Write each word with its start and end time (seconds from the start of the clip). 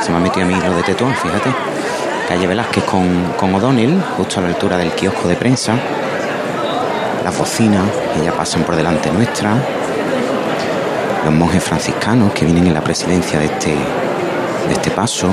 Se 0.00 0.10
me 0.10 0.16
ha 0.16 0.20
metido 0.20 0.46
a 0.46 0.48
mí 0.48 0.54
lo 0.54 0.74
de 0.74 0.82
Tetuán, 0.82 1.14
fíjate. 1.14 1.50
Calle 2.28 2.46
Velázquez 2.46 2.84
con, 2.84 3.32
con 3.36 3.54
O'Donnell, 3.54 4.00
justo 4.16 4.38
a 4.38 4.42
la 4.42 4.48
altura 4.48 4.76
del 4.76 4.92
kiosco 4.92 5.28
de 5.28 5.36
prensa. 5.36 5.74
Las 7.24 7.36
bocinas 7.36 7.84
que 8.14 8.24
ya 8.24 8.32
pasan 8.32 8.62
por 8.62 8.76
delante 8.76 9.10
nuestra. 9.10 9.54
Los 11.24 11.34
monjes 11.34 11.62
franciscanos 11.62 12.32
que 12.32 12.44
vienen 12.44 12.66
en 12.66 12.74
la 12.74 12.80
presidencia 12.80 13.38
de 13.38 13.46
este, 13.46 13.70
de 13.70 14.72
este 14.72 14.90
paso, 14.90 15.28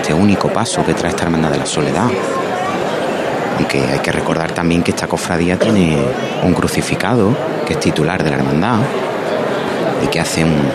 este 0.00 0.14
único 0.14 0.48
paso 0.48 0.84
que 0.84 0.94
trae 0.94 1.10
esta 1.10 1.24
hermandad 1.24 1.50
de 1.50 1.58
la 1.58 1.66
soledad. 1.66 2.06
Aunque 3.58 3.80
hay 3.80 3.98
que 3.98 4.12
recordar 4.12 4.52
también 4.52 4.82
que 4.82 4.92
esta 4.92 5.06
cofradía 5.06 5.58
tiene 5.58 5.98
un 6.42 6.54
crucificado 6.54 7.34
que 7.66 7.74
es 7.74 7.80
titular 7.80 8.22
de 8.22 8.30
la 8.30 8.36
hermandad 8.36 8.78
y 10.02 10.06
que 10.06 10.20
hace 10.20 10.44
un, 10.44 10.70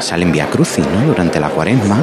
sale 0.00 0.24
en 0.24 0.32
Via 0.32 0.46
Crucis 0.46 0.86
¿no? 0.86 1.06
durante 1.06 1.40
la 1.40 1.48
cuaresma, 1.48 1.98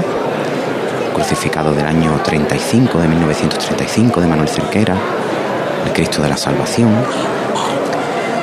crucificado 1.16 1.74
del 1.74 1.86
año 1.86 2.20
35, 2.24 3.00
de 3.00 3.08
1935, 3.08 4.20
de 4.20 4.28
Manuel 4.28 4.50
Cerquera, 4.50 4.98
el 5.86 5.94
Cristo 5.94 6.22
de 6.22 6.28
la 6.28 6.36
Salvación. 6.36 6.94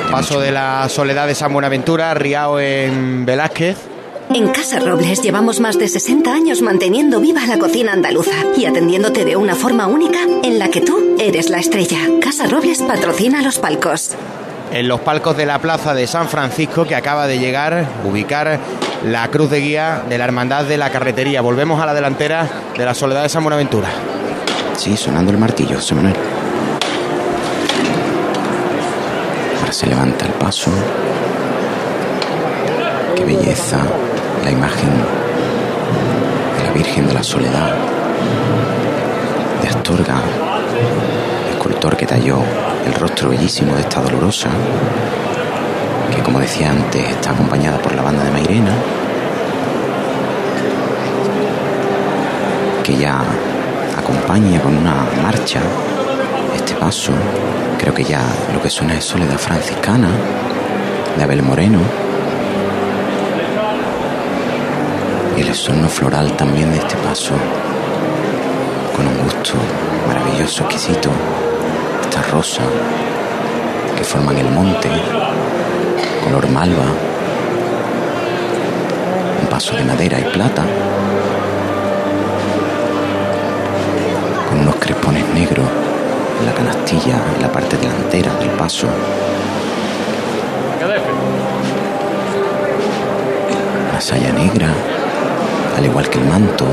Paso 0.09 0.39
de 0.39 0.51
la 0.51 0.89
soledad 0.89 1.27
de 1.27 1.35
San 1.35 1.53
Buenaventura, 1.53 2.15
Riao 2.15 2.59
en 2.59 3.25
Velázquez. 3.27 3.77
En 4.33 4.47
Casa 4.47 4.79
Robles 4.79 5.21
llevamos 5.21 5.59
más 5.59 5.77
de 5.77 5.87
60 5.87 6.33
años 6.33 6.61
manteniendo 6.63 7.19
viva 7.19 7.45
la 7.45 7.59
cocina 7.59 7.93
andaluza 7.93 8.35
y 8.57 8.65
atendiéndote 8.65 9.23
de 9.23 9.35
una 9.35 9.53
forma 9.53 9.85
única 9.85 10.19
en 10.43 10.57
la 10.57 10.69
que 10.69 10.81
tú 10.81 11.15
eres 11.19 11.51
la 11.51 11.59
estrella. 11.59 11.99
Casa 12.21 12.47
Robles 12.47 12.81
patrocina 12.81 13.43
los 13.43 13.59
palcos. 13.59 14.15
En 14.71 14.87
los 14.87 15.01
palcos 15.01 15.37
de 15.37 15.45
la 15.45 15.59
plaza 15.59 15.93
de 15.93 16.07
San 16.07 16.27
Francisco 16.27 16.85
que 16.85 16.95
acaba 16.95 17.27
de 17.27 17.37
llegar, 17.37 17.85
ubicar 18.03 18.59
la 19.03 19.29
cruz 19.29 19.49
de 19.49 19.59
guía 19.59 20.03
de 20.07 20.17
la 20.17 20.25
Hermandad 20.25 20.65
de 20.65 20.77
la 20.77 20.89
Carretería. 20.89 21.41
Volvemos 21.41 21.81
a 21.81 21.85
la 21.85 21.93
delantera 21.93 22.47
de 22.77 22.85
la 22.85 22.93
Soledad 22.93 23.23
de 23.23 23.29
San 23.29 23.43
Buenaventura. 23.43 23.89
Sí, 24.77 24.95
sonando 24.95 25.31
el 25.31 25.37
martillo, 25.37 25.75
José 25.75 25.95
Manuel. 25.95 26.15
Ahora 29.59 29.73
se 29.73 29.87
levanta 29.87 30.25
el 30.25 30.33
paso. 30.33 30.71
Qué 33.15 33.25
belleza 33.25 33.79
la 34.43 34.51
imagen 34.51 34.89
de 36.57 36.63
la 36.63 36.71
Virgen 36.71 37.07
de 37.07 37.13
la 37.13 37.23
Soledad 37.23 37.73
de 39.61 39.67
Astorga, 39.67 40.15
escultor 41.51 41.95
que 41.95 42.05
talló 42.05 42.39
el 42.85 42.93
rostro 42.95 43.29
bellísimo 43.29 43.75
de 43.75 43.81
esta 43.81 44.01
dolorosa, 44.01 44.49
que 46.15 46.21
como 46.21 46.39
decía 46.39 46.71
antes 46.71 47.09
está 47.09 47.31
acompañada 47.31 47.77
por 47.79 47.95
la 47.95 48.01
banda 48.01 48.23
de 48.23 48.31
Mairena, 48.31 48.73
que 52.83 52.97
ya 52.97 53.21
acompaña 53.97 54.61
con 54.61 54.77
una 54.77 54.95
marcha 55.21 55.61
este 56.55 56.75
paso. 56.75 57.13
Creo 57.79 57.93
que 57.93 58.03
ya 58.03 58.21
lo 58.53 58.61
que 58.61 58.69
suena 58.69 58.95
es 58.95 59.03
Soledad 59.03 59.37
Franciscana 59.37 60.09
de 61.17 61.23
Abel 61.23 61.43
Moreno. 61.43 61.79
Y 65.35 65.41
el 65.41 65.53
sonno 65.55 65.87
floral 65.89 66.33
también 66.37 66.71
de 66.71 66.77
este 66.77 66.95
paso, 66.97 67.33
con 68.95 69.07
un 69.07 69.17
gusto 69.23 69.53
maravilloso, 70.07 70.63
exquisito. 70.63 71.09
Esta 72.01 72.21
rosa 72.23 72.61
que 73.97 74.03
forman 74.03 74.37
el 74.37 74.49
monte, 74.51 74.89
color 76.23 76.49
malva, 76.49 76.85
un 79.41 79.47
paso 79.47 79.75
de 79.75 79.83
madera 79.83 80.19
y 80.19 80.23
plata, 80.23 80.63
con 84.49 84.59
unos 84.59 84.75
crespones 84.75 85.27
negros 85.33 85.67
en 86.39 86.45
la 86.45 86.53
canastilla, 86.53 87.21
en 87.35 87.41
la 87.41 87.51
parte 87.51 87.77
delantera 87.77 88.33
del 88.35 88.49
paso. 88.49 88.87
La 93.93 94.01
saya 94.01 94.31
negra, 94.33 94.69
al 95.77 95.85
igual 95.85 96.09
que 96.09 96.19
el 96.19 96.25
manto, 96.25 96.65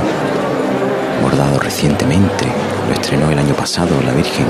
bordado 1.23 1.59
recientemente, 1.59 2.47
lo 2.89 2.95
estrenó 2.95 3.31
el 3.31 3.39
año 3.39 3.55
pasado 3.55 3.91
la 4.05 4.13
Virgen, 4.13 4.47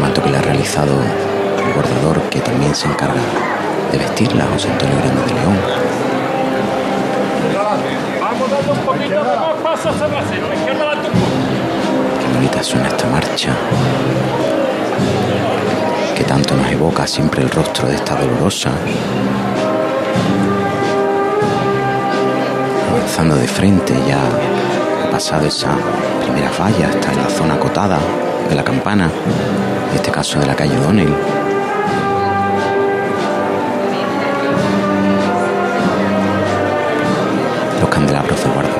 manto 0.00 0.22
que 0.22 0.30
le 0.30 0.38
ha 0.38 0.42
realizado 0.42 0.94
el 1.66 1.72
bordador 1.74 2.20
que 2.30 2.40
también 2.40 2.74
se 2.74 2.86
encarga 2.86 3.20
de 3.90 3.98
vestirla, 3.98 4.46
José 4.52 4.70
Antonio 4.70 4.96
Grande 4.98 5.22
de 5.22 5.34
León. 5.34 5.56
Vamos 8.20 8.50
dando 8.50 8.72
un 8.72 8.78
poquito 8.80 9.24
de 9.24 9.36
más 9.36 9.54
pasos 9.62 9.94
hacia 9.94 10.48
la 10.48 10.54
izquierda, 10.54 10.84
adelante 10.84 11.08
un 11.08 11.20
poco. 11.20 11.32
Qué 12.20 12.34
bonita 12.34 12.62
suena 12.62 12.88
esta 12.88 13.06
marcha, 13.06 13.50
que 16.16 16.24
tanto 16.24 16.56
nos 16.56 16.70
evoca 16.70 17.06
siempre 17.06 17.42
el 17.42 17.50
rostro 17.50 17.88
de 17.88 17.94
esta 17.94 18.16
dolorosa. 18.16 18.70
Avanzando 22.90 23.36
de 23.36 23.46
frente, 23.46 23.94
ya 24.08 24.18
ha 25.04 25.10
pasado 25.10 25.46
esa 25.46 25.70
primera 26.22 26.50
falla, 26.50 26.90
está 26.90 27.12
en 27.12 27.18
la 27.18 27.28
zona 27.28 27.54
acotada 27.54 27.98
de 28.48 28.54
la 28.54 28.64
campana, 28.64 29.10
en 29.90 29.96
este 29.96 30.10
caso 30.10 30.40
de 30.40 30.46
la 30.46 30.56
calle 30.56 30.76
O'Donnell. 30.78 31.14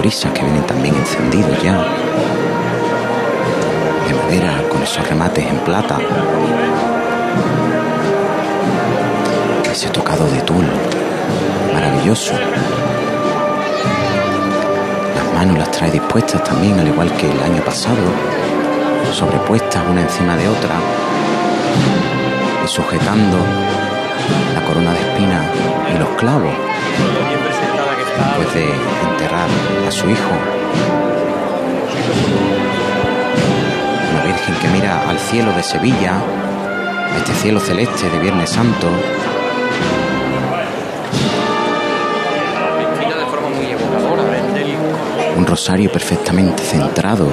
Guardabrisas 0.05 0.33
que 0.33 0.43
vienen 0.43 0.67
también 0.67 0.95
encendidos 0.95 1.63
ya. 1.63 1.83
De 4.07 4.15
madera 4.15 4.63
con 4.71 4.83
esos 4.83 5.09
remates 5.09 5.47
en 5.47 5.57
plata. 5.61 5.99
Ese 9.71 9.89
tocado 9.89 10.27
de 10.27 10.43
tul, 10.43 10.67
maravilloso. 11.73 12.35
Las 15.15 15.35
manos 15.35 15.59
las 15.59 15.71
trae 15.71 15.91
dispuestas 15.91 16.45
también, 16.45 16.79
al 16.79 16.89
igual 16.89 17.11
que 17.13 17.31
el 17.31 17.43
año 17.43 17.63
pasado, 17.65 18.05
sobrepuestas 19.11 19.83
una 19.89 20.03
encima 20.03 20.37
de 20.37 20.49
otra. 20.49 20.75
Y 22.63 22.69
sujetando 22.69 23.39
la 24.55 24.65
corona 24.67 24.93
de 24.93 25.01
espinas 25.01 25.47
y 25.95 25.99
los 25.99 26.09
clavos 26.11 26.53
después 28.17 28.55
de 28.55 28.65
enterrar 29.11 29.49
a 29.87 29.91
su 29.91 30.09
hijo. 30.09 30.31
Una 34.13 34.23
Virgen 34.25 34.55
que 34.61 34.69
mira 34.69 35.09
al 35.09 35.19
cielo 35.19 35.53
de 35.53 35.63
Sevilla, 35.63 36.15
este 37.19 37.35
cielo 37.35 37.61
celeste 37.61 38.09
de 38.11 38.19
Viernes 38.19 38.51
Santo, 38.51 38.89
evocadora, 43.71 44.23
un 45.37 45.47
rosario 45.47 45.91
perfectamente 45.91 46.63
centrado 46.63 47.27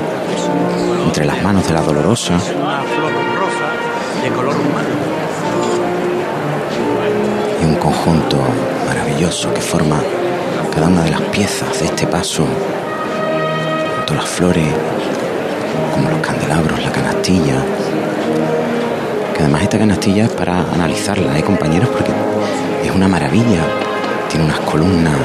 entre 1.06 1.26
las 1.26 1.42
manos 1.42 1.68
de 1.68 1.74
la 1.74 1.82
dolorosa 1.82 2.36
Una 2.36 2.82
flor 2.84 3.12
rosa 3.36 4.24
de 4.24 4.30
color 4.30 4.56
humano. 4.56 4.90
y 7.62 7.66
un 7.66 7.76
conjunto 7.76 8.38
maravilloso 8.88 9.54
que 9.54 9.62
forma 9.62 10.02
cada 10.74 10.88
una 10.88 11.04
de 11.04 11.12
las 11.12 11.22
piezas 11.22 11.80
de 11.80 11.86
este 11.86 12.08
paso, 12.08 12.46
tanto 13.98 14.14
las 14.16 14.26
flores 14.26 14.68
como 15.94 16.10
los 16.10 16.20
candelabros, 16.20 16.82
la 16.82 16.92
canastilla, 16.92 17.64
que 19.34 19.40
además 19.40 19.64
esta 19.64 19.78
canastilla 19.78 20.26
es 20.26 20.32
para 20.32 20.62
analizarla, 20.74 21.38
¿eh, 21.38 21.44
compañeros? 21.44 21.90
Porque 21.90 22.12
es 22.84 22.92
una 22.92 23.08
maravilla, 23.08 23.62
tiene 24.30 24.46
unas 24.46 24.60
columnas 24.62 25.16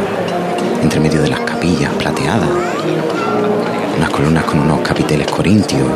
entre 0.83 1.01
medio 1.01 1.23
de 1.23 1.31
las 1.31 1.41
capillas 1.41 1.93
plateadas, 1.95 2.49
unas 3.97 4.11
columnas 4.11 4.45
con 4.45 4.61
unos 4.61 4.81
capiteles 4.81 5.27
corintios, 5.29 5.89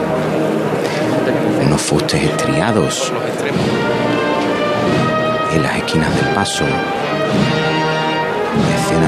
unos 1.67 1.81
fustes 1.81 2.23
estriados 2.23 3.12
en 5.52 5.62
las 5.62 5.76
esquinas 5.76 6.14
del 6.14 6.35
paso, 6.35 6.64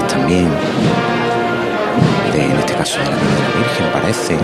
también 0.08 0.48
de, 2.32 2.44
en 2.44 2.58
este 2.58 2.74
caso 2.74 2.98
de 2.98 3.04
la 3.04 3.16
Virgen 3.58 3.86
parece, 3.92 4.38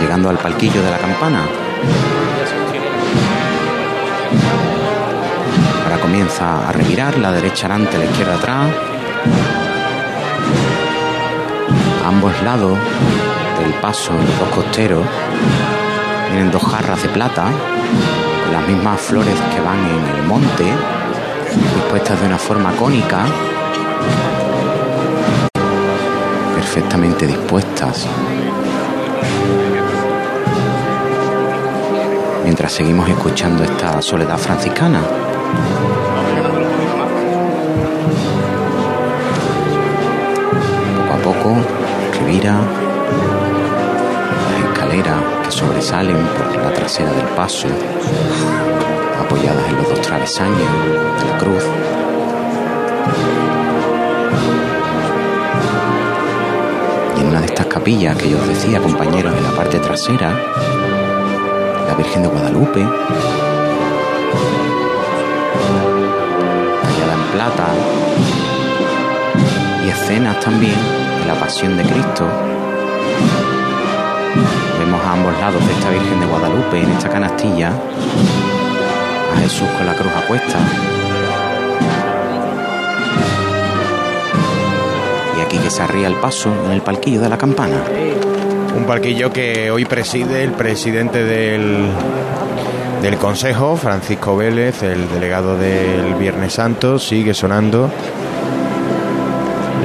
llegando 0.00 0.30
al 0.30 0.38
palquillo 0.38 0.82
de 0.82 0.90
la 0.90 0.98
campana. 0.98 1.42
Ahora 5.84 5.98
comienza 6.00 6.68
a 6.68 6.72
revirar, 6.72 7.18
la 7.18 7.32
derecha 7.32 7.66
adelante, 7.66 7.98
la 7.98 8.04
izquierda 8.04 8.34
atrás. 8.36 8.66
A 12.04 12.08
ambos 12.08 12.32
lados 12.42 12.78
del 13.60 13.72
paso, 13.74 14.12
los 14.12 14.48
costeros, 14.50 15.04
tienen 16.28 16.50
dos 16.50 16.62
jarras 16.62 17.02
de 17.02 17.08
plata, 17.08 17.46
las 18.52 18.68
mismas 18.68 19.00
flores 19.00 19.34
que 19.54 19.60
van 19.60 19.78
en 19.78 20.16
el 20.16 20.22
monte, 20.26 20.99
dispuestas 21.56 22.20
de 22.20 22.26
una 22.26 22.38
forma 22.38 22.72
cónica. 22.76 23.26
perfectamente 26.72 27.26
dispuestas. 27.26 28.06
Mientras 32.44 32.70
seguimos 32.70 33.08
escuchando 33.08 33.64
esta 33.64 34.00
soledad 34.00 34.38
franciscana. 34.38 35.00
Poco 41.08 41.12
a 41.12 41.22
poco, 41.22 41.56
Rivira, 42.20 42.54
las 44.52 44.70
escaleras 44.70 45.20
que 45.44 45.50
sobresalen 45.50 46.16
por 46.16 46.54
la 46.56 46.72
trasera 46.72 47.12
del 47.12 47.26
paso, 47.30 47.66
apoyadas 49.30 49.68
en 49.68 49.76
los 49.76 49.88
dos 49.88 50.00
travesaños 50.00 50.58
de 50.58 51.24
la 51.30 51.38
cruz. 51.38 51.62
Y 57.16 57.20
en 57.20 57.26
una 57.28 57.40
de 57.40 57.46
estas 57.46 57.66
capillas 57.66 58.16
que 58.16 58.28
yo 58.28 58.38
os 58.38 58.48
decía, 58.48 58.80
compañeros, 58.80 59.32
en 59.36 59.44
la 59.44 59.50
parte 59.50 59.78
trasera, 59.78 60.32
la 61.86 61.94
Virgen 61.94 62.22
de 62.22 62.28
Guadalupe, 62.28 62.80
tallada 66.82 67.14
en 67.14 67.22
plata, 67.32 67.68
y 69.86 69.90
escenas 69.90 70.40
también 70.40 70.74
de 71.20 71.26
la 71.28 71.34
Pasión 71.38 71.76
de 71.76 71.84
Cristo. 71.84 72.26
Vemos 74.80 75.00
a 75.04 75.12
ambos 75.12 75.38
lados 75.38 75.64
de 75.64 75.72
esta 75.72 75.90
Virgen 75.90 76.18
de 76.18 76.26
Guadalupe 76.26 76.82
en 76.82 76.90
esta 76.90 77.08
canastilla 77.08 77.72
a 79.32 79.38
Jesús 79.38 79.68
con 79.76 79.86
la 79.86 79.94
cruz 79.94 80.12
a. 80.12 80.58
Y 85.38 85.40
aquí 85.40 85.58
que 85.58 85.70
se 85.70 85.82
arría 85.82 86.08
el 86.08 86.14
paso 86.14 86.52
en 86.66 86.72
el 86.72 86.82
palquillo 86.82 87.20
de 87.20 87.28
la 87.28 87.38
campana. 87.38 87.82
Un 88.76 88.84
palquillo 88.84 89.32
que 89.32 89.70
hoy 89.70 89.84
preside 89.84 90.44
el 90.44 90.52
presidente 90.52 91.24
del, 91.24 91.88
del 93.02 93.16
Consejo, 93.16 93.76
Francisco 93.76 94.36
Vélez, 94.36 94.82
el 94.82 95.08
delegado 95.08 95.56
del 95.56 96.14
Viernes 96.14 96.52
Santo, 96.52 96.98
sigue 96.98 97.34
sonando 97.34 97.90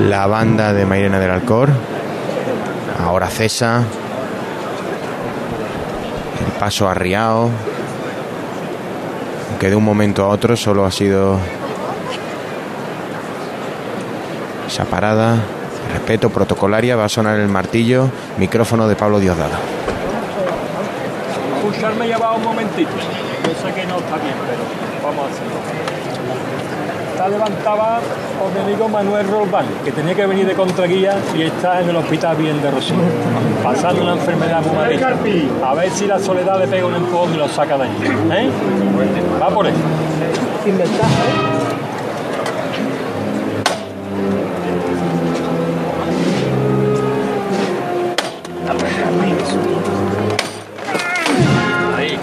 la 0.01 0.27
banda 0.27 0.73
de 0.73 0.85
Mairena 0.85 1.19
del 1.19 1.31
Alcor, 1.31 1.69
ahora 3.03 3.27
cesa, 3.27 3.83
el 6.45 6.59
paso 6.59 6.87
arriado, 6.89 7.49
que 9.59 9.69
de 9.69 9.75
un 9.75 9.83
momento 9.83 10.23
a 10.23 10.27
otro 10.27 10.55
solo 10.55 10.85
ha 10.85 10.91
sido 10.91 11.39
esa 14.67 14.85
parada, 14.85 15.37
respeto 15.93 16.29
protocolaria, 16.29 16.95
va 16.95 17.05
a 17.05 17.09
sonar 17.09 17.39
el 17.39 17.47
martillo, 17.47 18.09
micrófono 18.37 18.87
de 18.87 18.95
Pablo 18.95 19.19
Diosdado. 19.19 19.55
Escucharme 21.57 22.07
ya 22.07 22.17
va 22.17 22.33
un 22.33 22.43
momentito. 22.43 22.91
Yo 22.91 23.51
sé 23.67 23.73
que 23.73 23.85
no 23.87 23.97
está 23.97 24.17
bien, 24.17 24.35
pero 24.45 24.63
vamos 25.03 25.25
a 25.25 25.33
hacerlo. 25.33 25.55
Está 27.13 27.29
levantada 27.29 27.99
os 28.43 28.53
mi 28.53 28.59
amigo 28.59 28.87
Manuel 28.89 29.27
Rolbán, 29.27 29.65
que 29.83 29.91
tenía 29.91 30.13
que 30.13 30.25
venir 30.25 30.45
de 30.45 30.53
contraguía 30.53 31.17
y 31.35 31.43
está 31.43 31.81
en 31.81 31.89
el 31.89 31.95
hospital 31.95 32.35
bien 32.35 32.61
de 32.61 32.71
Rocío, 32.71 32.95
pasando 33.63 34.03
una 34.03 34.13
enfermedad 34.13 34.61
muy 34.61 34.75
malita. 34.75 35.15
A 35.63 35.73
ver 35.73 35.89
si 35.91 36.05
la 36.05 36.19
soledad 36.19 36.59
le 36.59 36.67
pega 36.67 36.85
un 36.85 36.95
empujón 36.95 37.33
y 37.33 37.37
lo 37.37 37.47
saca 37.47 37.77
de 37.77 37.83
allí. 37.83 37.93
¿eh? 38.31 38.49
Va 39.41 39.49
por 39.49 39.67
él. 39.67 39.73
Sin 40.63 40.77
ventaja, 40.77 41.09
¿eh? 41.09 41.55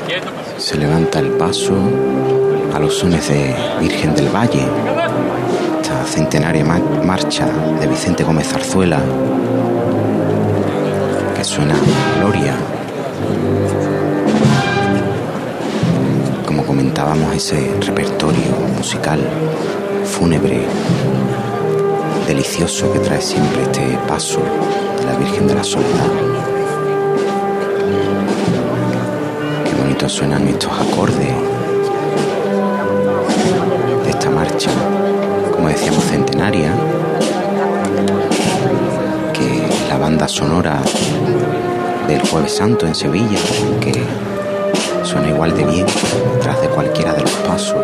Quieto. 0.07 0.31
Se 0.59 0.77
levanta 0.79 1.19
el 1.19 1.33
paso 1.33 1.75
a 2.75 2.79
los 2.79 2.99
sones 2.99 3.29
de 3.29 3.55
Virgen 3.81 4.15
del 4.15 4.29
Valle, 4.29 4.65
centenaria 6.13 6.65
ma- 6.65 6.79
marcha 7.05 7.47
de 7.81 7.87
Vicente 7.87 8.23
Gómez 8.23 8.47
Zarzuela, 8.49 8.99
que 11.35 11.43
suena 11.45 11.75
Gloria. 12.21 12.55
Como 16.47 16.65
comentábamos, 16.65 17.35
ese 17.35 17.75
repertorio 17.81 18.53
musical 18.77 19.21
fúnebre, 20.05 20.67
delicioso 22.27 22.93
que 22.93 22.99
trae 22.99 23.21
siempre 23.23 23.63
este 23.63 23.99
paso 24.07 24.41
de 25.01 25.07
la 25.07 25.15
Virgen 25.19 25.47
de 25.47 25.55
la 25.55 25.65
Soledad. 25.65 26.11
Qué 29.65 29.75
bonito 29.83 30.09
suenan 30.09 30.47
estos 30.47 30.73
acordes 30.79 31.35
de 34.05 34.11
esta 34.11 34.31
marcha, 34.31 34.71
decíamos, 35.73 36.05
centenaria, 36.05 36.71
que 39.33 39.69
la 39.89 39.97
banda 39.97 40.29
sonora 40.29 40.81
del 42.07 42.21
Jueves 42.29 42.57
Santo 42.57 42.87
en 42.87 42.95
Sevilla, 42.95 43.39
que 43.81 43.93
suena 45.03 45.31
igual 45.31 45.57
de 45.57 45.65
bien 45.65 45.87
tras 46.41 46.61
de 46.61 46.69
cualquiera 46.69 47.15
de 47.15 47.23
los 47.23 47.31
pasos 47.47 47.81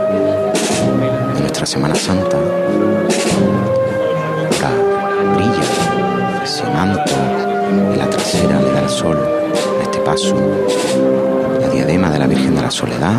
de 1.35 1.41
nuestra 1.41 1.65
Semana 1.65 1.95
Santa. 1.95 2.37
Ahora 4.53 4.71
brilla 5.35 6.45
ese 6.45 6.65
manto 6.65 7.13
en 7.71 7.99
la 7.99 8.11
trasera, 8.11 8.61
le 8.61 8.71
da 8.71 8.81
el 8.83 8.91
sol 8.91 9.17
a 9.17 9.83
este 9.83 9.99
paso, 10.01 10.37
la 11.61 11.69
diadema 11.69 12.11
de 12.11 12.19
la 12.19 12.27
Virgen 12.27 12.55
de 12.55 12.63
la 12.63 12.71
Soledad. 12.71 13.17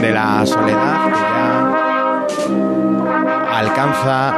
De 0.00 0.12
la 0.12 0.46
Soledad 0.46 1.04
que 1.04 1.10
ya 1.12 2.20
alcanza 3.58 4.34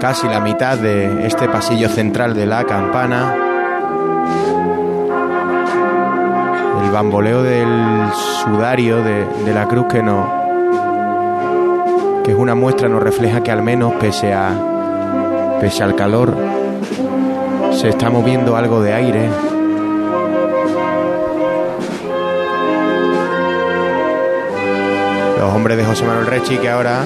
casi 0.00 0.28
la 0.28 0.38
mitad 0.38 0.78
de 0.78 1.26
este 1.26 1.48
pasillo 1.48 1.88
central 1.88 2.34
de 2.34 2.46
la 2.46 2.62
campana. 2.62 3.34
El 6.84 6.90
bamboleo 6.92 7.42
del 7.42 8.12
sudario 8.44 9.02
de, 9.02 9.26
de 9.44 9.52
la 9.52 9.66
cruz 9.66 9.86
que 9.88 10.02
no 10.02 10.46
que 12.22 12.30
es 12.32 12.38
una 12.38 12.54
muestra 12.54 12.88
nos 12.88 13.02
refleja 13.02 13.42
que 13.42 13.50
al 13.50 13.62
menos 13.62 13.94
pese 13.94 14.32
a 14.32 14.50
pese 15.60 15.82
al 15.82 15.96
calor 15.96 16.36
se 17.72 17.88
está 17.88 18.10
moviendo 18.10 18.56
algo 18.56 18.80
de 18.80 18.94
aire 18.94 19.28
hombres 25.56 25.78
de 25.78 25.86
José 25.86 26.04
Manuel 26.04 26.26
Rechi 26.26 26.58
que 26.58 26.68
ahora 26.68 27.00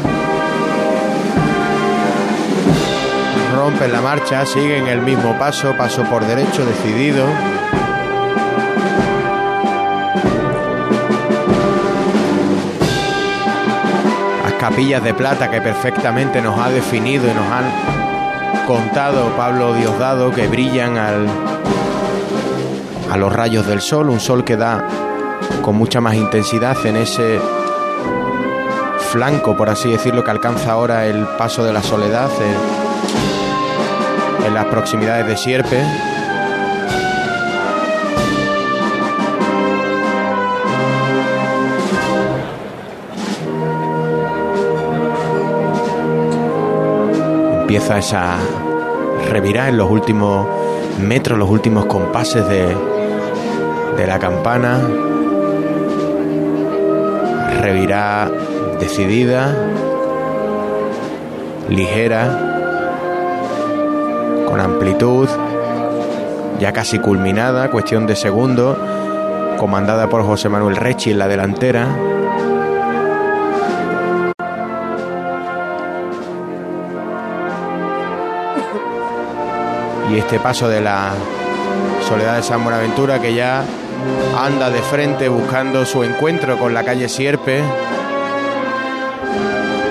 rompen 3.54 3.92
la 3.92 4.00
marcha, 4.00 4.44
siguen 4.44 4.88
el 4.88 5.02
mismo 5.02 5.38
paso, 5.38 5.76
paso 5.76 6.02
por 6.02 6.26
derecho 6.26 6.66
decidido. 6.66 7.24
Las 14.42 14.54
capillas 14.54 15.04
de 15.04 15.14
plata 15.14 15.48
que 15.48 15.60
perfectamente 15.60 16.42
nos 16.42 16.58
ha 16.58 16.70
definido 16.70 17.30
y 17.30 17.32
nos 17.32 17.46
han 17.46 18.66
contado 18.66 19.28
Pablo 19.36 19.74
Diosdado 19.74 20.32
que 20.32 20.48
brillan 20.48 20.98
al, 20.98 21.28
a 23.12 23.16
los 23.16 23.32
rayos 23.32 23.64
del 23.68 23.80
sol, 23.80 24.10
un 24.10 24.18
sol 24.18 24.42
que 24.42 24.56
da 24.56 24.84
con 25.62 25.76
mucha 25.76 26.00
más 26.00 26.14
intensidad 26.16 26.76
en 26.84 26.96
ese 26.96 27.38
flanco, 29.10 29.56
por 29.56 29.68
así 29.68 29.90
decirlo, 29.90 30.22
que 30.22 30.30
alcanza 30.30 30.70
ahora 30.70 31.06
el 31.06 31.26
paso 31.36 31.64
de 31.64 31.72
la 31.72 31.82
soledad 31.82 32.30
en, 34.46 34.54
las 34.54 34.66
proximidades 34.66 35.26
de 35.26 35.36
Sierpe. 35.36 35.80
Empieza 47.60 47.98
esa 47.98 48.36
revirá 49.28 49.68
en 49.68 49.76
los 49.76 49.88
últimos 49.88 50.46
metros, 51.00 51.38
los 51.38 51.48
últimos 51.48 51.86
compases 51.86 52.48
de, 52.48 52.76
de 53.96 54.06
la 54.06 54.18
campana. 54.18 54.80
Revirá 57.60 58.30
decidida, 58.80 59.54
ligera, 61.68 62.50
con 64.48 64.60
amplitud, 64.60 65.28
ya 66.58 66.72
casi 66.72 66.98
culminada, 66.98 67.70
cuestión 67.70 68.06
de 68.06 68.16
segundo, 68.16 68.76
comandada 69.58 70.08
por 70.08 70.24
José 70.24 70.48
Manuel 70.48 70.76
Rechi 70.76 71.10
en 71.10 71.18
la 71.18 71.28
delantera. 71.28 71.86
Y 80.10 80.18
este 80.18 80.40
paso 80.40 80.68
de 80.68 80.80
la 80.80 81.12
Soledad 82.08 82.36
de 82.36 82.42
San 82.42 82.64
Buenaventura 82.64 83.20
que 83.20 83.34
ya 83.34 83.62
anda 84.36 84.70
de 84.70 84.80
frente 84.80 85.28
buscando 85.28 85.84
su 85.86 86.02
encuentro 86.02 86.58
con 86.58 86.74
la 86.74 86.82
calle 86.82 87.08
Sierpe. 87.08 87.62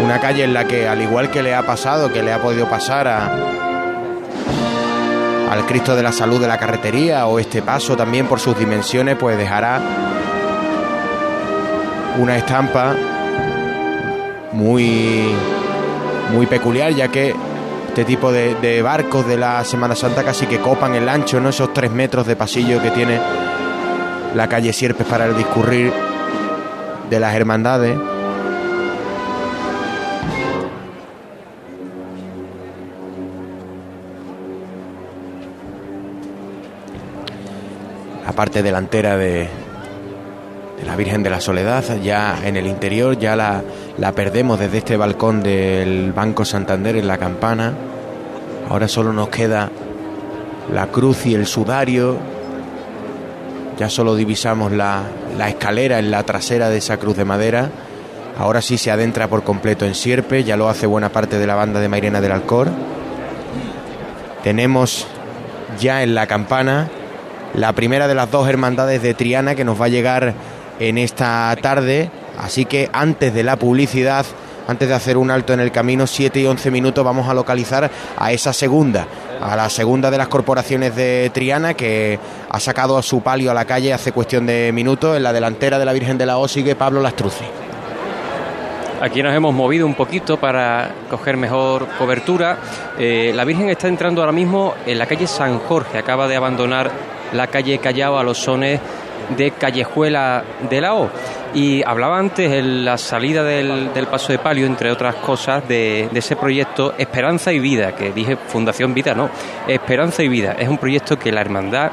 Una 0.09 0.19
calle 0.19 0.43
en 0.43 0.55
la 0.55 0.65
que, 0.65 0.87
al 0.87 1.03
igual 1.03 1.29
que 1.29 1.43
le 1.43 1.53
ha 1.53 1.61
pasado, 1.61 2.11
que 2.11 2.23
le 2.23 2.33
ha 2.33 2.41
podido 2.41 2.67
pasar 2.67 3.07
a, 3.07 3.31
al 5.51 5.65
Cristo 5.67 5.95
de 5.95 6.01
la 6.01 6.11
Salud 6.11 6.41
de 6.41 6.47
la 6.47 6.57
Carretería 6.57 7.27
o 7.27 7.37
este 7.37 7.61
paso 7.61 7.95
también 7.95 8.25
por 8.25 8.39
sus 8.39 8.57
dimensiones, 8.57 9.17
pues 9.17 9.37
dejará 9.37 9.79
una 12.17 12.37
estampa 12.37 12.95
muy, 14.53 15.31
muy 16.33 16.47
peculiar, 16.47 16.91
ya 16.91 17.09
que 17.09 17.35
este 17.89 18.03
tipo 18.03 18.31
de, 18.31 18.81
barcos 18.81 19.27
de 19.27 19.37
la 19.37 19.63
Semana 19.63 19.93
Santa 19.95 20.23
casi 20.23 20.47
que 20.47 20.57
copan 20.57 20.95
el 20.95 21.07
ancho, 21.07 21.39
¿no? 21.39 21.49
Esos 21.49 21.71
tres 21.71 21.91
metros 21.91 22.25
de 22.25 22.35
pasillo 22.35 22.81
que 22.81 22.89
tiene 22.89 23.19
la 24.33 24.49
calle 24.49 24.73
Sierpes 24.73 25.05
para 25.05 25.27
el 25.27 25.37
discurrir 25.37 25.93
de 27.11 27.19
las 27.19 27.35
hermandades. 27.35 27.95
Parte 38.39 38.63
delantera 38.63 39.17
de, 39.17 39.50
la 40.86 40.96
Virgen 40.96 41.24
de 41.24 41.29
la 41.29 41.41
Soledad, 41.41 41.84
ya 42.01 42.39
en 42.46 42.55
el 42.55 42.67
interior, 42.67 43.19
ya 43.19 43.36
la, 43.36 43.62
la 43.98 44.13
perdemos 44.13 44.58
desde 44.58 44.77
este 44.77 44.96
balcón 44.96 45.43
del 45.43 46.13
Banco 46.13 46.46
Santander 46.46 46.96
en 46.96 47.05
la 47.05 47.17
campana. 47.17 47.74
Ahora 48.69 48.88
solo 48.88 49.12
nos 49.12 49.27
queda 49.27 49.69
la 50.72 50.88
cruz 50.88 51.25
y 51.25 51.36
el 51.36 51.48
sudario. 51.48 52.15
Ya 53.77 53.89
solo 53.89 54.15
divisamos 54.15 54.72
la, 54.72 55.01
la 55.38 55.50
escalera 55.50 56.00
en 56.00 56.10
la 56.10 56.24
trasera 56.24 56.69
de 56.69 56.77
esa 56.77 56.96
cruz 56.96 57.17
de 57.17 57.25
madera. 57.25 57.69
Ahora 58.38 58.62
sí 58.62 58.77
se 58.77 58.89
adentra 58.89 59.27
por 59.27 59.43
completo 59.43 59.86
en 59.86 59.96
Sierpe, 59.96 60.46
ya 60.46 60.55
lo 60.55 60.69
hace 60.69 60.86
buena 60.86 61.10
parte 61.10 61.39
de 61.39 61.46
la 61.46 61.55
banda 61.55 61.81
de 61.81 61.89
Mairena 61.89 62.22
del 62.22 62.31
Alcor. 62.31 62.69
Tenemos 64.43 65.08
ya 65.77 66.03
en 66.03 66.15
la 66.15 66.25
campana 66.25 66.89
la 67.53 67.74
primera 67.74 68.08
de 68.08 68.15
las 68.15 68.32
dos 68.32 68.48
hermandades 68.48 69.01
de 69.01 69.13
Triana 69.13 69.56
que 69.56 69.65
nos 69.65 69.79
va 69.79 69.86
a 69.86 69.89
llegar 69.89 70.34
en 70.79 70.98
esta 70.98 71.56
tarde. 71.62 72.10
Así 72.38 72.65
que 72.65 72.89
antes 72.94 73.34
de 73.34 73.44
la 73.44 73.58
publicidad, 73.58 74.25
antes 74.68 74.88
de 74.88 74.94
hacer 74.94 75.18
un 75.18 75.32
alto 75.32 75.53
en 75.53 75.60
el 75.60 75.72
camino, 75.72 76.08
7 76.08 76.39
y 76.39 76.46
11 76.46 76.72
minutos, 76.72 77.03
vamos 77.03 77.27
a 77.27 77.34
localizar 77.34 77.89
a 78.18 78.32
esa 78.32 78.53
segunda, 78.53 79.08
a 79.41 79.56
la 79.56 79.70
segunda 79.70 80.10
de 80.12 80.18
las 80.18 80.27
corporaciones 80.27 80.96
de 80.96 81.32
Triana 81.34 81.74
que 81.74 82.20
ha 82.50 82.60
sacado 82.60 82.98
a 82.98 83.03
su 83.03 83.22
palio 83.22 83.51
a 83.51 83.53
la 83.53 83.65
calle 83.65 83.94
hace 83.94 84.12
cuestión 84.12 84.46
de 84.46 84.72
minutos. 84.72 85.18
En 85.18 85.24
la 85.24 85.34
delantera 85.34 85.79
de 85.79 85.86
la 85.86 85.94
Virgen 85.94 86.18
de 86.18 86.25
la 86.25 86.38
O 86.38 86.48
sigue 86.48 86.75
Pablo 86.75 87.01
Lastrucci. 87.01 87.46
Aquí 89.01 89.24
nos 89.24 89.34
hemos 89.34 89.53
movido 89.53 89.86
un 89.86 89.96
poquito 89.96 90.38
para 90.38 90.91
coger 91.10 91.38
mejor 91.38 91.88
cobertura. 91.98 92.58
Eh, 92.98 93.32
la 93.34 93.46
Virgen 93.46 93.70
está 93.70 93.88
entrando 93.88 94.22
ahora 94.22 94.34
mismo 94.34 94.74
en 94.86 95.00
la 95.00 95.06
calle 95.06 95.25
San 95.25 95.58
Jorge. 95.60 95.98
Acaba 95.98 96.27
de 96.27 96.36
abandonar 96.36 96.91
la 97.33 97.48
calle 97.48 97.77
Callao 97.79 98.17
a 98.17 98.24
los 98.24 98.38
sones 98.38 98.79
de 99.36 99.51
Callejuela 99.51 100.43
de 100.69 100.81
la 100.81 100.95
O. 100.95 101.09
Y 101.53 101.83
hablaba 101.83 102.19
antes 102.19 102.51
en 102.51 102.86
la 102.86 102.98
salida 102.98 103.43
del, 103.43 103.89
Paso 104.09 104.31
de 104.31 104.39
Palio, 104.39 104.65
entre 104.65 104.91
otras 104.91 105.15
cosas, 105.15 105.67
de, 105.67 106.09
ese 106.13 106.36
proyecto 106.36 106.93
Esperanza 106.98 107.51
y 107.51 107.59
Vida, 107.59 107.95
que 107.95 108.12
dije 108.12 108.36
Fundación 108.36 108.93
Vida, 108.93 109.13
no, 109.15 109.29
Esperanza 109.67 110.24
y 110.24 110.27
Vida. 110.27 110.55
Es 110.59 110.69
un 110.69 110.77
proyecto 110.77 111.17
que 111.17 111.31
la 111.31 111.41
Hermandad 111.41 111.91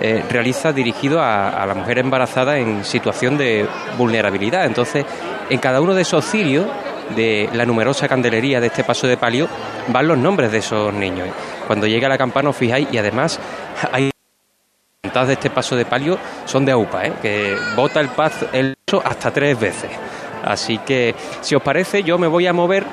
eh, 0.00 0.24
realiza 0.30 0.72
dirigido 0.72 1.20
a, 1.20 1.64
la 1.66 1.74
mujer 1.74 1.98
embarazada 1.98 2.58
en 2.58 2.84
situación 2.84 3.36
de 3.36 3.66
vulnerabilidad. 3.98 4.64
Entonces, 4.64 5.04
en 5.50 5.58
cada 5.58 5.80
uno 5.80 5.94
de 5.94 6.02
esos 6.02 6.24
cirios 6.24 6.66
de 7.16 7.50
la 7.52 7.66
numerosa 7.66 8.08
candelería 8.08 8.60
de 8.60 8.68
este 8.68 8.84
Paso 8.84 9.06
de 9.06 9.16
Palio 9.16 9.46
van 9.88 10.08
los 10.08 10.18
nombres 10.18 10.52
de 10.52 10.58
esos 10.58 10.92
niños. 10.94 11.28
Cuando 11.66 11.86
llega 11.86 12.08
la 12.08 12.16
campana 12.16 12.50
os 12.50 12.56
fijáis 12.56 12.88
y 12.90 12.96
además 12.96 13.38
hay 13.92 14.13
de 15.22 15.34
este 15.34 15.50
paso 15.50 15.76
de 15.76 15.84
palio 15.84 16.18
son 16.44 16.64
de 16.64 16.72
AUPA, 16.72 17.06
¿eh? 17.06 17.12
que 17.22 17.56
bota 17.76 18.00
el 18.00 18.08
paso 18.08 18.48
el 18.52 18.74
hasta 19.04 19.30
tres 19.30 19.58
veces. 19.58 19.90
Así 20.44 20.78
que, 20.78 21.14
si 21.40 21.54
os 21.54 21.62
parece, 21.62 22.02
yo 22.02 22.18
me 22.18 22.26
voy 22.26 22.46
a 22.46 22.52
mover 22.52 22.84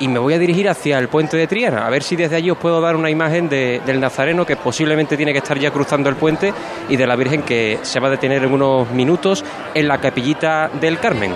y 0.00 0.08
me 0.08 0.18
voy 0.18 0.34
a 0.34 0.38
dirigir 0.38 0.68
hacia 0.68 0.98
el 0.98 1.08
puente 1.08 1.36
de 1.36 1.46
Triana, 1.46 1.86
a 1.86 1.90
ver 1.90 2.02
si 2.02 2.16
desde 2.16 2.36
allí 2.36 2.50
os 2.50 2.58
puedo 2.58 2.80
dar 2.80 2.96
una 2.96 3.10
imagen 3.10 3.48
del 3.48 4.00
Nazareno 4.00 4.46
que 4.46 4.56
posiblemente 4.56 5.16
tiene 5.16 5.32
que 5.32 5.38
estar 5.38 5.58
ya 5.58 5.70
cruzando 5.70 6.08
el 6.08 6.16
puente 6.16 6.54
y 6.88 6.96
de 6.96 7.06
la 7.06 7.16
Virgen 7.16 7.42
que 7.42 7.80
se 7.82 8.00
va 8.00 8.06
a 8.06 8.12
detener 8.12 8.44
en 8.44 8.52
unos 8.52 8.90
minutos 8.90 9.44
en 9.74 9.88
la 9.88 9.98
capillita 9.98 10.70
del 10.80 10.98
Carmen. 10.98 11.32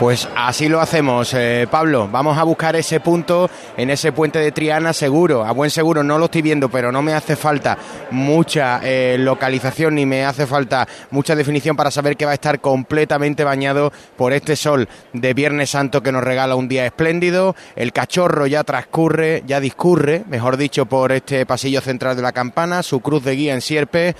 Pues 0.00 0.26
así 0.34 0.70
lo 0.70 0.80
hacemos, 0.80 1.34
eh, 1.34 1.66
Pablo. 1.70 2.08
Vamos 2.10 2.38
a 2.38 2.42
buscar 2.44 2.74
ese 2.74 3.00
punto 3.00 3.50
en 3.76 3.90
ese 3.90 4.12
puente 4.12 4.38
de 4.38 4.50
Triana 4.50 4.94
seguro, 4.94 5.44
a 5.44 5.52
buen 5.52 5.68
seguro. 5.68 6.02
No 6.02 6.16
lo 6.16 6.24
estoy 6.24 6.40
viendo, 6.40 6.70
pero 6.70 6.90
no 6.90 7.02
me 7.02 7.12
hace 7.12 7.36
falta 7.36 7.76
mucha 8.10 8.80
eh, 8.82 9.18
localización 9.18 9.96
ni 9.96 10.06
me 10.06 10.24
hace 10.24 10.46
falta 10.46 10.88
mucha 11.10 11.36
definición 11.36 11.76
para 11.76 11.90
saber 11.90 12.16
que 12.16 12.24
va 12.24 12.30
a 12.30 12.34
estar 12.34 12.62
completamente 12.62 13.44
bañado 13.44 13.92
por 14.16 14.32
este 14.32 14.56
sol 14.56 14.88
de 15.12 15.34
Viernes 15.34 15.68
Santo 15.68 16.02
que 16.02 16.12
nos 16.12 16.24
regala 16.24 16.56
un 16.56 16.66
día 16.68 16.86
espléndido. 16.86 17.54
El 17.76 17.92
cachorro 17.92 18.46
ya 18.46 18.64
transcurre, 18.64 19.42
ya 19.46 19.60
discurre, 19.60 20.24
mejor 20.28 20.56
dicho, 20.56 20.86
por 20.86 21.12
este 21.12 21.44
pasillo 21.44 21.82
central 21.82 22.16
de 22.16 22.22
la 22.22 22.32
campana, 22.32 22.82
su 22.82 23.00
cruz 23.00 23.22
de 23.22 23.36
guía 23.36 23.52
en 23.52 23.60
sierpe. 23.60 24.16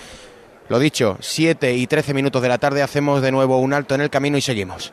Lo 0.69 0.79
dicho, 0.79 1.17
7 1.21 1.73
y 1.73 1.87
13 1.87 2.13
minutos 2.13 2.43
de 2.43 2.49
la 2.51 2.59
tarde 2.59 2.83
hacemos 2.83 3.23
de 3.23 3.33
nuevo 3.33 3.59
un 3.61 3.73
alto 3.73 3.95
en 3.95 4.03
el 4.03 4.11
camino 4.11 4.37
y 4.37 4.43
seguimos. 4.43 4.93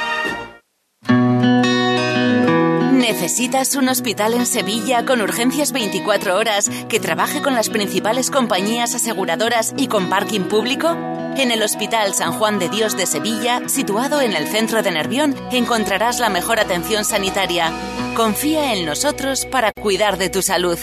¿Necesitas 3.11 3.75
un 3.75 3.89
hospital 3.89 4.35
en 4.35 4.45
Sevilla 4.45 5.05
con 5.05 5.19
urgencias 5.19 5.73
24 5.73 6.37
horas 6.37 6.69
que 6.87 6.97
trabaje 6.97 7.41
con 7.41 7.53
las 7.55 7.69
principales 7.69 8.31
compañías 8.31 8.95
aseguradoras 8.95 9.73
y 9.75 9.87
con 9.87 10.07
parking 10.07 10.43
público? 10.43 10.91
En 11.35 11.51
el 11.51 11.61
Hospital 11.61 12.13
San 12.13 12.31
Juan 12.31 12.57
de 12.57 12.69
Dios 12.69 12.95
de 12.95 13.05
Sevilla, 13.05 13.67
situado 13.67 14.21
en 14.21 14.31
el 14.31 14.47
centro 14.47 14.81
de 14.81 14.91
Nervión, 14.91 15.35
encontrarás 15.51 16.21
la 16.21 16.29
mejor 16.29 16.61
atención 16.61 17.03
sanitaria. 17.03 17.69
Confía 18.15 18.73
en 18.73 18.85
nosotros 18.85 19.45
para 19.45 19.73
cuidar 19.73 20.17
de 20.17 20.29
tu 20.29 20.41
salud. 20.41 20.79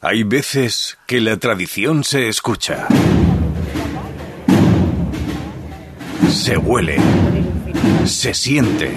Hay 0.00 0.22
veces 0.22 0.98
que 1.08 1.20
la 1.20 1.36
tradición 1.36 2.04
se 2.04 2.28
escucha 2.28 2.86
Se 6.30 6.56
huele, 6.56 6.96
se 8.04 8.32
siente 8.34 8.96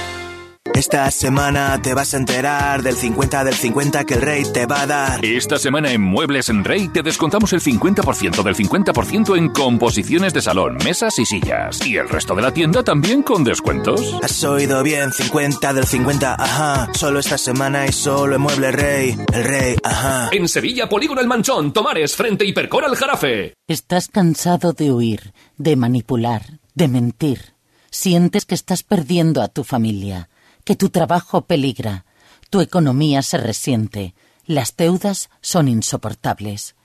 Esta 0.73 1.11
semana 1.11 1.81
te 1.81 1.93
vas 1.93 2.13
a 2.13 2.17
enterar 2.17 2.81
del 2.81 2.95
50 2.95 3.43
del 3.43 3.53
50 3.53 4.05
que 4.05 4.13
el 4.13 4.21
rey 4.21 4.43
te 4.53 4.65
va 4.65 4.81
a 4.81 4.87
dar. 4.87 5.25
Esta 5.25 5.59
semana 5.59 5.91
en 5.91 6.01
Muebles 6.01 6.47
en 6.49 6.63
Rey 6.63 6.87
te 6.87 7.03
descontamos 7.03 7.51
el 7.51 7.61
50% 7.61 8.41
del 8.41 8.55
50% 8.55 9.37
en 9.37 9.49
composiciones 9.49 10.33
de 10.33 10.41
salón, 10.41 10.77
mesas 10.83 11.19
y 11.19 11.25
sillas. 11.25 11.85
Y 11.85 11.97
el 11.97 12.07
resto 12.07 12.35
de 12.35 12.41
la 12.41 12.53
tienda 12.53 12.83
también 12.83 13.21
con 13.21 13.43
descuentos. 13.43 14.17
Has 14.23 14.43
oído 14.45 14.81
bien, 14.81 15.11
50 15.11 15.73
del 15.73 15.85
50, 15.85 16.35
ajá. 16.35 16.89
Solo 16.93 17.19
esta 17.19 17.37
semana 17.37 17.85
y 17.85 17.91
solo 17.91 18.35
en 18.35 18.41
Muebles 18.41 18.73
Rey. 18.73 19.17
El 19.33 19.43
rey, 19.43 19.75
ajá. 19.83 20.29
En 20.31 20.47
Sevilla, 20.47 20.87
Polígono 20.87 21.19
El 21.19 21.27
Manchón, 21.27 21.73
Tomares, 21.73 22.15
frente 22.15 22.45
Hipercor 22.45 22.85
al 22.85 22.95
Jarafe. 22.95 23.53
¿Estás 23.67 24.07
cansado 24.07 24.71
de 24.71 24.91
huir, 24.91 25.33
de 25.57 25.75
manipular, 25.75 26.59
de 26.73 26.87
mentir? 26.87 27.55
¿Sientes 27.89 28.45
que 28.45 28.55
estás 28.55 28.83
perdiendo 28.83 29.41
a 29.41 29.49
tu 29.49 29.65
familia? 29.65 30.29
Que 30.63 30.75
tu 30.75 30.89
trabajo 30.89 31.41
peligra, 31.41 32.05
tu 32.49 32.61
economía 32.61 33.21
se 33.21 33.37
resiente, 33.37 34.13
las 34.45 34.75
deudas 34.75 35.29
son 35.41 35.67
insoportables. 35.67 36.75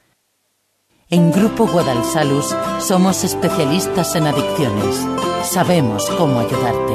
En 1.09 1.30
Grupo 1.30 1.68
Guadalsalus 1.68 2.54
somos 2.80 3.23
especialistas 3.23 4.16
en 4.16 4.26
adicciones. 4.26 4.97
Sabemos 5.45 6.11
cómo 6.18 6.40
ayudarte. 6.40 6.95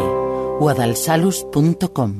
guadalsalus.com 0.60 2.20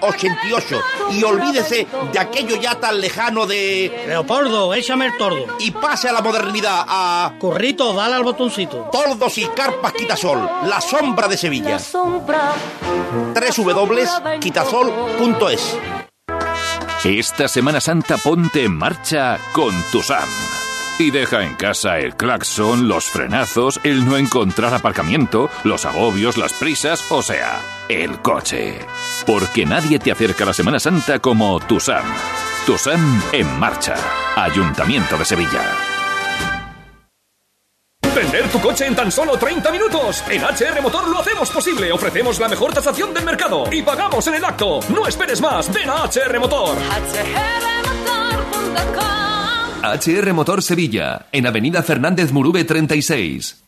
88. 0.00 0.80
Y 1.12 1.22
olvídese 1.24 1.86
de 2.12 2.18
aquello 2.18 2.56
ya 2.56 2.78
tan 2.80 3.00
lejano 3.00 3.46
de 3.46 4.04
Leopoldo, 4.06 4.74
échame 4.74 5.06
el 5.06 5.16
tordo. 5.16 5.46
Y 5.58 5.70
pase 5.70 6.08
a 6.08 6.12
la 6.12 6.20
modernidad, 6.20 6.84
a... 6.86 7.32
Corrito, 7.38 7.94
dale 7.94 8.14
al 8.14 8.24
botoncito. 8.24 8.88
Tordos 8.90 9.38
y 9.38 9.46
carpas 9.46 9.92
Quitasol, 9.92 10.48
la 10.66 10.80
sombra 10.80 11.28
de 11.28 11.36
Sevilla. 11.36 11.78
www.quitasol.es 13.56 15.78
Esta 17.04 17.48
Semana 17.48 17.80
Santa 17.80 18.16
ponte 18.18 18.64
en 18.64 18.76
marcha 18.76 19.38
con 19.52 19.74
tu 19.90 20.02
SAM. 20.02 20.28
Y 20.98 21.10
deja 21.12 21.44
en 21.44 21.54
casa 21.54 22.00
el 22.00 22.16
claxon, 22.16 22.88
los 22.88 23.04
frenazos, 23.04 23.78
el 23.84 24.04
no 24.04 24.16
encontrar 24.16 24.74
aparcamiento, 24.74 25.48
los 25.62 25.86
agobios, 25.86 26.36
las 26.36 26.52
prisas, 26.54 27.04
o 27.12 27.22
sea, 27.22 27.60
el 27.88 28.20
coche. 28.20 28.78
Porque 29.26 29.64
nadie 29.66 29.98
te 29.98 30.12
acerca 30.12 30.44
a 30.44 30.48
la 30.48 30.52
Semana 30.52 30.78
Santa 30.78 31.18
como 31.18 31.58
tu 31.60 31.80
SAM. 31.80 32.04
TUSAM 32.66 33.22
en 33.32 33.58
marcha. 33.58 33.94
Ayuntamiento 34.36 35.16
de 35.16 35.24
Sevilla. 35.24 35.72
Vender 38.14 38.48
tu 38.48 38.60
coche 38.60 38.86
en 38.86 38.96
tan 38.96 39.12
solo 39.12 39.36
30 39.36 39.70
minutos. 39.70 40.24
En 40.28 40.42
HR 40.42 40.82
Motor 40.82 41.08
lo 41.08 41.20
hacemos 41.20 41.50
posible. 41.50 41.92
Ofrecemos 41.92 42.38
la 42.40 42.48
mejor 42.48 42.74
tasación 42.74 43.14
del 43.14 43.24
mercado 43.24 43.64
y 43.72 43.82
pagamos 43.82 44.26
en 44.26 44.34
el 44.34 44.44
acto. 44.44 44.80
No 44.88 45.06
esperes 45.06 45.40
más. 45.40 45.72
Ven 45.72 45.88
a 45.88 46.04
HR 46.04 46.40
Motor. 46.40 46.76
HR 49.82 50.32
Motor 50.34 50.62
Sevilla, 50.62 51.26
en 51.32 51.46
Avenida 51.46 51.82
Fernández 51.82 52.32
Murube 52.32 52.64
36. 52.64 53.67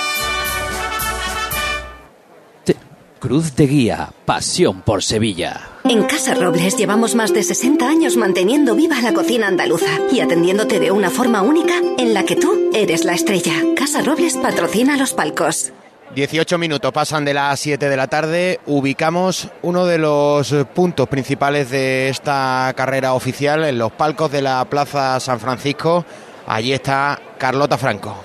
Cruz 3.21 3.55
de 3.55 3.67
Guía, 3.67 4.09
pasión 4.25 4.81
por 4.81 5.03
Sevilla. 5.03 5.69
En 5.83 6.01
Casa 6.05 6.33
Robles 6.33 6.75
llevamos 6.75 7.13
más 7.13 7.31
de 7.31 7.43
60 7.43 7.87
años 7.87 8.17
manteniendo 8.17 8.73
viva 8.73 8.99
la 8.99 9.13
cocina 9.13 9.47
andaluza 9.47 9.99
y 10.11 10.21
atendiéndote 10.21 10.79
de 10.79 10.89
una 10.89 11.11
forma 11.11 11.43
única 11.43 11.75
en 11.99 12.15
la 12.15 12.23
que 12.23 12.35
tú 12.35 12.71
eres 12.73 13.05
la 13.05 13.13
estrella. 13.13 13.53
Casa 13.77 14.01
Robles 14.01 14.37
patrocina 14.37 14.97
los 14.97 15.13
palcos. 15.13 15.71
18 16.15 16.57
minutos 16.57 16.91
pasan 16.91 17.23
de 17.23 17.35
las 17.35 17.59
7 17.59 17.89
de 17.89 17.95
la 17.95 18.07
tarde. 18.07 18.59
Ubicamos 18.65 19.49
uno 19.61 19.85
de 19.85 19.99
los 19.99 20.51
puntos 20.73 21.07
principales 21.07 21.69
de 21.69 22.09
esta 22.09 22.73
carrera 22.75 23.13
oficial 23.13 23.63
en 23.65 23.77
los 23.77 23.91
palcos 23.91 24.31
de 24.31 24.41
la 24.41 24.65
Plaza 24.65 25.19
San 25.19 25.39
Francisco. 25.39 26.03
Allí 26.47 26.73
está 26.73 27.21
Carlota 27.37 27.77
Franco. 27.77 28.15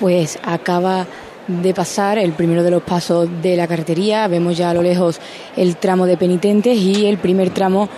Pues 0.00 0.40
acaba 0.42 1.06
de 1.46 1.74
pasar 1.74 2.18
el 2.18 2.32
primero 2.32 2.62
de 2.62 2.70
los 2.70 2.82
pasos 2.82 3.28
de 3.42 3.56
la 3.56 3.66
carretería. 3.66 4.26
Vemos 4.28 4.56
ya 4.56 4.70
a 4.70 4.74
lo 4.74 4.82
lejos 4.82 5.20
el 5.56 5.76
tramo 5.76 6.06
de 6.06 6.16
penitentes 6.16 6.76
y 6.76 7.06
el 7.06 7.18
primer 7.18 7.50
tramo 7.50 7.88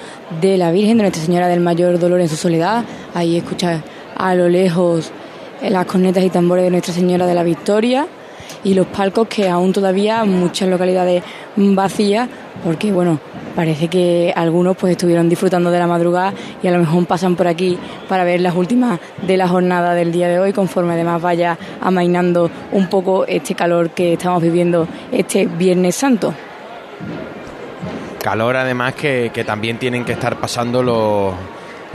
de 0.41 0.57
la 0.57 0.71
Virgen 0.73 0.97
de 0.99 1.05
Nuestra 1.05 1.23
Señora 1.23 1.49
del 1.49 1.61
Mayor 1.61 1.99
Dolor 1.99 2.21
en 2.21 2.29
su 2.29 2.37
soledad. 2.37 2.85
Ahí 3.15 3.37
escucha 3.37 3.83
a 4.17 4.35
lo 4.35 4.49
lejos 4.49 5.11
las 5.63 5.87
cornetas 5.87 6.25
y 6.25 6.31
tambores 6.31 6.65
de 6.65 6.71
Nuestra 6.71 6.93
Señora 6.93 7.27
de 7.27 7.35
la 7.35 7.43
Victoria 7.43 8.07
y 8.65 8.75
los 8.75 8.87
palcos 8.87 9.29
que 9.29 9.49
aún 9.49 9.73
todavía 9.73 10.25
muchas 10.25 10.69
localidades 10.69 11.23
vacías 11.57 12.29
porque 12.65 12.93
bueno 12.93 13.19
parece 13.55 13.89
que 13.89 14.33
algunos 14.37 14.77
pues 14.77 14.93
estuvieron 14.93 15.29
disfrutando 15.29 15.71
de 15.71 15.79
la 15.79 15.87
madrugada 15.87 16.35
y 16.63 16.69
a 16.69 16.71
lo 16.73 16.79
mejor 16.79 17.07
pasan 17.07 17.37
por 17.37 17.49
aquí 17.49 17.79
para 18.09 18.23
ver 18.25 18.41
las 18.41 18.55
últimas 18.55 19.01
de 19.27 19.37
la 19.39 19.49
jornada 19.49 19.95
del 19.95 20.13
día 20.13 20.29
de 20.29 20.39
hoy 20.39 20.53
conforme 20.53 20.93
además 20.93 21.23
vaya 21.23 21.59
amainando 21.81 22.51
un 22.73 22.89
poco 22.89 23.25
este 23.27 23.55
calor 23.55 23.91
que 23.91 24.13
estamos 24.13 24.43
viviendo 24.43 24.87
este 25.11 25.47
Viernes 25.47 25.95
Santo. 25.95 26.35
Calor 28.23 28.57
además 28.57 28.95
que, 28.95 29.31
que 29.33 29.45
también 29.45 29.79
tienen 29.79 30.05
que 30.05 30.13
estar 30.13 30.37
pasando 30.37 30.83
los 30.83 31.35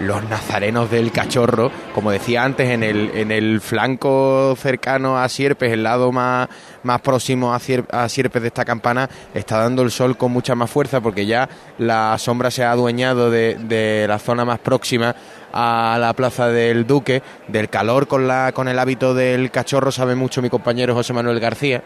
los 0.02 0.24
nazarenos 0.24 0.90
del 0.90 1.12
cachorro, 1.12 1.72
como 1.94 2.12
decía 2.12 2.44
antes, 2.44 2.70
en 2.70 2.84
el, 2.84 3.12
en 3.14 3.32
el 3.32 3.62
flanco 3.62 4.56
cercano 4.58 5.18
a 5.18 5.30
Sierpes, 5.30 5.72
el 5.72 5.84
lado 5.84 6.12
más, 6.12 6.50
más 6.84 7.02
próximo 7.02 7.54
a, 7.54 7.60
Sierpes 7.60 8.42
de 8.42 8.48
esta 8.48 8.66
campana, 8.66 9.10
está 9.34 9.60
dando 9.60 9.84
el 9.84 9.92
sol 9.92 10.18
con 10.18 10.32
mucha 10.32 10.56
más 10.56 10.70
fuerza 10.70 11.02
porque 11.02 11.26
ya 11.26 11.48
la 11.78 12.18
sombra 12.18 12.52
se 12.52 12.64
ha 12.64 12.72
adueñado 12.72 13.30
de, 13.30 13.56
de 13.56 14.06
la 14.08 14.20
zona 14.20 14.46
más 14.46 14.60
próxima 14.60 15.16
a 15.54 15.98
la 16.00 16.14
plaza 16.14 16.48
del 16.48 16.88
Duque, 16.88 17.22
del 17.48 17.70
calor 17.70 18.08
con, 18.08 18.28
la, 18.28 18.52
con 18.54 18.68
el 18.68 18.80
hábito 18.80 19.14
del 19.14 19.52
cachorro, 19.52 19.92
sabe 19.92 20.16
mucho 20.16 20.42
mi 20.42 20.50
compañero 20.50 20.94
José 20.96 21.14
Manuel 21.14 21.40
García 21.40 21.84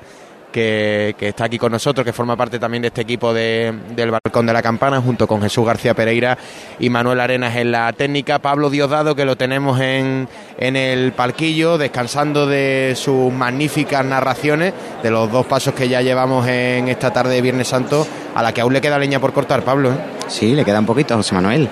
que, 0.55 1.15
está 1.19 1.45
aquí 1.45 1.57
con 1.57 1.71
nosotros, 1.71 2.05
que 2.05 2.13
forma 2.13 2.37
parte 2.37 2.59
también 2.59 2.81
de 2.81 2.87
este 2.87 3.01
equipo 3.01 3.33
de, 3.33 3.73
del 3.93 4.11
Balcón 4.11 4.45
de 4.45 4.53
la 4.53 4.61
Campana, 4.61 5.01
junto 5.01 5.27
con 5.27 5.41
Jesús 5.41 5.65
García 5.65 5.93
Pereira 5.93 6.37
y 6.79 6.89
Manuel 6.89 7.19
Arenas 7.19 7.57
en 7.57 7.71
la 7.71 7.91
técnica. 7.91 8.39
Pablo 8.39 8.69
Diosdado, 8.69 9.15
que 9.15 9.25
lo 9.25 9.35
tenemos 9.35 9.81
en, 9.81 10.29
en 10.57 10.75
el 10.77 11.11
palquillo, 11.11 11.77
descansando 11.77 12.47
de 12.47 12.93
sus 12.95 13.33
magníficas 13.33 14.05
narraciones, 14.05 14.73
de 15.03 15.11
los 15.11 15.29
dos 15.29 15.45
pasos 15.45 15.73
que 15.73 15.89
ya 15.89 16.01
llevamos 16.01 16.47
en 16.47 16.87
esta 16.87 17.11
tarde 17.11 17.35
de 17.35 17.41
Viernes 17.41 17.67
Santo, 17.67 18.07
a 18.33 18.41
la 18.41 18.53
que 18.53 18.61
aún 18.61 18.71
le 18.71 18.79
queda 18.79 18.97
leña 18.97 19.19
por 19.19 19.33
cortar, 19.33 19.63
Pablo. 19.63 19.91
¿eh? 19.91 19.97
Sí, 20.27 20.53
le 20.53 20.63
queda 20.63 20.79
un 20.79 20.85
poquito, 20.85 21.17
José 21.17 21.35
Manuel. 21.35 21.67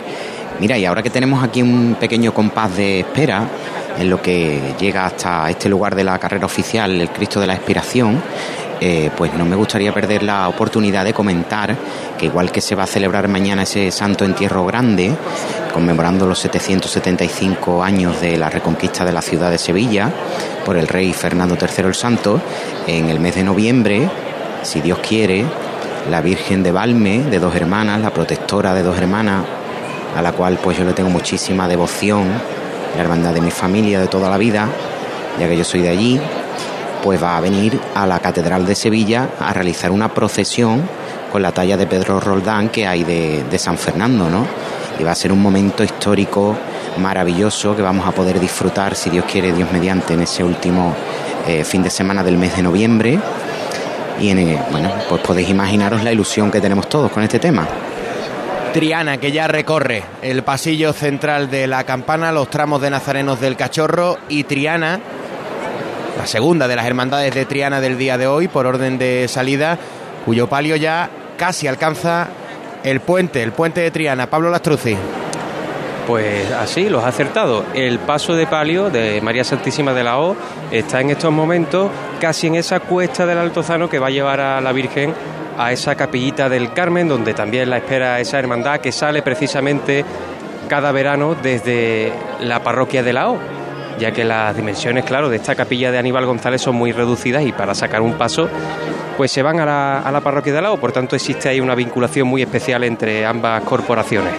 Mira, 0.59 0.77
y 0.77 0.85
ahora 0.85 1.01
que 1.01 1.09
tenemos 1.09 1.41
aquí 1.41 1.61
un 1.61 1.95
pequeño 1.97 2.33
compás 2.33 2.75
de 2.75 2.99
espera, 2.99 3.47
en 3.97 4.09
lo 4.09 4.21
que 4.21 4.59
llega 4.79 5.05
hasta 5.05 5.49
este 5.49 5.69
lugar 5.69 5.95
de 5.95 6.03
la 6.03 6.17
carrera 6.19 6.45
oficial, 6.45 6.99
el 6.99 7.09
Cristo 7.09 7.39
de 7.39 7.47
la 7.47 7.53
Expiración, 7.53 8.21
eh, 8.85 9.11
pues 9.15 9.33
no 9.33 9.45
me 9.45 9.55
gustaría 9.55 9.93
perder 9.93 10.23
la 10.23 10.49
oportunidad 10.49 11.05
de 11.05 11.13
comentar 11.13 11.73
que 12.17 12.25
igual 12.25 12.51
que 12.51 12.59
se 12.59 12.75
va 12.75 12.83
a 12.83 12.85
celebrar 12.85 13.29
mañana 13.29 13.63
ese 13.63 13.89
Santo 13.91 14.25
Entierro 14.25 14.65
Grande, 14.65 15.09
conmemorando 15.73 16.27
los 16.27 16.39
775 16.39 17.81
años 17.81 18.19
de 18.19 18.35
la 18.35 18.49
reconquista 18.49 19.05
de 19.05 19.13
la 19.13 19.21
ciudad 19.21 19.49
de 19.49 19.57
Sevilla 19.57 20.11
por 20.65 20.75
el 20.75 20.89
rey 20.89 21.13
Fernando 21.13 21.55
III 21.55 21.85
el 21.85 21.95
Santo, 21.95 22.41
en 22.85 23.07
el 23.07 23.21
mes 23.21 23.35
de 23.35 23.45
noviembre, 23.45 24.09
si 24.63 24.81
Dios 24.81 24.99
quiere, 24.99 25.45
la 26.11 26.19
Virgen 26.19 26.61
de 26.61 26.73
Valme, 26.73 27.23
de 27.23 27.39
dos 27.39 27.55
hermanas, 27.55 28.01
la 28.01 28.09
protectora 28.09 28.73
de 28.73 28.83
dos 28.83 28.97
hermanas, 28.97 29.45
a 30.13 30.21
la 30.21 30.33
cual 30.33 30.59
pues 30.61 30.77
yo 30.77 30.83
le 30.83 30.91
tengo 30.91 31.09
muchísima 31.09 31.69
devoción, 31.69 32.27
la 32.97 33.01
hermandad 33.01 33.33
de 33.33 33.39
mi 33.39 33.51
familia 33.51 34.01
de 34.01 34.07
toda 34.07 34.29
la 34.29 34.37
vida, 34.37 34.67
ya 35.39 35.47
que 35.47 35.55
yo 35.55 35.63
soy 35.63 35.83
de 35.83 35.89
allí, 35.89 36.19
pues 37.03 37.21
va 37.21 37.35
a 37.35 37.41
venir 37.41 37.77
a 37.93 38.07
la 38.07 38.19
Catedral 38.19 38.65
de 38.65 38.75
Sevilla 38.75 39.31
a 39.37 39.51
realizar 39.51 39.91
una 39.91 40.13
procesión 40.13 40.87
con 41.31 41.41
la 41.41 41.51
talla 41.51 41.75
de 41.75 41.85
Pedro 41.85 42.21
Roldán 42.21 42.69
que 42.69 42.87
hay 42.87 43.03
de, 43.03 43.59
San 43.59 43.77
Fernando, 43.77 44.29
¿no? 44.29 44.47
Y 44.97 45.03
va 45.03 45.11
a 45.11 45.15
ser 45.15 45.33
un 45.33 45.41
momento 45.41 45.83
histórico 45.83 46.55
maravilloso 46.97 47.75
que 47.75 47.81
vamos 47.81 48.07
a 48.07 48.11
poder 48.11 48.39
disfrutar, 48.39 48.95
si 48.95 49.09
Dios 49.09 49.25
quiere, 49.29 49.51
Dios 49.51 49.69
mediante, 49.71 50.13
en 50.13 50.21
ese 50.21 50.43
último 50.43 50.95
eh, 51.45 51.65
fin 51.65 51.83
de 51.83 51.89
semana 51.89 52.23
del 52.23 52.37
mes 52.37 52.55
de 52.55 52.63
noviembre. 52.63 53.19
Y 54.21 54.29
en, 54.29 54.39
eh, 54.39 54.63
bueno, 54.71 54.89
pues 55.09 55.21
podéis 55.21 55.49
imaginaros 55.49 56.03
la 56.03 56.13
ilusión 56.13 56.49
que 56.51 56.61
tenemos 56.61 56.87
todos 56.87 57.11
con 57.11 57.23
este 57.23 57.39
tema. 57.39 57.67
Triana, 58.71 59.17
que 59.17 59.31
ya 59.31 59.47
recorre 59.47 60.03
el 60.21 60.43
pasillo 60.43 60.93
central 60.93 61.49
de 61.49 61.67
la 61.67 61.83
campana, 61.83 62.31
los 62.31 62.49
tramos 62.49 62.81
de 62.81 62.89
Nazarenos 62.89 63.41
del 63.41 63.55
Cachorro 63.55 64.17
y 64.29 64.45
Triana, 64.45 64.99
la 66.17 66.27
segunda 66.27 66.67
de 66.67 66.75
las 66.75 66.85
hermandades 66.85 67.33
de 67.33 67.45
Triana 67.45 67.81
del 67.81 67.97
día 67.97 68.17
de 68.17 68.27
hoy, 68.27 68.47
por 68.47 68.65
orden 68.65 68.97
de 68.97 69.27
salida, 69.27 69.77
cuyo 70.25 70.47
palio 70.47 70.75
ya 70.75 71.09
casi 71.37 71.67
alcanza 71.67 72.27
el 72.83 72.99
puente, 72.99 73.41
el 73.41 73.51
puente 73.51 73.81
de 73.81 73.91
Triana. 73.91 74.27
Pablo 74.27 74.49
Lastruzzi. 74.49 74.95
Pues 76.07 76.51
así, 76.51 76.89
los 76.89 77.03
ha 77.03 77.07
acertado. 77.07 77.63
El 77.73 77.99
paso 77.99 78.35
de 78.35 78.45
palio 78.45 78.89
de 78.89 79.21
María 79.21 79.43
Santísima 79.43 79.93
de 79.93 80.03
la 80.03 80.19
O 80.19 80.35
está 80.69 80.99
en 80.99 81.11
estos 81.11 81.31
momentos 81.31 81.89
casi 82.19 82.47
en 82.47 82.55
esa 82.55 82.81
cuesta 82.81 83.25
del 83.25 83.37
Altozano 83.37 83.89
que 83.89 83.99
va 83.99 84.07
a 84.07 84.11
llevar 84.11 84.41
a 84.41 84.59
la 84.59 84.73
Virgen 84.73 85.13
a 85.57 85.71
esa 85.71 85.95
capillita 85.95 86.49
del 86.49 86.73
Carmen, 86.73 87.07
donde 87.07 87.33
también 87.33 87.69
la 87.69 87.77
espera 87.77 88.19
esa 88.19 88.39
hermandad 88.39 88.79
que 88.81 88.91
sale 88.91 89.21
precisamente 89.21 90.03
cada 90.67 90.91
verano 90.91 91.35
desde 91.41 92.11
la 92.41 92.61
parroquia 92.63 93.03
de 93.03 93.13
la 93.13 93.29
O, 93.29 93.37
ya 93.99 94.11
que 94.11 94.23
las 94.23 94.55
dimensiones, 94.55 95.05
claro, 95.05 95.29
de 95.29 95.37
esta 95.37 95.55
capilla 95.55 95.91
de 95.91 95.97
Aníbal 95.97 96.25
González 96.25 96.61
son 96.61 96.75
muy 96.75 96.91
reducidas 96.91 97.43
y 97.43 97.51
para 97.51 97.75
sacar 97.75 98.01
un 98.01 98.13
paso, 98.13 98.49
pues 99.17 99.31
se 99.31 99.41
van 99.41 99.59
a 99.59 100.11
la, 100.11 100.21
parroquia 100.21 100.53
de 100.53 100.61
la 100.61 100.71
O, 100.71 100.77
por 100.77 100.91
tanto 100.91 101.15
existe 101.15 101.49
ahí 101.49 101.59
una 101.59 101.75
vinculación 101.75 102.27
muy 102.27 102.41
especial 102.41 102.83
entre 102.83 103.25
ambas 103.25 103.63
corporaciones. 103.63 104.33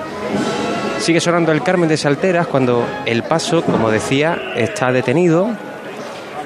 Sigue 0.99 1.21
sonando 1.21 1.53
el 1.53 1.63
Carmen 1.63 1.89
de 1.89 1.97
Salteras 1.97 2.47
cuando 2.47 2.87
el 3.05 3.23
paso, 3.25 3.63
como 3.63 3.91
decía, 3.91 4.53
está 4.57 4.91
detenido. 4.91 5.51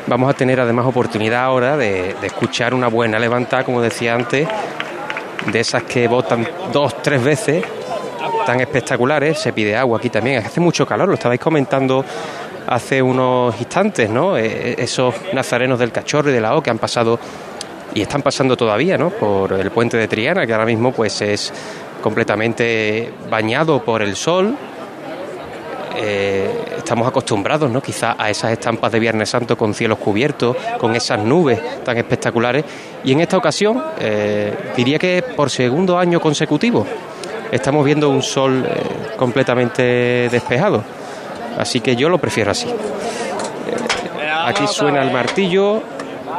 Vamos 0.07 0.31
a 0.31 0.35
tener 0.35 0.59
además 0.61 0.87
oportunidad 0.87 1.45
ahora 1.45 1.77
de, 1.77 2.15
de 2.21 2.27
escuchar 2.27 2.75
una 2.75 2.89
buena 2.89 3.19
levantada, 3.19 3.63
como 3.63 3.81
decía 3.81 4.15
antes, 4.15 4.49
de 5.47 5.61
esas 5.61 5.83
que 5.85 6.09
votan 6.09 6.47
dos, 6.73 7.03
tres 7.03 7.23
veces, 7.23 7.65
tan 8.47 8.61
espectaculares. 8.61 9.39
Se 9.39 9.53
pide 9.53 9.77
agua 9.77 9.99
aquí 9.99 10.11
también, 10.11 10.45
hace 10.45 10.61
mucho 10.61 10.87
calor, 10.87 11.09
lo 11.09 11.15
estabais 11.15 11.41
comentando 11.41 12.05
hace 12.69 13.01
unos 13.01 13.59
instantes, 13.59 14.11
¿no? 14.11 14.37
Eh, 14.37 14.75
esos 14.79 15.15
nazarenos 15.33 15.79
del 15.79 15.91
Cachorro 15.91 16.31
y 16.31 16.35
de 16.35 16.41
la 16.41 16.55
O 16.55 16.63
que 16.63 16.71
han 16.71 16.79
pasado 16.79 17.19
y 17.95 18.03
están 18.03 18.23
pasando 18.23 18.57
todavía, 18.57 18.99
¿no? 18.99 19.11
Por 19.11 19.55
el 19.55 19.71
puente 19.71 19.97
de 19.97 20.07
Triana, 20.07 20.47
que 20.47 20.53
ahora 20.53 20.67
mismo 20.67 20.93
pues 20.93 21.21
es 21.23 21.53
completamente 22.03 23.11
bañado 23.31 23.83
por 23.83 24.03
el 24.03 24.15
sol. 24.15 24.55
Eh, 25.97 26.51
estamos 26.77 27.09
acostumbrados, 27.09 27.71
¿no? 27.71 27.81
Quizá 27.81 28.15
a 28.19 28.31
esas 28.31 28.53
estampas 28.53 28.93
de 28.93 29.01
Viernes 29.01 29.31
Santo 29.31 29.57
con 29.57 29.73
cielos 29.73 29.99
cubiertos, 29.99 30.55
con 30.79 30.95
esas 30.95 31.19
nubes 31.21 31.59
tan 31.83 31.97
espectaculares. 31.97 32.65
Y 33.03 33.13
en 33.13 33.21
esta 33.21 33.39
ocasión, 33.39 33.83
eh, 33.99 34.55
diría 34.77 34.99
que 34.99 35.25
por 35.35 35.51
segundo 35.51 35.99
año 35.99 36.21
consecutivo, 36.21 36.87
estamos 37.51 37.85
viendo 37.85 38.11
un 38.11 38.23
sol 38.23 38.65
completamente 39.17 40.29
despejado. 40.31 40.98
Así 41.59 41.81
que 41.81 41.97
yo 41.97 42.09
lo 42.09 42.19
prefiero 42.19 42.53
así. 42.53 42.69
Eh, 42.69 42.75
aquí 44.47 44.65
suena 44.69 45.03
el 45.03 45.11
martillo, 45.11 45.83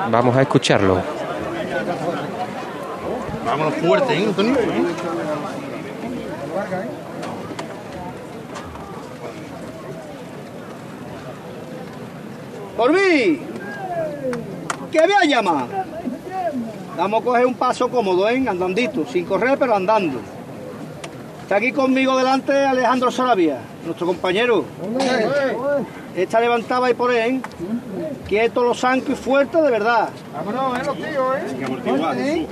vamos 0.10 0.36
a 0.38 0.42
escucharlo. 0.44 1.02
Vámonos 3.46 3.74
fuerte, 3.76 4.14
¿eh, 4.14 4.26
Antonio? 4.26 4.56
Por 12.78 12.94
mí, 12.94 13.42
que 14.90 15.02
me 15.06 15.28
llama. 15.28 15.68
Vamos 16.96 17.22
a 17.22 17.26
coger 17.26 17.46
un 17.46 17.56
paso 17.56 17.90
cómodo, 17.90 18.30
¿eh? 18.30 18.42
andandito, 18.48 19.06
sin 19.06 19.26
correr, 19.26 19.58
pero 19.60 19.76
andando. 19.76 20.22
Está 21.50 21.58
aquí 21.58 21.72
conmigo 21.72 22.16
delante 22.16 22.54
Alejandro 22.64 23.10
Sarabia, 23.10 23.58
nuestro 23.84 24.06
compañero. 24.06 24.66
Esta 26.16 26.40
levantaba 26.40 26.86
ahí 26.86 26.94
por 26.94 27.12
él, 27.12 27.42
quieto, 28.28 28.64
los 28.64 28.84
y 28.84 29.16
fuerte 29.16 29.60
de 29.60 29.72
verdad. 29.72 30.10
Vámonos, 30.32 30.78
eh, 30.78 30.82
los 30.86 30.96
tíos, 30.96 32.18
eh. 32.18 32.48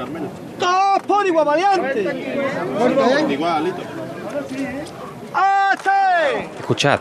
¡Todos 0.58 1.04
por 1.04 1.28
igual, 1.28 1.46
variante! 1.46 2.26
Igualito. 3.30 3.82
¡Este! 5.76 6.50
Escuchad. 6.60 7.00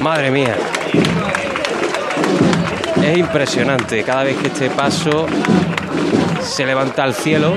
Madre 0.00 0.32
mía. 0.32 0.56
Es 3.04 3.18
impresionante 3.18 4.02
cada 4.02 4.24
vez 4.24 4.36
que 4.38 4.48
este 4.48 4.68
paso 4.68 5.28
se 6.48 6.64
levanta 6.64 7.04
al 7.04 7.14
cielo. 7.14 7.54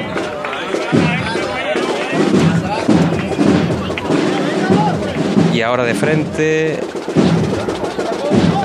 Y 5.54 5.62
ahora 5.62 5.84
de 5.84 5.94
frente, 5.94 6.80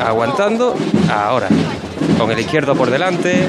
aguantando, 0.04 0.74
ahora, 1.10 1.48
con 2.18 2.30
el 2.30 2.38
izquierdo 2.38 2.74
por 2.74 2.90
delante, 2.90 3.48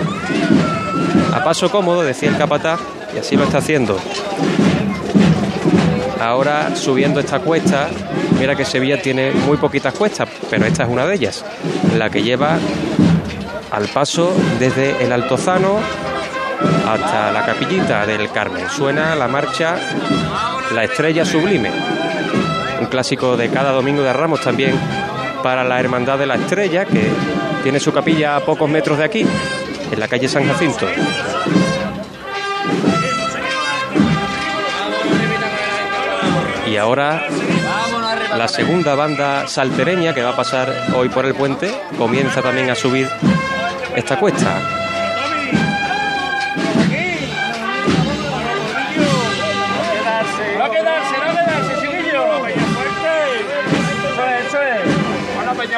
a 1.34 1.44
paso 1.44 1.70
cómodo, 1.70 2.04
decía 2.04 2.30
el 2.30 2.38
capataz, 2.38 2.80
y 3.16 3.20
así 3.20 3.36
lo 3.36 3.44
está 3.44 3.60
haciendo. 3.60 3.98
Ahora 6.22 6.76
subiendo 6.76 7.20
esta 7.20 7.40
cuesta, 7.40 7.90
mira 8.40 8.56
que 8.56 8.66
Sevilla 8.66 9.02
tiene 9.02 9.32
muy 9.32 9.58
poquitas 9.58 9.94
cuestas, 9.94 10.30
pero 10.50 10.66
esta 10.66 10.84
es 10.84 10.90
una 10.90 11.06
de 11.06 11.16
ellas, 11.16 11.46
la 11.98 12.10
que 12.10 12.24
lleva 12.24 12.58
al 13.72 13.88
paso 13.88 14.34
desde 14.60 15.04
el 15.04 15.12
Altozano 15.12 15.80
hasta 16.88 17.32
la 17.32 17.46
capillita 17.46 18.06
del 18.06 18.30
Carmen. 18.32 18.70
Suena 18.70 19.16
la 19.16 19.28
marcha 19.28 19.76
La 20.74 20.84
Estrella 20.84 21.26
Sublime, 21.26 21.72
un 22.80 22.88
clásico 22.88 23.38
de 23.38 23.50
cada 23.50 23.72
domingo 23.72 24.02
de 24.04 24.14
Ramos 24.14 24.42
también 24.42 24.80
para 25.44 25.64
la 25.64 25.80
Hermandad 25.80 26.18
de 26.18 26.26
la 26.26 26.36
Estrella, 26.36 26.86
que 26.86 27.10
tiene 27.64 27.80
su 27.80 27.92
capilla 27.92 28.36
a 28.36 28.40
pocos 28.42 28.70
metros 28.70 28.98
de 28.98 29.04
aquí, 29.04 29.26
en 29.92 30.00
la 30.00 30.08
calle 30.08 30.28
San 30.28 30.46
Jacinto. 30.48 30.88
Y 36.68 36.76
ahora 36.76 37.28
la 38.38 38.48
segunda 38.48 38.94
banda 38.94 39.48
saltereña 39.48 40.14
que 40.14 40.22
va 40.22 40.32
a 40.32 40.36
pasar 40.36 40.72
hoy 40.96 41.10
por 41.10 41.26
el 41.26 41.34
puente 41.34 41.74
comienza 41.98 42.42
también 42.42 42.70
a 42.70 42.76
subir 42.76 43.10
esta 43.96 44.20
cuesta. 44.20 44.87
Pedarse, 55.58 55.76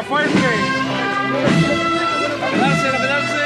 a 2.88 2.98
pedarse. 2.98 3.44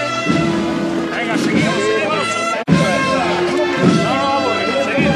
Venga, 1.16 1.38
seguimos, 1.38 1.76
seguimos. 1.76 2.26
No 4.02 4.14
nos 4.16 4.34
aburrimos, 4.40 4.82
seguimos. 4.86 5.16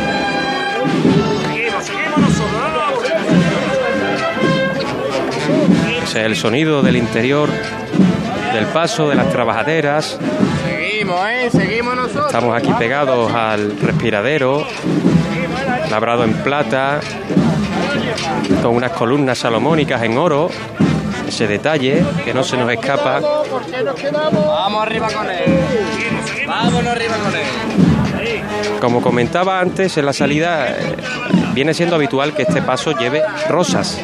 Seguimos, 1.48 1.84
seguimos 1.86 2.20
nosotros, 2.20 2.52
no 2.52 2.70
nos 2.70 2.84
aburrimos. 2.84 3.24
Es 6.04 6.16
el 6.16 6.36
sonido 6.36 6.84
del 6.84 6.98
interior 6.98 7.50
del 8.54 8.66
paso 8.68 9.10
de 9.10 9.16
las 9.16 9.30
trabajaderas. 9.32 10.20
Seguimos, 10.66 11.20
¿eh? 11.30 11.50
Seguimos 11.52 11.96
nosotros. 11.96 12.28
Estamos 12.28 12.56
aquí 12.56 12.72
pegados 12.74 13.34
al 13.34 13.80
respiradero, 13.80 14.68
labrado 15.90 16.24
en 16.24 16.34
plata, 16.44 17.00
con 18.62 18.76
unas 18.76 18.92
columnas 18.92 19.40
salomónicas 19.40 20.04
en 20.04 20.18
oro. 20.18 20.50
Ese 21.38 21.46
detalle 21.46 22.04
que 22.26 22.34
no 22.34 22.44
se 22.44 22.58
nos 22.58 22.68
escapa. 22.72 23.20
Vamos 23.20 24.82
arriba 24.82 25.08
con 25.08 25.30
él. 25.30 25.60
Vámonos 26.48 26.88
arriba 26.88 27.14
con 27.18 27.36
él. 27.36 28.42
Como 28.82 29.04
comentaba 29.04 29.60
antes 29.60 29.98
en 29.98 30.08
la 30.08 30.14
salida, 30.14 30.70
eh, 30.70 30.96
viene 31.54 31.76
siendo 31.76 31.96
habitual 31.96 32.34
que 32.34 32.42
este 32.42 32.64
paso 32.64 32.98
lleve 32.98 33.22
rosas, 33.50 34.02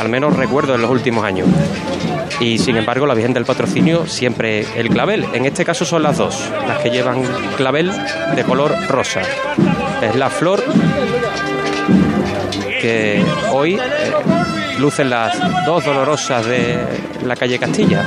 al 0.00 0.08
menos 0.08 0.34
recuerdo 0.36 0.74
en 0.74 0.82
los 0.82 0.90
últimos 0.90 1.24
años. 1.24 1.46
Y 2.40 2.58
sin 2.58 2.76
embargo, 2.76 3.06
la 3.06 3.14
Virgen 3.14 3.32
del 3.32 3.44
Patrocinio 3.44 4.04
siempre 4.08 4.66
el 4.74 4.88
clavel. 4.88 5.24
En 5.34 5.46
este 5.46 5.64
caso 5.64 5.84
son 5.84 6.02
las 6.02 6.18
dos, 6.18 6.50
las 6.66 6.80
que 6.80 6.90
llevan 6.90 7.22
clavel 7.56 7.92
de 8.34 8.42
color 8.42 8.74
rosa. 8.88 9.22
Es 10.02 10.16
la 10.16 10.30
flor 10.30 10.64
que 12.80 13.24
hoy 13.52 13.74
eh, 13.74 13.80
lucen 14.82 15.08
las 15.10 15.38
dos 15.64 15.84
dolorosas 15.84 16.44
de 16.44 16.76
la 17.24 17.36
calle 17.36 17.56
Castilla. 17.56 18.02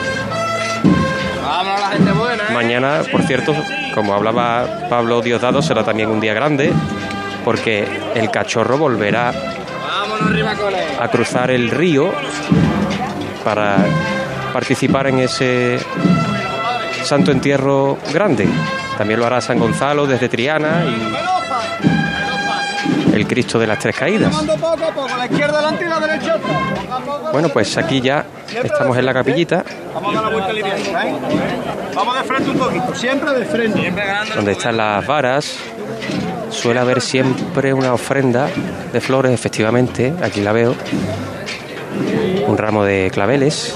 Vámonos 1.42 1.80
la 1.80 1.88
gente 1.88 2.12
buena, 2.12 2.44
¿eh? 2.44 2.54
Mañana, 2.54 3.02
por 3.10 3.24
cierto, 3.24 3.56
como 3.94 4.14
hablaba 4.14 4.88
Pablo 4.90 5.22
Diosdado, 5.22 5.62
será 5.62 5.86
también 5.86 6.10
un 6.10 6.20
día 6.20 6.34
grande 6.34 6.74
porque 7.46 7.88
el 8.14 8.30
cachorro 8.30 8.78
volverá 8.78 9.32
a 11.00 11.08
cruzar 11.08 11.50
el 11.52 11.70
río 11.70 12.12
para 13.46 13.78
participar 14.52 15.08
en 15.08 15.20
ese 15.20 15.80
santo 17.04 17.32
entierro 17.32 17.98
grande. 18.12 18.50
También 18.98 19.22
lo 19.22 19.26
hará 19.26 19.40
San 19.40 19.60
Gonzalo 19.60 20.06
desde 20.08 20.28
Triana 20.28 20.84
y 20.86 21.95
el 23.16 23.28
Cristo 23.28 23.58
de 23.60 23.68
las 23.68 23.80
Tres 23.80 23.96
Caídas. 23.96 24.34
Bueno, 27.32 27.50
pues 27.50 27.78
aquí 27.78 28.02
ya 28.02 28.26
estamos 28.64 28.98
en 28.98 29.06
la 29.06 29.14
capillita 29.14 29.64
Vamos 29.94 30.16
a 30.16 30.22
dar 30.22 30.24
la 30.24 30.30
vuelta 30.30 30.54
liviana, 30.54 31.06
¿eh? 31.06 31.16
Vamos 31.96 32.18
de 32.18 32.24
frente 32.24 32.50
un 32.50 32.58
poquito, 32.58 32.96
siempre 32.96 33.32
de 33.34 33.46
frente. 33.46 33.94
donde 34.36 34.52
están 34.52 34.78
las 34.78 35.06
varas. 35.08 35.58
Suele 36.50 36.80
haber 36.80 37.02
siempre 37.02 37.74
una 37.74 37.94
ofrenda 37.94 38.50
de 38.92 39.02
flores, 39.02 39.32
efectivamente, 39.32 40.14
aquí 40.22 40.42
la 40.42 40.52
veo. 40.52 40.76
Un 42.48 42.58
ramo 42.58 42.84
de 42.84 43.10
claveles. 43.12 43.76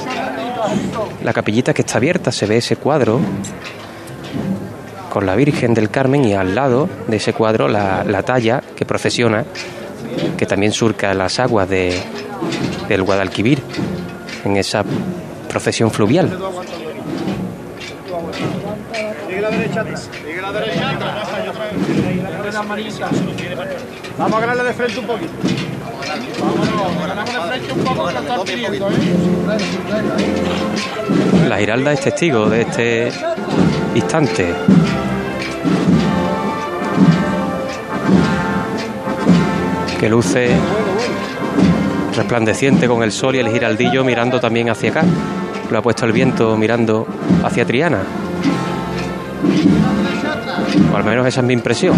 La 1.23 1.34
capillita 1.34 1.73
que 1.73 1.82
está 1.82 1.97
abierta, 1.97 2.32
se 2.32 2.45
ve 2.45 2.58
ese 2.58 2.75
cuadro 2.75 3.19
con 5.10 5.26
la 5.26 5.36
Virgen 5.36 5.74
del 5.74 5.89
Carmen 5.89 6.24
y 6.26 6.34
al 6.34 6.56
lado 6.56 6.89
de 7.08 7.17
ese 7.17 7.34
cuadro 7.34 7.67
la, 7.67 8.04
la 8.04 8.24
talla 8.24 8.62
que 8.76 8.86
procesiona, 8.86 9.45
que 10.38 10.45
también 10.45 10.72
surca 10.72 11.13
las 11.13 11.39
aguas 11.39 11.69
de, 11.69 12.00
del 12.88 13.04
Guadalquivir 13.04 13.62
en 14.45 14.58
esa 14.58 14.84
procesión 15.48 15.91
fluvial. 15.91 16.30
Vamos 24.17 24.38
a 24.38 24.39
ganarle 24.41 24.63
de 24.63 24.74
frente 24.74 25.00
un 25.00 25.08
poquito. 25.08 25.32
La 31.48 31.58
Giralda 31.58 31.93
es 31.93 32.02
testigo 32.02 32.50
de 32.50 32.62
este 32.62 33.12
instante. 33.95 34.54
Que 40.00 40.08
luce 40.10 40.50
resplandeciente 42.16 42.88
con 42.88 43.04
el 43.04 43.12
sol 43.12 43.36
y 43.36 43.40
el 43.40 43.50
giraldillo 43.50 44.04
mirando 44.04 44.40
también 44.40 44.70
hacia 44.70 44.92
acá. 44.92 45.04
Lo 45.70 45.78
ha 45.78 45.82
puesto 45.82 46.06
el 46.06 46.14
viento 46.14 46.56
mirando 46.58 47.06
hacia 47.44 47.66
Triana. 47.66 48.02
O 50.94 50.96
al 50.96 51.04
menos 51.04 51.28
esa 51.28 51.42
es 51.42 51.46
mi 51.46 51.54
impresión. 51.54 51.96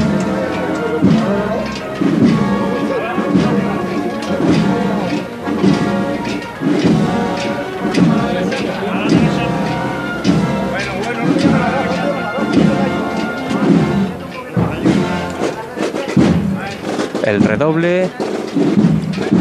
El 17.31 17.41
redoble, 17.43 18.09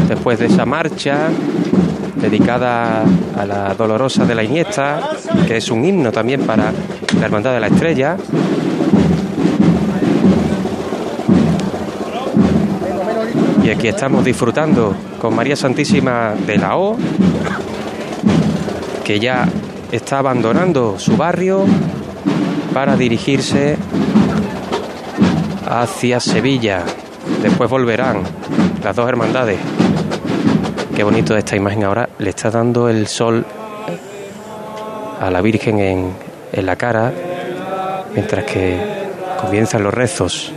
después 0.07 0.39
de 0.39 0.45
esa 0.45 0.65
marcha 0.65 1.27
dedicada 2.15 3.03
a 3.37 3.45
la 3.45 3.75
dolorosa 3.75 4.23
de 4.23 4.33
la 4.33 4.43
Iniesta, 4.43 5.09
que 5.45 5.57
es 5.57 5.69
un 5.69 5.83
himno 5.83 6.09
también 6.09 6.43
para 6.43 6.71
la 7.19 7.25
Hermandad 7.25 7.51
de 7.53 7.59
la 7.59 7.67
Estrella. 7.67 8.15
Y 13.61 13.69
aquí 13.69 13.89
estamos 13.89 14.23
disfrutando 14.23 14.95
con 15.19 15.35
María 15.35 15.57
Santísima 15.57 16.33
de 16.47 16.57
la 16.57 16.77
O, 16.77 16.95
que 19.03 19.19
ya 19.19 19.49
está 19.91 20.19
abandonando 20.19 20.97
su 20.97 21.17
barrio 21.17 21.65
para 22.73 22.95
dirigirse 22.95 23.75
hacia 25.67 26.21
Sevilla. 26.21 26.85
Después 27.41 27.69
volverán 27.69 28.23
las 28.83 28.95
dos 28.95 29.07
hermandades. 29.09 29.59
Qué 30.95 31.03
bonito 31.03 31.35
esta 31.35 31.55
imagen 31.55 31.83
ahora. 31.83 32.09
Le 32.19 32.29
está 32.29 32.51
dando 32.51 32.87
el 32.89 33.07
sol 33.07 33.45
a 35.19 35.29
la 35.29 35.41
Virgen 35.41 35.79
en, 35.79 36.13
en 36.51 36.65
la 36.65 36.75
cara 36.75 37.11
mientras 38.13 38.45
que 38.45 38.79
comienzan 39.39 39.83
los 39.83 39.93
rezos. 39.93 40.53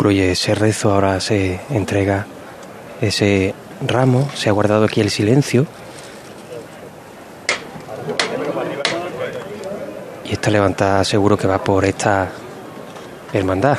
Concluye 0.00 0.32
ese 0.32 0.54
rezo, 0.54 0.94
ahora 0.94 1.20
se 1.20 1.60
entrega 1.68 2.24
ese 3.02 3.54
ramo, 3.86 4.30
se 4.34 4.48
ha 4.48 4.52
guardado 4.52 4.86
aquí 4.86 5.02
el 5.02 5.10
silencio. 5.10 5.66
Y 10.24 10.32
esta 10.32 10.50
levantada 10.50 11.04
seguro 11.04 11.36
que 11.36 11.46
va 11.46 11.62
por 11.62 11.84
esta 11.84 12.30
hermandad. 13.34 13.76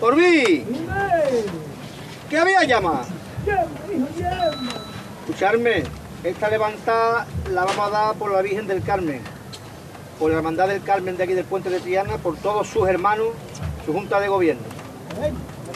Orbí, 0.00 0.64
¿qué 2.30 2.38
había 2.38 2.62
llamado? 2.62 3.04
Escucharme, 5.26 6.01
esta 6.24 6.48
levantada 6.48 7.26
la 7.50 7.64
vamos 7.64 7.86
a 7.86 7.90
dar 7.90 8.14
por 8.14 8.32
la 8.32 8.42
Virgen 8.42 8.66
del 8.66 8.82
Carmen, 8.82 9.20
por 10.18 10.30
la 10.30 10.38
Hermandad 10.38 10.68
del 10.68 10.82
Carmen 10.82 11.16
de 11.16 11.24
aquí 11.24 11.34
del 11.34 11.44
Puente 11.44 11.68
de 11.70 11.80
Triana, 11.80 12.16
por 12.18 12.36
todos 12.36 12.68
sus 12.68 12.88
hermanos, 12.88 13.28
su 13.84 13.92
junta 13.92 14.20
de 14.20 14.28
gobierno. 14.28 14.62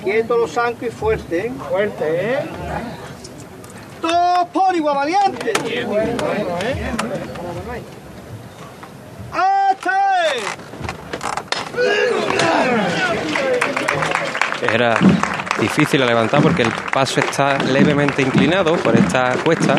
Quieto, 0.03 0.37
los 0.37 0.53
santos 0.53 0.85
y 0.85 0.91
fuerte, 0.91 1.47
¿eh? 1.47 1.53
Fuerte, 1.69 2.05
¿eh? 2.05 2.39
Todos 4.01 4.49
por 4.53 4.75
igual 4.77 4.97
valiente. 4.97 5.53
Era 14.73 14.97
difícil 15.61 16.03
a 16.03 16.07
levantar 16.07 16.41
porque 16.41 16.63
el 16.63 16.73
paso 16.93 17.21
está 17.21 17.59
levemente 17.59 18.23
inclinado 18.23 18.77
por 18.77 18.95
esta 18.97 19.35
cuesta, 19.45 19.77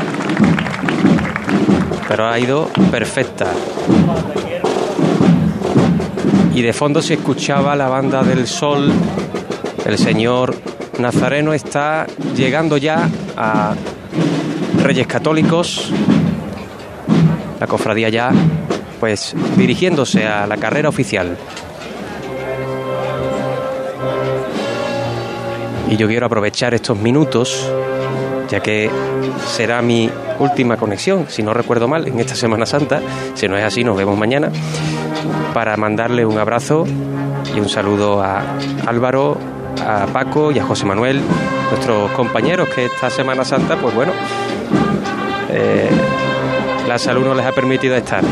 pero 2.08 2.28
ha 2.28 2.40
ido 2.40 2.70
perfecta. 2.90 3.48
Y 6.54 6.62
de 6.62 6.74
fondo 6.74 7.02
se 7.02 7.16
escuchaba 7.16 7.76
la 7.76 7.88
banda 7.88 8.24
del 8.24 8.48
sol. 8.48 8.92
El 9.86 9.98
señor 9.98 10.56
Nazareno 10.98 11.54
está 11.54 12.08
llegando 12.36 12.78
ya 12.78 13.08
a 13.36 13.76
Reyes 14.82 15.06
Católicos. 15.06 15.92
La 17.60 17.68
cofradía 17.68 18.10
ya, 18.10 18.32
pues, 19.00 19.36
dirigiéndose 19.56 20.26
a 20.28 20.48
la 20.48 20.58
carrera 20.58 20.90
oficial. 20.90 21.38
Y 25.90 25.96
yo 25.96 26.08
quiero 26.08 26.26
aprovechar 26.26 26.74
estos 26.74 26.98
minutos, 26.98 27.72
ya 28.50 28.60
que 28.60 28.90
será 29.48 29.82
mi 29.82 30.10
última 30.40 30.78
conexión, 30.78 31.26
si 31.30 31.44
no 31.44 31.54
recuerdo 31.54 31.88
mal, 31.88 32.08
en 32.08 32.20
esta 32.20 32.36
Semana 32.36 32.66
Santa. 32.66 33.02
Si 33.34 33.48
no 33.48 33.58
es 33.58 33.64
así, 33.64 33.84
nos 33.84 33.98
vemos 33.98 34.18
mañana. 34.18 34.50
Para 35.54 35.76
mandarle 35.78 36.26
un 36.26 36.38
abrazo 36.38 36.86
y 37.56 37.60
un 37.60 37.70
saludo 37.70 38.22
a 38.22 38.44
Álvaro, 38.86 39.38
a 39.86 40.06
Paco 40.08 40.52
y 40.52 40.60
a 40.60 40.66
José 40.66 40.86
Manuel, 40.86 41.22
nuestros 41.72 42.12
compañeros 42.12 42.70
que 42.70 42.86
esta 42.86 43.10
Semana 43.10 43.44
Santa, 43.46 43.76
pues 43.78 43.94
bueno, 43.96 44.12
eh, 45.50 45.90
la 46.88 46.98
salud 47.00 47.26
no 47.26 47.34
les 47.34 47.46
ha 47.46 47.52
permitido 47.52 47.96
estar. 47.96 48.24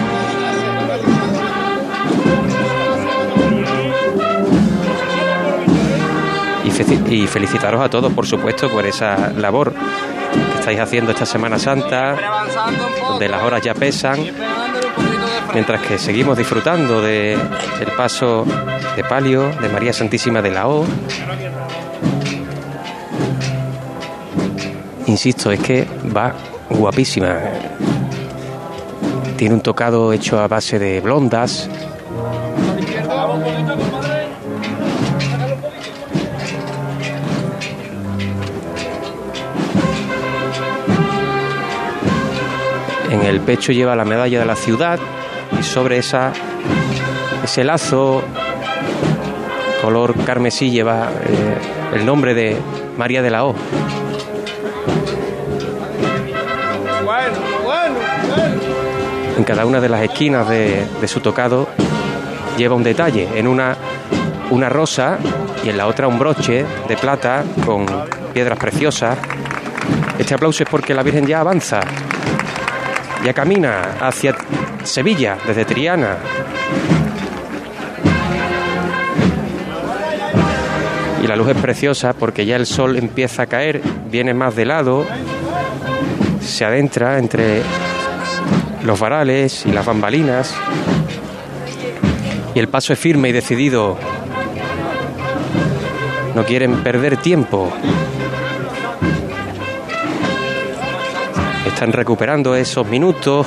Y, 6.63 6.71
fe- 6.71 7.13
y 7.15 7.27
felicitaros 7.27 7.81
a 7.81 7.89
todos, 7.89 8.11
por 8.13 8.25
supuesto, 8.25 8.69
por 8.69 8.85
esa 8.85 9.31
labor 9.31 9.73
estáis 10.65 10.79
haciendo 10.79 11.11
esta 11.11 11.27
Semana 11.27 11.59
Santa, 11.59 12.17
donde 13.07 13.29
las 13.29 13.43
horas 13.43 13.61
ya 13.61 13.75
pesan, 13.75 14.17
mientras 15.53 15.79
que 15.81 15.99
seguimos 15.99 16.35
disfrutando 16.35 17.03
de 17.03 17.33
el 17.33 17.91
paso 17.95 18.47
de 18.95 19.03
palio 19.03 19.51
de 19.61 19.69
María 19.69 19.93
Santísima 19.93 20.41
de 20.41 20.49
la 20.49 20.67
O. 20.67 20.83
Insisto, 25.05 25.51
es 25.51 25.59
que 25.59 25.85
va 26.17 26.33
guapísima. 26.71 27.37
Tiene 29.37 29.53
un 29.53 29.61
tocado 29.61 30.13
hecho 30.13 30.39
a 30.39 30.47
base 30.47 30.79
de 30.79 30.99
blondas. 30.99 31.69
En 43.15 43.23
el 43.25 43.39
pecho 43.39 43.71
lleva 43.71 43.95
la 43.95 44.03
medalla 44.03 44.39
de 44.39 44.45
la 44.45 44.57
ciudad 44.57 44.99
y 45.57 45.63
sobre 45.63 45.99
esa 45.99 46.33
ese 47.45 47.63
lazo 47.63 48.21
color 49.81 50.15
carmesí 50.25 50.69
lleva 50.69 51.09
eh, 51.23 51.95
el 51.95 52.05
nombre 52.05 52.33
de 52.33 52.57
María 52.97 53.21
de 53.21 53.29
la 53.29 53.45
O. 53.45 53.55
Bueno, 57.05 57.37
bueno, 57.63 57.95
bueno. 58.27 58.59
En 59.37 59.43
cada 59.45 59.65
una 59.65 59.79
de 59.79 59.87
las 59.87 60.01
esquinas 60.01 60.49
de, 60.49 60.85
de 60.99 61.07
su 61.07 61.21
tocado 61.21 61.69
lleva 62.57 62.75
un 62.75 62.83
detalle. 62.83 63.29
En 63.35 63.47
una, 63.47 63.77
una 64.49 64.67
rosa 64.67 65.19
y 65.63 65.69
en 65.69 65.77
la 65.77 65.87
otra 65.87 66.09
un 66.09 66.19
broche 66.19 66.65
de 66.89 66.97
plata 66.97 67.45
con 67.65 67.85
piedras 68.33 68.59
preciosas. 68.59 69.17
Este 70.19 70.33
aplauso 70.33 70.63
es 70.63 70.69
porque 70.69 70.93
la 70.93 71.01
Virgen 71.01 71.25
ya 71.25 71.39
avanza, 71.39 71.79
ya 73.25 73.33
camina 73.33 73.97
hacia 74.01 74.35
Sevilla 74.83 75.35
desde 75.47 75.65
Triana. 75.65 76.17
Y 81.23 81.27
la 81.27 81.35
luz 81.35 81.49
es 81.49 81.57
preciosa 81.57 82.13
porque 82.13 82.45
ya 82.45 82.55
el 82.55 82.67
sol 82.67 82.95
empieza 82.97 83.43
a 83.43 83.45
caer, 83.47 83.81
viene 84.11 84.35
más 84.35 84.55
de 84.55 84.65
lado, 84.65 85.07
se 86.39 86.65
adentra 86.65 87.17
entre 87.17 87.63
los 88.83 88.99
varales 88.99 89.65
y 89.65 89.71
las 89.71 89.87
bambalinas. 89.87 90.53
Y 92.53 92.59
el 92.59 92.67
paso 92.67 92.93
es 92.93 92.99
firme 92.99 93.29
y 93.29 93.31
decidido. 93.31 93.97
No 96.35 96.45
quieren 96.45 96.83
perder 96.83 97.17
tiempo. 97.17 97.73
Están 101.75 101.91
recuperando 101.91 102.55
esos 102.55 102.87
minutos 102.87 103.45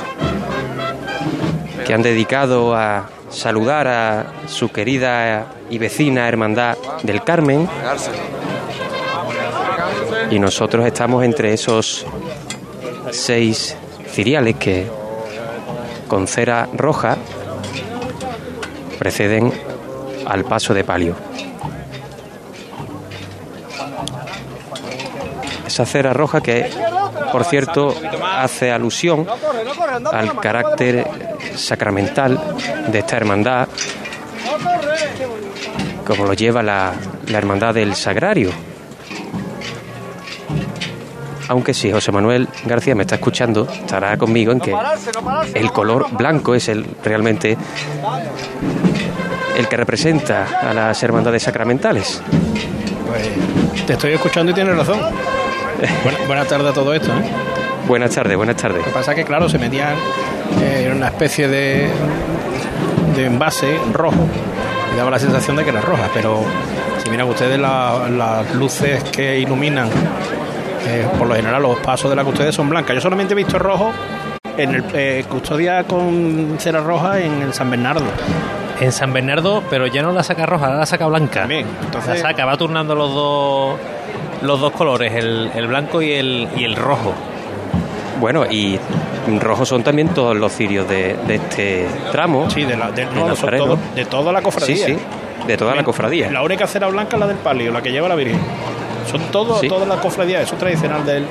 que 1.83 1.95
han 1.95 2.03
dedicado 2.03 2.75
a 2.75 3.09
saludar 3.31 3.87
a 3.87 4.33
su 4.47 4.69
querida 4.69 5.47
y 5.67 5.79
vecina 5.79 6.27
hermandad 6.27 6.77
del 7.01 7.23
Carmen. 7.23 7.67
Y 10.29 10.37
nosotros 10.37 10.85
estamos 10.85 11.23
entre 11.23 11.53
esos 11.53 12.05
seis 13.09 13.75
ciriales 14.11 14.57
que 14.57 14.87
con 16.07 16.27
cera 16.27 16.69
roja 16.71 17.17
preceden 18.99 19.51
al 20.27 20.45
paso 20.45 20.75
de 20.75 20.83
palio. 20.83 21.15
Esa 25.65 25.85
cera 25.87 26.13
roja 26.13 26.41
que, 26.41 26.69
por 27.31 27.45
cierto, 27.45 27.95
hace 28.23 28.71
alusión 28.71 29.27
al 30.11 30.39
carácter 30.39 31.07
sacramental 31.55 32.39
de 32.91 32.99
esta 32.99 33.17
hermandad, 33.17 33.67
como 36.05 36.25
lo 36.25 36.33
lleva 36.33 36.63
la, 36.63 36.93
la 37.27 37.37
hermandad 37.37 37.73
del 37.73 37.95
Sagrario. 37.95 38.51
Aunque 41.49 41.73
sí, 41.73 41.91
José 41.91 42.11
Manuel 42.11 42.47
García 42.65 42.93
me 42.93 43.01
está 43.01 43.15
escuchando, 43.15 43.67
estará 43.67 44.15
conmigo 44.17 44.51
en 44.51 44.59
que 44.59 44.75
el 45.55 45.71
color 45.71 46.05
blanco 46.11 46.53
es 46.53 46.69
el 46.69 46.85
realmente 47.03 47.57
el 49.57 49.67
que 49.67 49.75
representa 49.75 50.59
a 50.61 50.73
las 50.73 51.01
hermandades 51.01 51.43
sacramentales. 51.43 52.21
Pues 53.07 53.85
te 53.87 53.93
estoy 53.93 54.13
escuchando 54.13 54.51
y 54.51 54.55
tienes 54.55 54.77
razón. 54.77 54.99
Buena- 56.03 56.19
buenas 56.27 56.47
tardes 56.47 56.67
a 56.71 56.73
todo 56.73 56.93
esto. 56.93 57.09
¿eh? 57.11 57.23
Buenas 57.87 58.13
tardes, 58.13 58.35
buenas 58.37 58.55
tardes. 58.55 58.79
Lo 58.79 58.85
que 58.85 58.91
pasa 58.91 59.11
es 59.11 59.15
que, 59.17 59.23
claro, 59.23 59.49
se 59.49 59.57
metía 59.57 59.93
eh, 60.61 60.85
en 60.87 60.97
una 60.97 61.07
especie 61.07 61.47
de, 61.47 61.89
de 63.15 63.25
envase 63.25 63.79
rojo 63.93 64.27
y 64.93 64.97
daba 64.97 65.11
la 65.11 65.19
sensación 65.19 65.55
de 65.55 65.63
que 65.63 65.69
era 65.71 65.81
roja, 65.81 66.09
pero 66.13 66.41
si 67.03 67.09
miran 67.09 67.27
ustedes 67.29 67.57
la- 67.59 68.07
las 68.09 68.53
luces 68.55 69.03
que 69.05 69.39
iluminan, 69.39 69.89
eh, 70.87 71.07
por 71.17 71.27
lo 71.27 71.35
general 71.35 71.61
los 71.61 71.79
pasos 71.79 72.09
de 72.09 72.15
la 72.15 72.23
custodia 72.23 72.51
son 72.51 72.69
blancas. 72.69 72.95
Yo 72.95 73.01
solamente 73.01 73.33
he 73.33 73.37
visto 73.37 73.57
rojo 73.57 73.91
en 74.57 74.75
el 74.75 74.83
eh, 74.93 75.23
custodia 75.29 75.83
con 75.85 76.55
cera 76.59 76.81
roja 76.81 77.19
en 77.19 77.41
el 77.41 77.53
San 77.53 77.69
Bernardo. 77.69 78.05
En 78.81 78.91
San 78.93 79.11
Bernardo, 79.11 79.63
pero 79.69 79.87
ya 79.87 80.01
no 80.01 80.11
la 80.13 80.23
saca 80.23 80.45
roja, 80.45 80.67
ahora 80.67 80.79
la 80.79 80.85
saca 80.85 81.05
blanca. 81.07 81.43
entonces- 81.83 82.21
La 82.21 82.29
saca, 82.29 82.45
va 82.45 82.55
turnando 82.57 82.95
los 82.95 83.13
dos 83.13 83.75
los 84.41 84.59
dos 84.59 84.71
colores, 84.73 85.13
el, 85.15 85.51
el 85.55 85.67
blanco 85.67 86.01
y 86.01 86.11
el, 86.13 86.47
y 86.55 86.63
el 86.63 86.75
rojo. 86.75 87.13
Bueno, 88.19 88.45
y 88.49 88.77
rojos 89.39 89.69
son 89.69 89.83
también 89.83 90.09
todos 90.09 90.35
los 90.35 90.51
cirios 90.51 90.87
de, 90.89 91.15
de 91.27 91.35
este 91.35 91.87
tramo. 92.11 92.49
Sí, 92.49 92.63
de, 92.63 92.75
la, 92.75 92.91
de, 92.91 93.05
de 93.05 93.11
no, 93.11 93.19
son 93.21 93.27
Nazareno. 93.29 93.63
todos- 93.65 93.79
de 93.95 94.05
toda 94.05 94.33
la 94.33 94.41
cofradía. 94.41 94.75
Sí, 94.85 94.93
sí, 94.93 94.97
de 95.47 95.57
toda 95.57 95.73
la 95.75 95.83
cofradía. 95.83 96.29
La 96.31 96.41
única 96.41 96.67
cera 96.67 96.87
blanca 96.87 97.15
es 97.15 97.19
la 97.21 97.27
del 97.27 97.37
palio, 97.37 97.71
la 97.71 97.81
que 97.81 97.91
lleva 97.91 98.07
la 98.09 98.15
Virgen. 98.15 98.39
Son 99.09 99.21
todos, 99.31 99.61
Sí. 99.61 99.67
toda 99.69 99.85
la 99.85 99.95
cofradía, 100.01 100.41
eso 100.41 100.53
es 100.55 100.59
tradicional 100.59 101.05
del, 101.05 101.25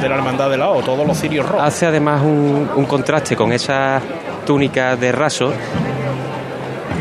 de 0.00 0.08
la 0.08 0.14
hermandad 0.14 0.48
de 0.48 0.56
la 0.58 0.70
O, 0.70 0.80
todos 0.82 1.06
los 1.06 1.18
cirios 1.18 1.46
rojos. 1.48 1.62
Hace 1.66 1.86
además 1.86 2.22
un, 2.22 2.70
un 2.74 2.84
contraste 2.86 3.34
con 3.36 3.52
esas 3.52 4.02
túnicas 4.46 4.98
de 5.00 5.10
raso 5.12 5.52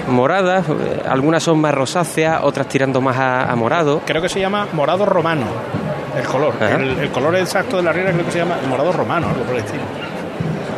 moradas, 0.07 0.65
algunas 1.09 1.43
son 1.43 1.59
más 1.59 1.73
rosáceas, 1.73 2.39
otras 2.43 2.67
tirando 2.67 3.01
más 3.01 3.17
a, 3.17 3.51
a 3.51 3.55
morado. 3.55 4.01
Creo 4.05 4.21
que 4.21 4.29
se 4.29 4.39
llama 4.39 4.67
morado 4.73 5.05
romano, 5.05 5.45
el 6.17 6.23
color. 6.25 6.53
El, 6.61 6.99
el 6.99 7.09
color 7.11 7.35
exacto 7.37 7.77
de 7.77 7.83
la 7.83 7.91
riera 7.91 8.11
creo 8.11 8.25
que 8.25 8.31
se 8.31 8.39
llama 8.39 8.55
morado 8.67 8.91
romano, 8.91 9.27
algo 9.29 9.43
por 9.43 9.55
el 9.55 9.61
estilo. 9.63 9.83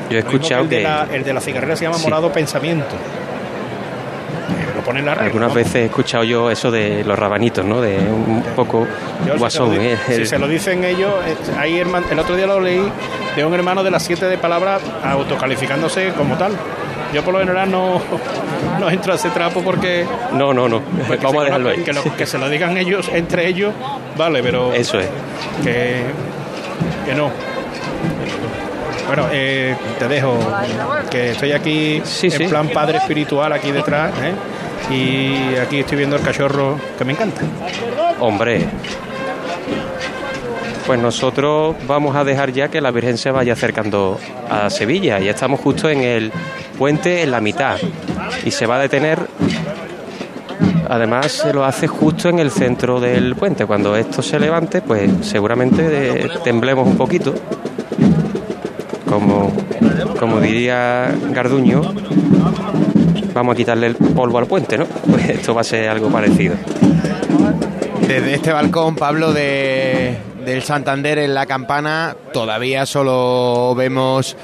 Yo 0.09 0.17
he 0.17 0.19
escuchado 0.19 0.63
el 0.63 0.69
de, 0.69 0.77
que 0.77 0.83
la, 0.83 1.07
el 1.11 1.23
de 1.23 1.33
la 1.33 1.41
cigarrera 1.41 1.75
se 1.75 1.85
llama 1.85 1.97
Sí. 1.97 2.03
morado 2.03 2.31
pensamiento. 2.31 2.95
Eh, 2.95 4.73
Lo 4.75 4.81
pone 4.83 4.99
en 4.99 5.05
la 5.05 5.13
regla. 5.15 5.27
algunas 5.27 5.49
¿no? 5.49 5.55
veces 5.55 5.75
he 5.75 5.85
escuchado 5.85 6.23
yo 6.23 6.51
eso 6.51 6.69
de 6.69 7.03
los 7.05 7.17
rabanitos, 7.17 7.65
¿no? 7.65 7.79
De 7.81 7.97
un 7.97 8.43
poco 8.55 8.85
Yo, 9.25 9.33
si 9.33 9.39
guasón. 9.39 9.71
se 9.75 9.93
¿eh? 9.93 9.97
Si 10.07 10.13
El- 10.13 10.27
se 10.27 10.37
lo 10.37 10.47
dicen 10.47 10.83
ellos, 10.83 11.11
eh, 11.25 11.35
herman- 11.83 12.03
el 12.11 12.19
otro 12.19 12.35
día 12.35 12.45
lo 12.45 12.59
leí 12.59 12.83
de 13.35 13.45
un 13.45 13.53
hermano 13.53 13.83
de 13.83 13.89
las 13.91 14.03
siete 14.03 14.25
de 14.27 14.37
palabras 14.37 14.81
autocalificándose 15.03 16.09
como 16.17 16.35
tal. 16.35 16.51
Yo 17.13 17.21
por 17.23 17.33
lo 17.33 17.39
general 17.41 17.69
no, 17.69 18.01
no 18.79 18.89
entro 18.89 19.13
a 19.13 19.15
ese 19.15 19.29
trapo 19.29 19.61
porque... 19.61 20.05
No, 20.33 20.53
no, 20.53 20.67
no. 20.67 20.81
porque 21.07 21.23
Vamos 21.25 21.41
a 21.43 21.45
dejarlo 21.45 21.69
ahí. 21.69 21.83
Que, 21.83 21.93
lo- 21.93 22.03
que 22.17 22.25
se 22.25 22.37
lo 22.37 22.49
digan 22.49 22.75
ellos, 22.77 23.09
entre 23.13 23.47
ellos, 23.47 23.73
vale, 24.17 24.41
pero... 24.41 24.73
Eso 24.73 24.99
es. 24.99 25.07
Que, 25.63 26.01
que 27.05 27.13
no. 27.15 27.29
Bueno, 29.07 29.27
eh, 29.31 29.75
te 29.99 30.07
dejo, 30.07 30.37
que 31.11 31.31
estoy 31.31 31.51
aquí 31.51 31.97
en 31.97 32.05
sí. 32.05 32.29
plan 32.47 32.69
padre 32.69 32.97
espiritual 32.97 33.51
aquí 33.53 33.71
detrás, 33.71 34.11
¿eh? 34.23 34.33
y 34.93 35.55
aquí 35.57 35.79
estoy 35.81 35.97
viendo 35.97 36.15
el 36.15 36.21
cachorro 36.23 36.77
que 36.97 37.05
me 37.05 37.11
encanta. 37.13 37.41
Hombre. 38.19 38.65
Pues 40.87 40.99
nosotros 40.99 41.75
vamos 41.87 42.15
a 42.15 42.23
dejar 42.23 42.51
ya 42.51 42.69
que 42.69 42.81
la 42.81 42.91
Virgen 42.91 43.17
se 43.17 43.29
vaya 43.31 43.53
acercando 43.53 44.19
a 44.49 44.69
Sevilla. 44.69 45.19
Ya 45.19 45.31
estamos 45.31 45.59
justo 45.61 45.89
en 45.89 46.01
el 46.01 46.31
puente 46.77 47.23
en 47.23 47.31
la 47.31 47.41
mitad. 47.41 47.77
Y 48.45 48.51
se 48.51 48.65
va 48.65 48.75
a 48.75 48.79
detener. 48.79 49.19
Además 50.89 51.31
se 51.31 51.53
lo 51.53 51.63
hace 51.63 51.87
justo 51.87 52.29
en 52.29 52.39
el 52.39 52.51
centro 52.51 52.99
del 52.99 53.35
puente. 53.35 53.65
Cuando 53.65 53.95
esto 53.95 54.21
se 54.21 54.39
levante, 54.39 54.81
pues 54.81 55.09
seguramente 55.21 56.29
temblemos 56.43 56.87
un 56.87 56.97
poquito. 56.97 57.33
Como, 59.07 59.51
como 60.19 60.39
diría 60.39 61.13
Garduño, 61.31 61.81
vamos 63.33 63.53
a 63.53 63.57
quitarle 63.57 63.87
el 63.87 63.95
polvo 63.95 64.37
al 64.37 64.47
puente, 64.47 64.77
¿no? 64.77 64.85
Pues 65.09 65.29
esto 65.29 65.53
va 65.53 65.61
a 65.61 65.63
ser 65.63 65.89
algo 65.89 66.09
parecido. 66.09 66.55
Desde 68.07 68.33
este 68.33 68.51
balcón, 68.51 68.95
Pablo, 68.95 69.33
de, 69.33 70.17
del 70.45 70.61
Santander 70.63 71.19
en 71.19 71.33
la 71.33 71.45
campana, 71.45 72.15
todavía 72.33 72.85
solo 72.85 73.73
vemos 73.75 74.35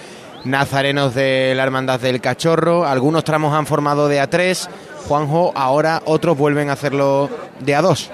nazarenos 0.46 1.14
de 1.16 1.54
la 1.56 1.64
Hermandad 1.64 2.00
del 2.00 2.22
Cachorro. 2.22 2.86
Algunos 2.86 3.24
tramos 3.24 3.54
han 3.54 3.66
formado 3.66 4.08
de 4.08 4.22
A3. 4.22 4.68
Juanjo, 5.08 5.52
ahora 5.56 6.02
otros 6.06 6.38
vuelven 6.38 6.70
a 6.70 6.74
hacerlo 6.74 7.30
de 7.60 7.76
A2. 7.78 8.10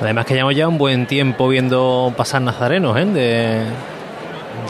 Además 0.00 0.24
que 0.26 0.34
llevamos 0.34 0.56
ya 0.56 0.66
un 0.68 0.78
buen 0.78 1.06
tiempo 1.06 1.48
viendo 1.48 2.12
pasar 2.16 2.40
nazarenos 2.42 2.96
¿eh? 2.98 3.04
de, 3.04 3.62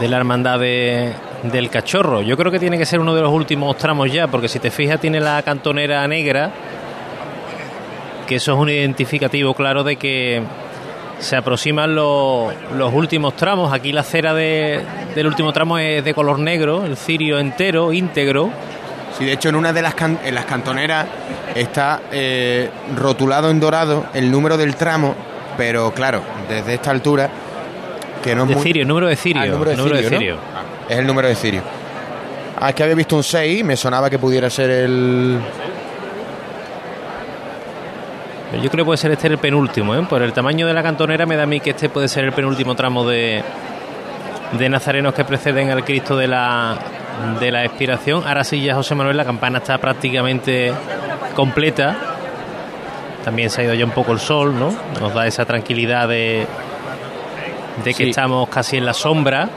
de 0.00 0.08
la 0.08 0.16
hermandad 0.16 0.58
de- 0.58 1.12
del 1.44 1.70
cachorro. 1.70 2.20
Yo 2.22 2.36
creo 2.36 2.50
que 2.52 2.58
tiene 2.58 2.76
que 2.76 2.84
ser 2.84 3.00
uno 3.00 3.14
de 3.14 3.22
los 3.22 3.32
últimos 3.32 3.76
tramos 3.78 4.12
ya, 4.12 4.26
porque 4.28 4.48
si 4.48 4.58
te 4.58 4.70
fijas 4.70 5.00
tiene 5.00 5.20
la 5.20 5.40
cantonera 5.42 6.06
negra, 6.08 6.50
que 8.26 8.36
eso 8.36 8.52
es 8.52 8.58
un 8.58 8.68
identificativo 8.68 9.54
claro 9.54 9.82
de 9.84 9.96
que 9.96 10.42
se 11.20 11.36
aproximan 11.36 11.94
los, 11.94 12.52
los 12.76 12.92
últimos 12.92 13.36
tramos. 13.36 13.72
Aquí 13.72 13.92
la 13.92 14.02
cera 14.02 14.34
de- 14.34 14.80
del 15.14 15.26
último 15.26 15.52
tramo 15.52 15.78
es 15.78 16.04
de 16.04 16.14
color 16.14 16.38
negro, 16.38 16.84
el 16.84 16.96
cirio 16.96 17.38
entero, 17.38 17.92
íntegro. 17.92 18.50
Sí, 19.18 19.24
de 19.24 19.32
hecho, 19.32 19.48
en 19.50 19.54
una 19.56 19.72
de 19.72 19.82
las, 19.82 19.94
can- 19.94 20.18
en 20.24 20.34
las 20.34 20.44
cantoneras 20.46 21.06
está 21.54 22.00
eh, 22.10 22.70
rotulado 22.96 23.50
en 23.50 23.60
dorado 23.60 24.06
el 24.14 24.30
número 24.30 24.56
del 24.56 24.76
tramo, 24.76 25.14
pero 25.56 25.92
claro, 25.92 26.22
desde 26.48 26.74
esta 26.74 26.90
altura, 26.90 27.28
que 28.22 28.34
no 28.34 28.42
es 28.44 28.48
De 28.48 28.54
muy- 28.54 28.64
cirio, 28.64 28.84
número 28.86 29.08
de 29.08 29.16
cirio. 29.16 29.42
Ah, 29.42 29.44
el 29.46 29.50
número 29.52 29.70
de 29.72 29.76
número 29.76 29.96
de 29.96 30.02
cirio, 30.02 30.16
¿no? 30.16 30.18
cirio. 30.20 30.36
Es 30.88 30.98
el 30.98 31.06
número 31.06 31.28
de 31.28 31.34
cirio. 31.34 31.62
Ah, 32.60 32.68
es 32.70 32.74
que 32.74 32.82
había 32.82 32.94
visto 32.94 33.16
un 33.16 33.22
6, 33.22 33.64
me 33.64 33.76
sonaba 33.76 34.08
que 34.10 34.18
pudiera 34.18 34.48
ser 34.50 34.70
el... 34.70 35.38
Yo 38.52 38.68
creo 38.70 38.84
que 38.84 38.86
puede 38.86 38.96
ser 38.98 39.12
este 39.12 39.28
el 39.28 39.38
penúltimo, 39.38 39.94
¿eh? 39.94 40.02
Por 40.08 40.22
el 40.22 40.32
tamaño 40.32 40.66
de 40.66 40.74
la 40.74 40.82
cantonera 40.82 41.24
me 41.24 41.36
da 41.36 41.44
a 41.44 41.46
mí 41.46 41.60
que 41.60 41.70
este 41.70 41.88
puede 41.88 42.08
ser 42.08 42.24
el 42.24 42.32
penúltimo 42.32 42.74
tramo 42.74 43.06
de, 43.06 43.42
de 44.58 44.68
nazarenos 44.68 45.14
que 45.14 45.24
preceden 45.24 45.70
al 45.70 45.84
Cristo 45.84 46.16
de 46.16 46.26
la, 46.26 46.76
de 47.38 47.52
la 47.52 47.64
expiración. 47.64 48.24
Ahora 48.26 48.42
sí 48.42 48.60
ya 48.60 48.74
José 48.74 48.94
Manuel, 48.96 49.16
la 49.16 49.24
campana 49.24 49.58
está 49.58 49.78
prácticamente 49.78 50.72
completa. 51.36 51.96
También 53.24 53.50
se 53.50 53.60
ha 53.60 53.64
ido 53.64 53.74
ya 53.74 53.84
un 53.84 53.92
poco 53.92 54.12
el 54.12 54.18
sol, 54.18 54.58
¿no? 54.58 54.74
Nos 55.00 55.14
da 55.14 55.26
esa 55.28 55.44
tranquilidad 55.44 56.08
de, 56.08 56.46
de 57.84 57.94
que 57.94 58.04
Sí. 58.04 58.10
estamos 58.10 58.48
casi 58.48 58.78
en 58.78 58.84
la 58.86 58.94
sombra. 58.94 59.48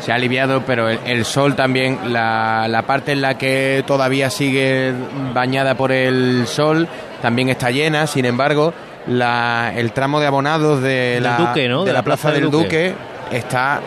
Se 0.00 0.12
ha 0.12 0.16
aliviado, 0.16 0.62
pero 0.66 0.88
el, 0.90 0.98
el 1.06 1.24
sol 1.24 1.54
también, 1.54 2.12
la, 2.12 2.66
la 2.68 2.82
parte 2.82 3.12
en 3.12 3.22
la 3.22 3.38
que 3.38 3.84
todavía 3.86 4.30
sigue 4.30 4.92
bañada 5.32 5.76
por 5.76 5.92
el 5.92 6.46
sol, 6.48 6.88
también 7.22 7.48
está 7.48 7.70
llena. 7.70 8.06
Sin 8.06 8.26
embargo, 8.26 8.74
la, 9.06 9.72
el 9.74 9.92
tramo 9.92 10.20
de 10.20 10.26
abonados 10.26 10.82
de, 10.82 11.20
la, 11.22 11.36
Duque, 11.38 11.68
¿no? 11.68 11.84
de 11.84 11.92
la 11.94 12.02
Plaza 12.02 12.30
del 12.32 12.50
Duque. 12.50 12.92
está 13.30 13.80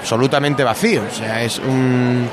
absolutamente 0.00 0.64
vacío. 0.64 1.02
O 1.08 1.14
sea, 1.14 1.42
es 1.44 1.58
un... 1.60 2.28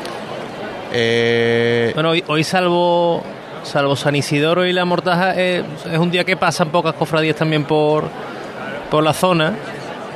eh, 0.94 1.92
Bueno, 1.94 2.10
hoy, 2.12 2.24
hoy 2.28 2.44
salvo 2.44 3.24
salvo 3.64 3.96
San 3.96 4.16
Isidoro 4.16 4.66
y 4.66 4.74
la 4.74 4.86
Mortaja, 4.86 5.34
eh, 5.36 5.64
es 5.92 5.98
un 5.98 6.12
día 6.12 6.24
que 6.24 6.38
pasan 6.38 6.70
pocas 6.70 6.94
cofradías 6.94 7.36
también 7.36 7.64
por, 7.64 8.04
por 8.92 9.04
la 9.04 9.12
zona 9.12 9.54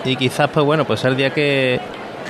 y 0.06 0.16
quizás, 0.16 0.50
pues 0.52 0.64
bueno, 0.66 0.86
pues 0.86 1.00
es 1.00 1.06
el 1.08 1.18
día 1.18 1.32
que... 1.32 1.80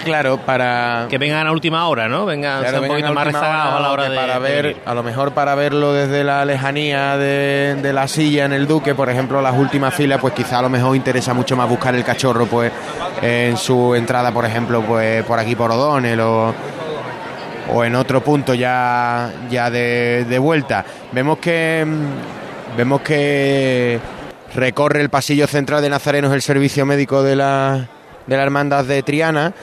Claro, 0.03 0.37
para... 0.37 1.07
Que 1.09 1.17
vengan 1.17 1.45
a 1.45 1.51
última 1.51 1.87
hora, 1.87 2.07
¿no? 2.07 2.25
Vengan, 2.25 2.61
Claro, 2.61 2.77
un 2.77 2.83
vengan 2.83 2.97
poquito 2.97 3.13
más 3.13 3.25
rezagados 3.25 3.73
a 3.75 3.79
la 3.81 3.91
hora 3.91 4.09
de... 4.09 4.15
para 4.15 4.39
ver 4.39 4.77
a 4.85 4.93
lo 4.93 5.03
mejor 5.03 5.33
para 5.33 5.55
verlo 5.55 5.93
desde 5.93 6.23
la 6.23 6.45
lejanía 6.45 7.17
de, 7.17 7.75
de 7.81 7.93
la 7.93 8.07
silla 8.07 8.45
en 8.45 8.53
el 8.53 8.65
Duque 8.67 8.95
por 8.95 9.09
ejemplo 9.09 9.41
las 9.41 9.55
últimas 9.55 9.93
filas 9.93 10.19
pues 10.21 10.33
quizá 10.33 10.59
a 10.59 10.61
lo 10.61 10.69
mejor 10.69 10.95
interesa 10.95 11.33
mucho 11.33 11.55
más 11.57 11.67
buscar 11.67 11.93
el 11.95 12.03
cachorro 12.03 12.45
pues 12.45 12.71
en 13.21 13.57
su 13.57 13.93
entrada 13.95 14.31
por 14.31 14.45
ejemplo 14.45 14.81
pues 14.81 15.23
por 15.25 15.37
aquí 15.39 15.55
por 15.55 15.71
O'Donnell 15.71 16.19
o 16.21 16.53
o 17.71 17.83
en 17.83 17.95
otro 17.95 18.21
punto 18.23 18.53
ya 18.53 19.31
ya 19.49 19.69
de, 19.69 20.25
de 20.27 20.39
vuelta 20.39 20.85
vemos 21.11 21.37
que 21.39 21.85
mm, 21.85 22.77
vemos 22.77 23.01
que 23.01 23.99
recorre 24.55 25.01
el 25.01 25.09
pasillo 25.09 25.45
central 25.47 25.81
de 25.81 25.89
Nazarenos 25.89 26.33
el 26.33 26.41
servicio 26.41 26.85
médico 26.85 27.21
de 27.21 27.35
la 27.35 27.87
de 28.25 28.37
la 28.37 28.43
hermandad 28.43 28.85
de 28.85 29.03
Triana 29.03 29.53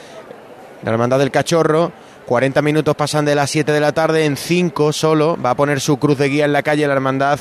la 0.83 0.91
Hermandad 0.91 1.19
del 1.19 1.31
Cachorro. 1.31 1.93
40 2.27 2.61
minutos 2.61 2.97
pasan 2.97 3.25
de 3.25 3.37
las 3.37 3.51
7 3.51 3.71
de 3.71 3.81
la 3.81 3.93
tarde, 3.93 4.25
en 4.25 4.37
5 4.37 4.93
solo 4.93 5.39
va 5.41 5.51
a 5.51 5.57
poner 5.57 5.81
su 5.81 5.97
cruz 5.99 6.19
de 6.19 6.29
guía 6.29 6.45
en 6.45 6.53
la 6.53 6.63
calle 6.63 6.87
la 6.87 6.95
Hermandad 6.95 7.39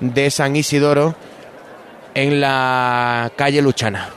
de 0.00 0.30
San 0.30 0.54
Isidoro, 0.56 1.14
en 2.14 2.40
la 2.40 3.32
calle 3.34 3.62
Luchana. 3.62 4.10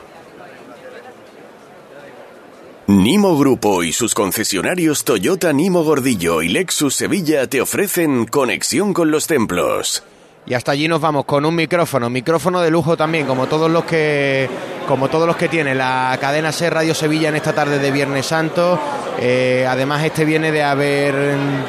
Nimo 2.87 3.37
Grupo 3.37 3.83
y 3.83 3.93
sus 3.93 4.15
concesionarios 4.15 5.03
Toyota 5.03 5.53
Nimo 5.53 5.83
Gordillo 5.83 6.41
y 6.41 6.49
Lexus 6.49 6.95
Sevilla 6.95 7.47
te 7.47 7.61
ofrecen 7.61 8.25
conexión 8.25 8.93
con 8.93 9.11
los 9.11 9.27
templos. 9.27 10.03
Y 10.49 10.55
hasta 10.55 10.71
allí 10.71 10.87
nos 10.87 10.99
vamos 10.99 11.25
con 11.25 11.45
un 11.45 11.53
micrófono, 11.53 12.09
micrófono 12.09 12.59
de 12.59 12.71
lujo 12.71 12.97
también, 12.97 13.27
como 13.27 13.45
todos 13.45 13.69
los 13.69 13.83
que 13.85 14.49
como 14.87 15.07
todos 15.07 15.27
los 15.27 15.35
que 15.35 15.47
tiene 15.47 15.75
la 15.75 16.17
cadena 16.19 16.51
Ser 16.51 16.73
Radio 16.73 16.95
Sevilla 16.95 17.29
en 17.29 17.35
esta 17.35 17.53
tarde 17.53 17.77
de 17.77 17.91
Viernes 17.91 18.25
Santo. 18.25 18.79
Eh, 19.19 19.67
además, 19.69 20.03
este 20.03 20.25
viene 20.25 20.51
de 20.51 20.63
haber 20.63 21.13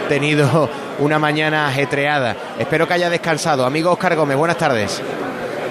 tenido 0.08 0.70
una 0.98 1.18
mañana 1.18 1.68
ajetreada. 1.68 2.34
Espero 2.58 2.88
que 2.88 2.94
haya 2.94 3.10
descansado. 3.10 3.66
Amigo 3.66 3.92
Oscar 3.92 4.16
Gómez, 4.16 4.38
buenas 4.38 4.56
tardes. 4.56 5.02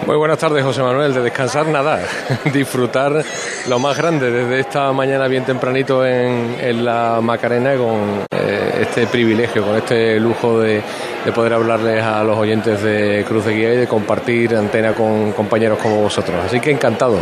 Muy 0.06 0.16
buenas 0.16 0.40
tardes, 0.40 0.64
José 0.64 0.82
Manuel. 0.82 1.14
De 1.14 1.22
descansar, 1.22 1.68
nada. 1.68 2.00
Disfrutar 2.54 3.24
lo 3.68 3.80
más 3.80 3.98
grande 3.98 4.32
desde 4.32 4.60
esta 4.60 4.92
mañana 4.92 5.28
bien 5.28 5.46
tempranito 5.46 6.06
en, 6.06 6.84
la 6.84 7.20
Macarena 7.22 7.76
con 7.76 8.26
eh, 8.32 8.80
este 8.82 9.08
privilegio, 9.08 9.64
con 9.66 9.76
este 9.76 10.20
lujo 10.20 10.60
de, 10.60 10.82
de 11.26 11.32
poder 11.32 11.54
hablarles 11.54 12.02
a 12.04 12.24
los 12.24 12.38
oyentes 12.38 12.82
de 12.82 13.26
Cruz 13.28 13.46
de 13.46 13.54
Guía 13.54 13.74
y 13.74 13.78
de 13.78 13.88
compartir 13.88 14.56
antena 14.56 14.94
con 14.94 15.34
compañeros 15.34 15.78
como 15.80 16.02
vosotros. 16.02 16.36
Así 16.46 16.60
que 16.60 16.72
encantado. 16.72 17.20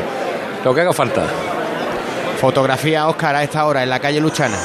Lo 0.63 0.73
que 0.73 0.81
haga 0.81 0.93
falta. 0.93 1.23
Fotografía 2.39 3.07
Oscar 3.07 3.35
a 3.35 3.43
esta 3.43 3.65
hora 3.65 3.83
en 3.83 3.89
la 3.89 3.99
calle 3.99 4.19
Luchana. 4.19 4.57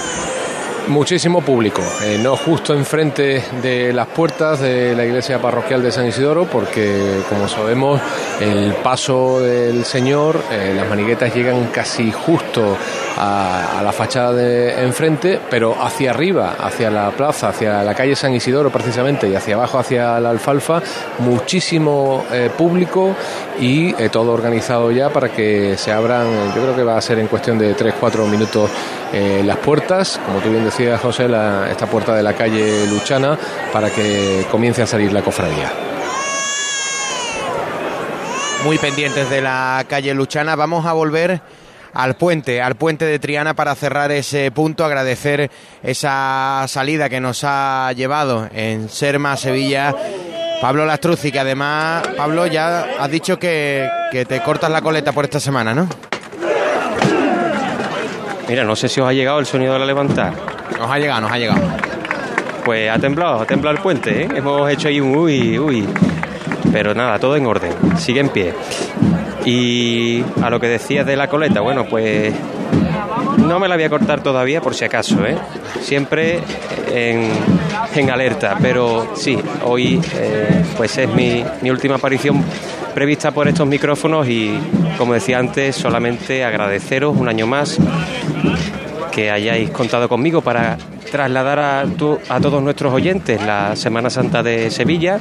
Muchísimo 0.89 1.41
público, 1.43 1.81
eh, 2.03 2.19
no 2.21 2.37
justo 2.37 2.75
enfrente 2.75 3.43
de 3.63 3.93
las 3.93 4.09
puertas 4.09 4.61
de 4.61 4.95
la 4.95 5.05
iglesia 5.05 5.41
parroquial 5.41 5.83
de 5.83 5.93
San 5.93 6.07
Isidoro, 6.07 6.47
porque 6.47 7.21
como 7.29 7.49
sabemos, 7.49 8.01
el 8.41 8.75
paso 8.75 9.41
del 9.41 9.85
Señor, 9.85 10.43
eh, 10.51 10.75
las 10.77 10.89
maniguetas 10.89 11.35
llegan 11.35 11.69
casi 11.69 12.11
justo 12.11 12.77
a, 13.19 13.81
la 13.83 13.93
fachada 13.93 14.33
de 14.33 14.83
enfrente, 14.85 15.41
pero 15.51 15.77
hacia 15.81 16.11
arriba, 16.11 16.57
hacia 16.59 16.91
la 16.91 17.11
plaza, 17.11 17.49
hacia 17.49 17.83
la 17.83 17.95
calle 17.95 18.17
San 18.17 18.35
Isidoro 18.35 18.71
precisamente, 18.71 19.29
y 19.29 19.35
hacia 19.35 19.55
abajo, 19.55 19.79
hacia 19.79 20.19
la 20.21 20.31
alfalfa, 20.31 20.83
muchísimo 21.19 22.25
eh, 22.33 22.51
público 22.57 23.15
y 23.61 23.95
eh, 24.01 24.09
todo 24.09 24.33
organizado 24.33 24.91
ya 24.91 25.11
para 25.11 25.31
que 25.31 25.77
se 25.77 25.93
abran, 25.93 26.55
yo 26.55 26.63
creo 26.63 26.77
que 26.77 26.85
va 26.85 26.97
a 26.97 27.01
ser 27.01 27.19
en 27.19 27.27
cuestión 27.27 27.59
de 27.59 27.77
3-4 27.77 28.27
minutos 28.27 28.71
eh, 29.13 29.43
las 29.45 29.59
puertas, 29.59 30.21
como 30.25 30.39
tú 30.41 30.51
bien 30.51 30.65
decías 30.65 31.01
José, 31.01 31.27
esta 31.71 31.87
puerta 31.87 32.15
de 32.15 32.23
la 32.23 32.33
calle 32.35 32.87
Luchana, 32.87 33.39
para 33.73 33.91
que 33.91 34.47
comience 34.51 34.83
a 34.83 34.87
salir 34.87 35.13
la 35.13 35.23
cofradía. 35.23 35.71
muy 38.65 38.79
pendientes 38.79 39.29
de 39.29 39.41
la 39.41 39.85
calle 39.89 40.15
Luchana. 40.15 40.55
Vamos 40.55 40.87
a 40.87 40.93
volver 40.93 41.41
al 41.95 42.15
puente, 42.15 42.61
al 42.63 42.75
puente 42.77 43.05
de 43.05 43.19
Triana 43.19 43.55
para 43.55 43.75
cerrar 43.75 44.11
ese 44.13 44.51
punto, 44.51 44.85
agradecer 44.85 45.51
esa 45.83 46.65
salida 46.69 47.09
que 47.09 47.21
nos 47.21 47.45
ha 47.45 47.93
llevado 47.93 48.49
en 48.53 48.89
Serma, 48.89 49.37
Sevilla. 49.37 49.95
Pablo 50.61 50.87
Lastruzzi, 50.87 51.33
que 51.33 51.41
además, 51.41 52.07
Pablo, 52.17 52.47
ya 52.47 52.87
has 53.01 53.11
dicho 53.11 53.37
que, 53.37 53.89
que 54.13 54.25
te 54.25 54.41
cortas 54.43 54.71
la 54.71 54.81
coleta 54.81 55.11
por 55.11 55.25
esta 55.25 55.41
semana, 55.41 55.75
¿no? 55.75 55.89
Mira, 58.49 58.65
no 58.65 58.77
sé 58.77 58.89
si 58.89 59.01
os 59.01 59.09
ha 59.09 59.13
llegado 59.13 59.41
el 59.41 59.47
sonido 59.47 59.73
de 59.73 59.81
la 59.81 59.87
levantar. 59.87 60.33
Nos 60.79 60.91
ha 60.91 60.99
llegado, 60.99 61.23
nos 61.23 61.33
ha 61.33 61.39
llegado. 61.39 61.61
Pues 62.65 62.91
ha 62.91 62.99
temblado, 62.99 63.41
ha 63.41 63.47
temblado 63.47 63.77
el 63.77 63.83
puente, 63.83 64.23
¿eh? 64.23 64.29
Hemos 64.37 64.71
hecho 64.71 64.87
ahí 64.87 65.01
un 65.01 65.17
uy, 65.17 65.59
uy. 65.59 65.89
Pero 66.71 66.95
nada, 66.95 67.19
todo 67.19 67.37
en 67.37 67.47
orden, 67.47 67.73
sigue 67.99 68.21
en 68.21 68.29
pie. 68.29 68.55
Y 69.45 70.23
a 70.43 70.51
lo 70.51 70.61
que 70.61 70.69
decías 70.69 71.07
de 71.07 71.17
la 71.17 71.29
coleta, 71.29 71.61
bueno, 71.61 71.87
pues 71.87 72.33
no 73.39 73.59
me 73.59 73.69
la 73.69 73.75
voy 73.75 73.85
a 73.85 73.91
cortar 73.91 74.23
todavía 74.23 74.61
por 74.61 74.75
si 74.75 74.85
acaso, 74.85 75.27
¿eh? 75.27 75.37
Siempre 75.81 76.41
en, 76.93 78.11
alerta, 78.11 78.57
pero 78.61 79.13
sí, 79.15 79.39
hoy 79.65 80.01
eh, 80.15 80.63
pues 80.77 80.97
es 80.99 81.09
mi 81.09 81.71
última 81.71 81.97
aparición 81.97 82.43
prevista 82.95 83.31
por 83.31 83.49
estos 83.49 83.67
micrófonos 83.67 84.29
y 84.29 84.53
como 84.99 85.15
decía 85.15 85.39
antes, 85.39 85.77
solamente 85.77 86.45
agradeceros 86.45 87.17
un 87.17 87.29
año 87.29 87.47
más 87.47 87.79
que 89.11 89.31
hayáis 89.31 89.71
contado 89.71 90.09
conmigo 90.09 90.43
para 90.43 90.77
trasladar 91.13 91.59
a, 91.61 91.85
tu- 91.85 92.19
a 92.31 92.41
todos 92.41 92.63
nuestros 92.63 92.93
oyentes 92.93 93.41
la 93.45 93.77
Semana 93.77 94.09
Santa 94.09 94.43
de 94.43 94.71
Sevilla 94.71 95.21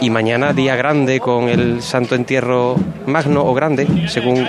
y 0.00 0.08
mañana 0.10 0.52
día 0.52 0.76
grande 0.76 1.18
con 1.20 1.48
el 1.48 1.82
Santo 1.82 2.14
Entierro 2.14 2.76
Magno 3.06 3.44
o 3.44 3.52
Grande, 3.52 3.86
según 4.08 4.46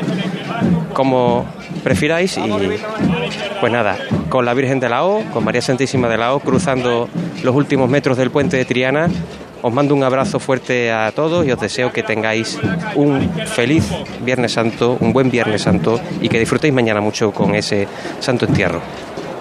como 0.93 1.45
prefiráis 1.83 2.37
y 2.37 2.41
pues 3.59 3.71
nada, 3.73 3.97
con 4.29 4.45
la 4.45 4.53
Virgen 4.53 4.79
de 4.79 4.89
la 4.89 5.03
O, 5.03 5.23
con 5.33 5.43
María 5.43 5.61
Santísima 5.61 6.07
de 6.07 6.17
la 6.17 6.35
O, 6.35 6.39
cruzando 6.39 7.09
los 7.43 7.55
últimos 7.55 7.89
metros 7.89 8.15
del 8.17 8.29
puente 8.29 8.55
de 8.57 8.65
Triana. 8.65 9.07
Os 9.63 9.73
mando 9.73 9.95
un 9.95 10.03
abrazo 10.03 10.39
fuerte 10.39 10.91
a 10.91 11.11
todos 11.13 11.47
y 11.47 11.51
os 11.51 11.59
deseo 11.59 11.91
que 11.93 12.03
tengáis 12.03 12.59
un 12.95 13.27
feliz 13.55 13.85
Viernes 14.23 14.51
Santo, 14.51 14.97
un 14.99 15.13
buen 15.13 15.31
Viernes 15.31 15.61
Santo 15.63 15.99
y 16.21 16.27
que 16.29 16.37
disfrutéis 16.37 16.73
mañana 16.73 16.99
mucho 17.01 17.31
con 17.31 17.55
ese 17.55 17.87
Santo 18.19 18.45
Entierro. 18.45 18.81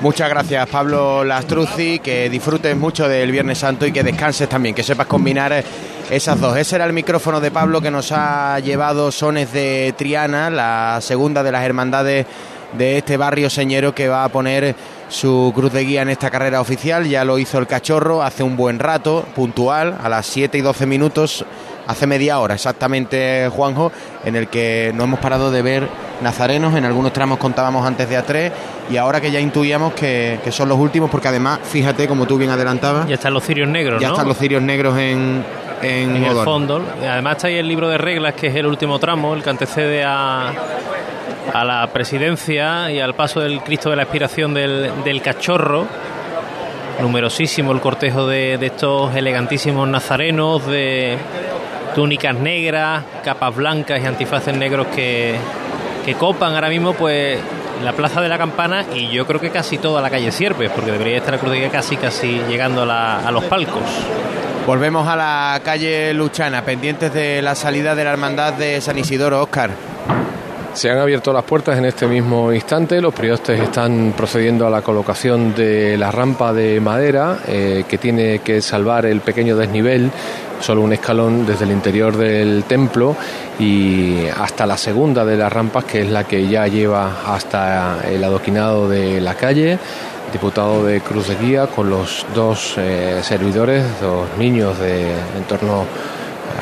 Muchas 0.02 0.28
gracias, 0.28 0.68
Pablo 0.68 1.22
Lastruzzi. 1.22 2.00
Que 2.00 2.28
disfrutes 2.28 2.76
mucho 2.76 3.08
del 3.08 3.30
Viernes 3.30 3.58
Santo 3.58 3.86
y 3.86 3.92
que 3.92 4.02
descanses 4.02 4.48
también, 4.48 4.74
que 4.74 4.82
sepas 4.82 5.06
combinar 5.06 5.62
esas 6.10 6.40
dos. 6.40 6.56
Ese 6.56 6.74
era 6.74 6.86
el 6.86 6.92
micrófono 6.92 7.40
de 7.40 7.52
Pablo 7.52 7.80
que 7.80 7.92
nos 7.92 8.10
ha 8.10 8.58
llevado 8.58 9.12
Sones 9.12 9.52
de 9.52 9.94
Triana, 9.96 10.50
la 10.50 10.98
segunda 11.00 11.44
de 11.44 11.52
las 11.52 11.64
hermandades 11.64 12.26
de 12.72 12.98
este 12.98 13.16
barrio 13.16 13.48
señero 13.48 13.94
que 13.94 14.08
va 14.08 14.24
a 14.24 14.28
poner 14.28 14.74
su 15.08 15.52
cruz 15.54 15.72
de 15.72 15.84
guía 15.84 16.02
en 16.02 16.08
esta 16.08 16.30
carrera 16.30 16.60
oficial. 16.60 17.06
Ya 17.06 17.24
lo 17.24 17.38
hizo 17.38 17.58
el 17.58 17.68
cachorro 17.68 18.24
hace 18.24 18.42
un 18.42 18.56
buen 18.56 18.80
rato, 18.80 19.24
puntual, 19.36 19.96
a 20.02 20.08
las 20.08 20.26
7 20.26 20.58
y 20.58 20.62
12 20.62 20.84
minutos, 20.84 21.44
hace 21.86 22.06
media 22.06 22.38
hora 22.40 22.54
exactamente, 22.54 23.48
Juanjo, 23.54 23.92
en 24.24 24.36
el 24.36 24.48
que 24.48 24.92
no 24.94 25.04
hemos 25.04 25.20
parado 25.20 25.50
de 25.50 25.62
ver 25.62 25.88
nazarenos. 26.22 26.74
En 26.76 26.84
algunos 26.84 27.12
tramos 27.12 27.38
contábamos 27.38 27.86
antes 27.86 28.08
de 28.08 28.18
A3 28.18 28.52
y 28.90 28.96
ahora 28.96 29.20
que 29.20 29.30
ya 29.30 29.40
intuíamos 29.40 29.92
que, 29.94 30.38
que 30.44 30.52
son 30.52 30.68
los 30.68 30.78
últimos, 30.78 31.10
porque 31.10 31.28
además, 31.28 31.60
fíjate, 31.64 32.06
como 32.08 32.26
tú 32.26 32.38
bien 32.38 32.50
adelantabas, 32.50 33.06
Ya 33.08 33.14
están 33.14 33.34
los 33.34 33.44
cirios 33.44 33.68
negros, 33.68 34.00
ya 34.00 34.08
¿no? 34.08 34.14
están 34.14 34.28
los 34.28 34.38
cirios 34.38 34.62
negros 34.62 34.96
en, 34.98 35.44
en, 35.82 36.16
en 36.16 36.24
el 36.24 36.36
fondo. 36.44 36.82
Además 37.02 37.36
está 37.36 37.48
ahí 37.48 37.56
el 37.56 37.68
libro 37.68 37.88
de 37.88 37.98
reglas, 37.98 38.34
que 38.34 38.48
es 38.48 38.54
el 38.54 38.66
último 38.66 38.98
tramo, 38.98 39.34
el 39.34 39.42
que 39.42 39.50
antecede 39.50 40.04
a, 40.04 40.52
a 41.52 41.64
la 41.64 41.86
presidencia 41.92 42.90
y 42.90 43.00
al 43.00 43.14
paso 43.14 43.40
del 43.40 43.60
Cristo 43.62 43.90
de 43.90 43.96
la 43.96 44.02
Expiración 44.02 44.54
del, 44.54 44.90
del 45.04 45.20
Cachorro. 45.22 45.86
Numerosísimo 47.00 47.72
el 47.72 47.80
cortejo 47.80 48.26
de, 48.26 48.58
de 48.58 48.66
estos 48.66 49.14
elegantísimos 49.16 49.88
nazarenos, 49.88 50.64
de 50.66 51.16
túnicas 51.94 52.34
negras, 52.34 53.04
capas 53.24 53.54
blancas 53.54 54.00
y 54.02 54.06
antifaces 54.06 54.56
negros 54.56 54.86
que, 54.88 55.36
que 56.04 56.14
copan 56.14 56.54
ahora 56.54 56.68
mismo 56.68 56.94
pues 56.94 57.38
la 57.82 57.92
Plaza 57.92 58.20
de 58.20 58.28
la 58.28 58.38
Campana 58.38 58.84
y 58.94 59.08
yo 59.08 59.26
creo 59.26 59.40
que 59.40 59.50
casi 59.50 59.78
toda 59.78 60.00
la 60.00 60.10
calle 60.10 60.30
Sierpes, 60.30 60.70
porque 60.70 60.92
debería 60.92 61.18
estar 61.18 61.34
la 61.34 61.40
cruz 61.40 61.54
casi 61.70 61.96
casi 61.96 62.40
llegando 62.48 62.82
a, 62.82 63.26
a 63.26 63.30
los 63.30 63.44
palcos. 63.44 63.82
Volvemos 64.66 65.08
a 65.08 65.16
la 65.16 65.60
calle 65.64 66.14
Luchana, 66.14 66.64
pendientes 66.64 67.12
de 67.12 67.42
la 67.42 67.54
salida 67.54 67.94
de 67.94 68.04
la 68.04 68.12
hermandad 68.12 68.52
de 68.52 68.80
San 68.80 68.98
Isidoro, 68.98 69.42
Óscar. 69.42 69.91
Se 70.74 70.90
han 70.90 70.98
abierto 70.98 71.34
las 71.34 71.44
puertas 71.44 71.76
en 71.76 71.84
este 71.84 72.06
mismo 72.06 72.50
instante. 72.50 72.98
Los 73.00 73.12
priostes 73.12 73.60
están 73.60 74.14
procediendo 74.16 74.66
a 74.66 74.70
la 74.70 74.80
colocación 74.80 75.54
de 75.54 75.98
la 75.98 76.10
rampa 76.10 76.54
de 76.54 76.80
madera 76.80 77.40
eh, 77.46 77.84
que 77.86 77.98
tiene 77.98 78.38
que 78.38 78.62
salvar 78.62 79.04
el 79.04 79.20
pequeño 79.20 79.54
desnivel, 79.54 80.10
solo 80.60 80.80
un 80.80 80.94
escalón 80.94 81.44
desde 81.44 81.66
el 81.66 81.72
interior 81.72 82.16
del 82.16 82.64
templo 82.64 83.14
y 83.58 84.26
hasta 84.28 84.64
la 84.64 84.78
segunda 84.78 85.26
de 85.26 85.36
las 85.36 85.52
rampas, 85.52 85.84
que 85.84 86.00
es 86.00 86.10
la 86.10 86.24
que 86.24 86.48
ya 86.48 86.66
lleva 86.66 87.18
hasta 87.26 88.08
el 88.08 88.24
adoquinado 88.24 88.88
de 88.88 89.20
la 89.20 89.34
calle. 89.34 89.78
Diputado 90.32 90.86
de 90.86 91.02
Cruz 91.02 91.28
de 91.28 91.36
Guía 91.36 91.66
con 91.66 91.90
los 91.90 92.24
dos 92.34 92.76
eh, 92.78 93.20
servidores, 93.22 93.84
dos 94.00 94.26
niños 94.38 94.78
de 94.78 95.02
en 95.02 95.44
torno 95.46 95.84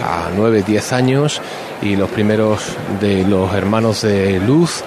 a 0.05 0.31
9, 0.35 0.65
10 0.67 0.93
años 0.93 1.41
y 1.83 1.97
los 1.97 2.11
primeros 2.11 2.77
de 3.01 3.25
los 3.25 3.53
hermanos 3.55 4.03
de 4.03 4.39
luz 4.41 4.83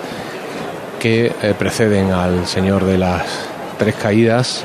que 0.99 1.33
eh, 1.41 1.53
preceden 1.57 2.11
al 2.11 2.45
Señor 2.47 2.85
de 2.85 2.97
las 2.97 3.23
Tres 3.77 3.95
Caídas 3.95 4.63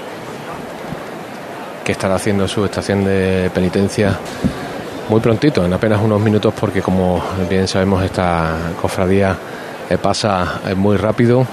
que 1.85 1.93
estará 1.93 2.17
haciendo 2.17 2.47
su 2.47 2.65
estación 2.67 3.05
de 3.05 3.51
penitencia 3.55 4.19
muy 5.09 5.21
prontito, 5.21 5.65
en 5.65 5.73
apenas 5.73 6.03
unos 6.03 6.21
minutos 6.21 6.53
porque 6.59 6.83
como 6.83 7.23
bien 7.49 7.67
sabemos 7.67 8.05
esta 8.05 8.57
cofradía 8.81 9.35
eh, 9.89 9.97
pasa 9.97 10.61
eh, 10.67 10.75
muy 10.75 10.99
rápido. 10.99 11.47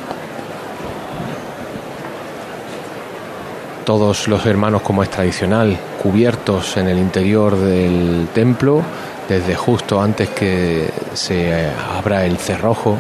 Todos 3.85 4.27
los 4.27 4.45
hermanos, 4.45 4.81
como 4.81 5.03
es 5.03 5.09
tradicional, 5.09 5.77
cubiertos 6.03 6.75
en 6.75 6.89
el 6.89 6.97
interior 6.97 7.55
del 7.55 8.27
templo, 8.33 8.81
desde 9.27 9.55
justo 9.55 10.01
antes 10.01 10.29
que 10.29 10.89
se 11.13 11.71
abra 11.97 12.25
el 12.25 12.37
cerrojo 12.37 12.97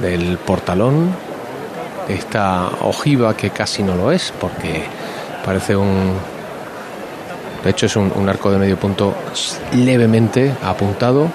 del 0.00 0.38
portalón. 0.38 1.10
Esta 2.08 2.68
ojiva 2.80 3.36
que 3.36 3.50
casi 3.50 3.82
no 3.82 3.94
lo 3.94 4.10
es, 4.10 4.32
porque 4.40 4.82
parece 5.44 5.76
un. 5.76 6.12
De 7.62 7.70
hecho, 7.70 7.86
es 7.86 7.94
un 7.94 8.28
arco 8.28 8.50
de 8.50 8.58
medio 8.58 8.76
punto 8.76 9.14
levemente 9.72 10.52
apuntado, 10.64 11.28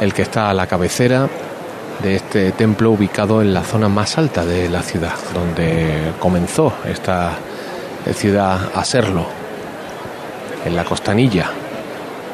el 0.00 0.12
que 0.12 0.22
está 0.22 0.50
a 0.50 0.54
la 0.54 0.66
cabecera 0.66 1.28
de 2.02 2.16
este 2.16 2.52
templo 2.52 2.90
ubicado 2.90 3.40
en 3.40 3.54
la 3.54 3.62
zona 3.62 3.88
más 3.88 4.18
alta 4.18 4.44
de 4.44 4.68
la 4.68 4.82
ciudad, 4.82 5.14
donde 5.32 6.12
comenzó 6.18 6.72
esta 6.84 7.32
ciudad 8.14 8.70
a 8.74 8.84
serlo, 8.84 9.26
en 10.64 10.74
la 10.74 10.84
costanilla, 10.84 11.50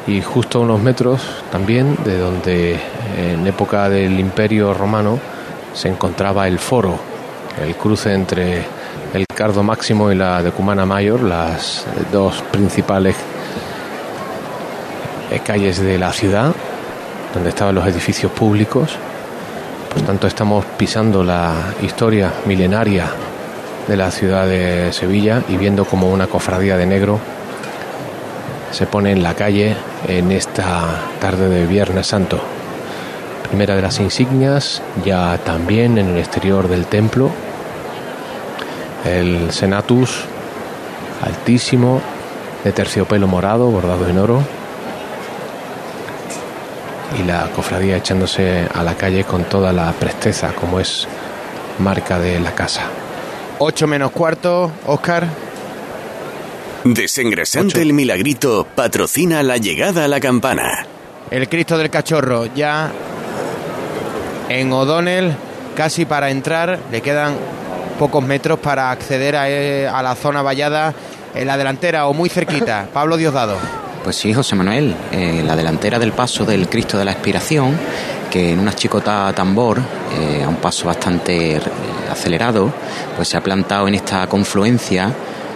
y 0.07 0.21
justo 0.21 0.59
a 0.59 0.61
unos 0.61 0.81
metros 0.81 1.21
también 1.51 1.97
de 2.03 2.17
donde 2.17 2.79
en 3.17 3.47
época 3.47 3.89
del 3.89 4.19
Imperio 4.19 4.73
Romano 4.73 5.19
se 5.73 5.87
encontraba 5.87 6.47
el 6.47 6.59
foro, 6.59 6.99
el 7.61 7.75
cruce 7.75 8.13
entre 8.13 8.63
el 9.13 9.25
Cardo 9.27 9.63
Máximo 9.63 10.11
y 10.11 10.15
la 10.15 10.41
Decumana 10.43 10.85
Mayor, 10.85 11.21
las 11.23 11.85
dos 12.11 12.41
principales 12.51 13.15
eh, 15.31 15.39
calles 15.39 15.79
de 15.79 15.97
la 15.97 16.11
ciudad, 16.11 16.53
donde 17.33 17.49
estaban 17.49 17.75
los 17.75 17.87
edificios 17.87 18.31
públicos. 18.31 18.91
Por 19.93 20.01
tanto, 20.03 20.27
estamos 20.27 20.65
pisando 20.77 21.23
la 21.23 21.53
historia 21.81 22.31
milenaria 22.45 23.09
de 23.87 23.97
la 23.97 24.11
ciudad 24.11 24.47
de 24.47 24.91
Sevilla 24.91 25.41
y 25.47 25.57
viendo 25.57 25.85
como 25.85 26.09
una 26.11 26.27
cofradía 26.27 26.77
de 26.77 26.85
negro 26.85 27.19
se 28.73 28.87
pone 28.87 29.11
en 29.11 29.21
la 29.21 29.35
calle 29.35 29.75
en 30.07 30.31
esta 30.31 30.81
tarde 31.21 31.47
de 31.47 31.67
Viernes 31.67 32.07
Santo. 32.07 32.41
Primera 33.47 33.75
de 33.75 33.83
las 33.83 33.99
insignias, 33.99 34.81
ya 35.05 35.37
también 35.37 35.99
en 35.99 36.09
el 36.09 36.17
exterior 36.17 36.67
del 36.67 36.87
templo, 36.87 37.29
el 39.05 39.51
Senatus 39.51 40.25
altísimo 41.23 42.01
de 42.63 42.71
terciopelo 42.71 43.27
morado 43.27 43.69
bordado 43.69 44.07
en 44.07 44.17
oro 44.17 44.41
y 47.19 47.23
la 47.23 47.47
cofradía 47.55 47.97
echándose 47.97 48.67
a 48.73 48.81
la 48.81 48.95
calle 48.95 49.23
con 49.23 49.43
toda 49.43 49.71
la 49.71 49.91
presteza 49.91 50.53
como 50.53 50.79
es 50.79 51.07
marca 51.77 52.17
de 52.17 52.39
la 52.39 52.55
casa. 52.55 52.81
8 53.59 53.85
menos 53.85 54.11
cuarto, 54.11 54.71
Oscar. 54.87 55.27
Desengrasante 56.83 57.81
el 57.81 57.93
milagrito 57.93 58.67
patrocina 58.75 59.41
la 59.41 59.57
llegada 59.57 60.05
a 60.05 60.07
la 60.07 60.19
campana. 60.19 60.85
El 61.31 61.47
Cristo 61.47 61.77
del 61.77 61.89
Cachorro 61.89 62.45
ya 62.53 62.91
en 64.49 64.71
O'Donnell, 64.71 65.33
casi 65.75 66.05
para 66.05 66.29
entrar, 66.29 66.79
le 66.91 67.01
quedan 67.01 67.35
pocos 67.97 68.23
metros 68.23 68.59
para 68.59 68.91
acceder 68.91 69.35
a, 69.35 69.49
eh, 69.49 69.87
a 69.87 70.03
la 70.03 70.15
zona 70.15 70.41
vallada 70.41 70.93
en 71.33 71.47
la 71.47 71.57
delantera 71.57 72.07
o 72.07 72.13
muy 72.13 72.29
cerquita. 72.29 72.87
Pablo 72.93 73.15
Diosdado. 73.15 73.57
Pues 74.03 74.17
sí, 74.17 74.33
José 74.33 74.55
Manuel, 74.55 74.93
eh, 75.13 75.41
la 75.45 75.55
delantera 75.55 75.97
del 75.97 76.11
paso 76.11 76.43
del 76.43 76.67
Cristo 76.67 76.97
de 76.97 77.05
la 77.05 77.13
Expiración, 77.13 77.77
que 78.29 78.51
en 78.51 78.59
una 78.59 78.73
chicota 78.73 79.31
tambor, 79.33 79.79
eh, 80.19 80.43
a 80.43 80.49
un 80.49 80.57
paso 80.57 80.87
bastante 80.87 81.55
eh, 81.55 81.61
acelerado, 82.11 82.73
pues 83.15 83.29
se 83.29 83.37
ha 83.37 83.41
plantado 83.41 83.87
en 83.87 83.95
esta 83.95 84.27
confluencia 84.27 85.13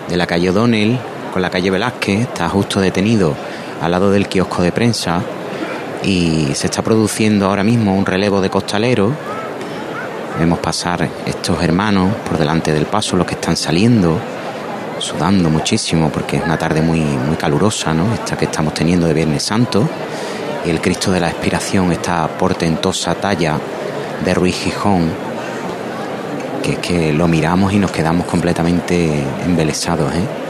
de 0.07 0.15
la 0.15 0.25
calle 0.25 0.49
O'Donnell 0.51 0.97
con 1.31 1.41
la 1.41 1.49
calle 1.49 1.69
Velázquez, 1.69 2.21
está 2.21 2.49
justo 2.49 2.79
detenido 2.79 3.35
al 3.81 3.91
lado 3.91 4.11
del 4.11 4.27
kiosco 4.27 4.61
de 4.61 4.71
prensa 4.71 5.21
y 6.03 6.49
se 6.53 6.67
está 6.67 6.81
produciendo 6.81 7.47
ahora 7.47 7.63
mismo 7.63 7.95
un 7.95 8.05
relevo 8.05 8.41
de 8.41 8.49
costaleros. 8.49 9.11
Vemos 10.39 10.59
pasar 10.59 11.07
estos 11.25 11.61
hermanos 11.63 12.13
por 12.27 12.37
delante 12.37 12.71
del 12.71 12.85
paso, 12.85 13.15
los 13.15 13.25
que 13.25 13.33
están 13.35 13.57
saliendo, 13.57 14.19
sudando 14.99 15.49
muchísimo 15.49 16.09
porque 16.09 16.37
es 16.37 16.43
una 16.43 16.57
tarde 16.57 16.81
muy, 16.81 16.99
muy 16.99 17.35
calurosa, 17.35 17.93
¿no? 17.93 18.13
Esta 18.13 18.37
que 18.37 18.45
estamos 18.45 18.73
teniendo 18.73 19.07
de 19.07 19.13
Viernes 19.13 19.43
Santo. 19.43 19.87
Y 20.65 20.69
el 20.69 20.81
Cristo 20.81 21.11
de 21.11 21.19
la 21.19 21.29
Expiración, 21.29 21.91
esta 21.91 22.27
portentosa 22.27 23.15
talla 23.15 23.57
de 24.23 24.33
Ruiz 24.33 24.55
Gijón, 24.55 25.09
que 26.61 26.73
es 26.73 26.77
que 26.79 27.13
lo 27.13 27.27
miramos 27.27 27.73
y 27.73 27.79
nos 27.79 27.91
quedamos 27.91 28.25
completamente 28.27 29.23
embelesados, 29.45 30.13
¿eh? 30.13 30.46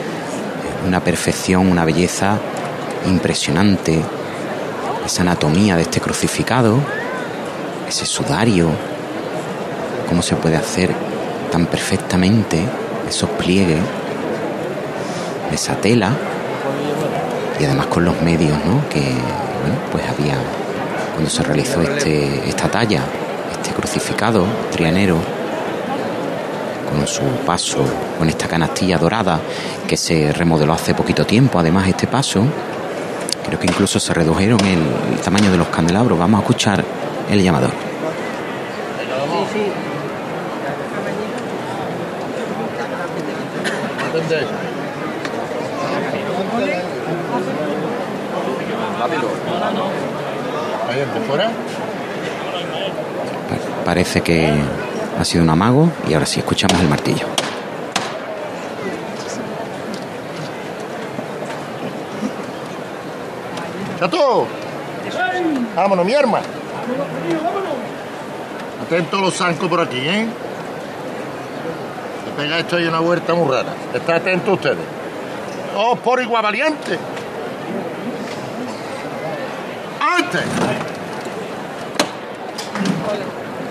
Una 0.86 1.00
perfección, 1.02 1.68
una 1.68 1.86
belleza 1.86 2.38
impresionante, 3.06 4.02
esa 5.06 5.22
anatomía 5.22 5.76
de 5.76 5.84
este 5.84 6.02
crucificado, 6.02 6.80
ese 7.88 8.06
sudario, 8.06 8.70
cómo 10.08 10.22
se 10.22 10.36
puede 10.36 10.58
hacer 10.58 10.92
tan 11.52 11.66
perfectamente 11.66 12.62
esos 13.08 13.30
pliegues 13.32 13.80
esa 15.54 15.76
tela 15.76 16.12
y 17.60 17.66
además 17.66 17.88
con 17.88 18.06
los 18.06 18.22
medios 18.22 18.58
¿no? 18.66 18.88
que 18.90 19.00
bueno, 19.00 19.76
pues 19.92 20.04
había 20.08 20.36
cuando 21.14 21.30
se 21.30 21.44
realizó 21.44 21.82
este, 21.82 22.48
esta 22.48 22.70
talla, 22.70 23.02
este 23.52 23.72
crucificado 23.72 24.46
trianero 24.72 25.18
con 26.90 27.06
su 27.08 27.24
paso, 27.46 27.80
con 28.18 28.30
esta 28.30 28.48
canastilla 28.48 28.98
dorada 28.98 29.40
que 29.88 29.98
se 29.98 30.32
remodeló 30.34 30.74
hace 30.74 30.94
poquito 30.94 31.26
tiempo, 31.26 31.60
además 31.60 31.88
este 31.88 32.08
paso, 32.08 32.44
creo 33.46 33.60
que 33.60 33.68
incluso 33.68 34.00
se 34.00 34.14
redujeron 34.14 34.60
el, 34.62 34.80
el 35.14 35.20
tamaño 35.22 35.52
de 35.52 35.58
los 35.58 35.68
candelabros. 35.68 36.18
Vamos 36.18 36.40
a 36.40 36.42
escuchar 36.42 36.84
el 37.30 37.44
llamador. 37.44 37.72
Parece 53.86 54.22
que 54.22 54.52
ha 55.20 55.26
sido 55.26 55.44
un 55.44 55.50
amago 55.50 55.92
y 56.08 56.14
ahora 56.14 56.26
sí 56.26 56.40
escuchamos 56.40 56.80
el 56.80 56.88
martillo. 56.88 57.26
¡Chato! 64.00 64.48
Vámonos, 65.76 66.06
mi 66.06 66.14
arma. 66.14 66.40
Atentos 68.86 69.20
los 69.20 69.34
zancos 69.34 69.68
por 69.68 69.82
aquí, 69.82 69.98
¿eh? 69.98 70.28
Se 72.24 72.42
pega 72.42 72.60
esto 72.60 72.78
ahí 72.78 72.86
una 72.86 73.00
vuelta 73.00 73.34
muy 73.34 73.52
rara. 73.52 73.74
Estén 73.94 74.16
atentos 74.16 74.54
ustedes. 74.54 74.86
¡Oh, 75.76 75.96
por 75.96 76.22
igual 76.22 76.44
valiente! 76.44 76.98
¡Antes! 80.00 80.87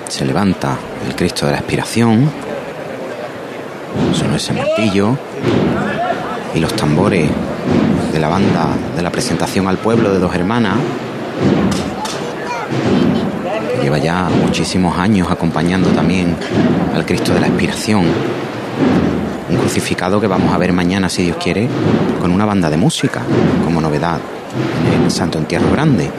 Se 0.08 0.24
levanta 0.24 0.76
el 1.06 1.14
Cristo 1.14 1.46
de 1.46 1.52
la 1.52 1.58
Expiración, 1.58 2.30
suena 4.14 4.36
ese 4.36 4.52
martillo 4.52 5.16
y 6.54 6.60
los 6.60 6.74
tambores 6.74 7.28
de 8.12 8.18
la 8.18 8.28
banda 8.28 8.68
de 8.94 9.02
la 9.02 9.10
presentación 9.10 9.66
al 9.68 9.78
pueblo 9.78 10.12
de 10.12 10.18
dos 10.18 10.34
hermanas, 10.34 10.76
que 13.74 13.82
lleva 13.82 13.98
ya 13.98 14.28
muchísimos 14.42 14.96
años 14.96 15.30
acompañando 15.30 15.90
también 15.90 16.36
al 16.94 17.04
Cristo 17.04 17.34
de 17.34 17.40
la 17.40 17.48
Expiración. 17.48 18.04
Un 19.50 19.56
crucificado 19.56 20.20
que 20.20 20.28
vamos 20.28 20.54
a 20.54 20.58
ver 20.58 20.72
mañana, 20.72 21.08
si 21.08 21.24
Dios 21.24 21.36
quiere, 21.36 21.68
con 22.20 22.30
una 22.30 22.46
banda 22.46 22.70
de 22.70 22.76
música 22.76 23.22
como 23.64 23.80
novedad 23.80 24.18
en 24.94 25.02
el 25.04 25.10
Santo 25.10 25.38
Entierro 25.38 25.70
Grande. 25.70 26.10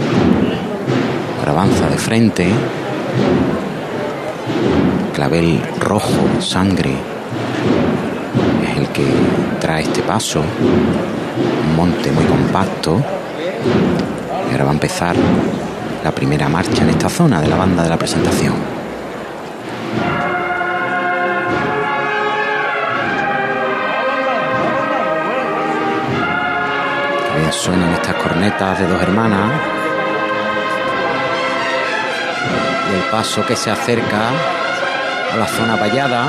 Ahora 1.39 1.51
avanza 1.51 1.89
de 1.89 1.97
frente, 1.97 2.49
clavel 5.17 5.59
rojo, 5.79 6.39
sangre, 6.39 6.93
es 8.63 8.77
el 8.77 8.87
que 8.89 9.03
trae 9.59 9.81
este 9.81 10.03
paso, 10.03 10.41
un 10.41 11.75
monte 11.75 12.11
muy 12.11 12.23
compacto. 12.25 13.01
Y 14.47 14.51
ahora 14.51 14.65
va 14.65 14.69
a 14.69 14.73
empezar 14.73 15.15
la 16.03 16.11
primera 16.11 16.47
marcha 16.47 16.83
en 16.83 16.91
esta 16.91 17.09
zona 17.09 17.41
de 17.41 17.47
la 17.47 17.55
banda 17.55 17.81
de 17.81 17.89
la 17.89 17.97
presentación. 17.97 18.53
Suenan 27.49 27.91
estas 27.93 28.13
cornetas 28.17 28.79
de 28.79 28.85
dos 28.85 29.01
hermanas. 29.01 29.51
Y 32.91 32.95
el 32.95 33.01
paso 33.09 33.43
que 33.43 33.55
se 33.55 33.71
acerca 33.71 34.29
a 35.31 35.37
la 35.37 35.47
zona 35.47 35.75
vallada. 35.75 36.25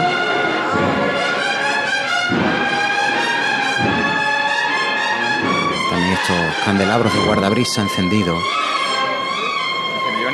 También 5.90 6.12
estos 6.12 6.64
candelabros 6.64 7.12
de 7.12 7.20
guardabrisa 7.20 7.82
encendidos. 7.82 8.42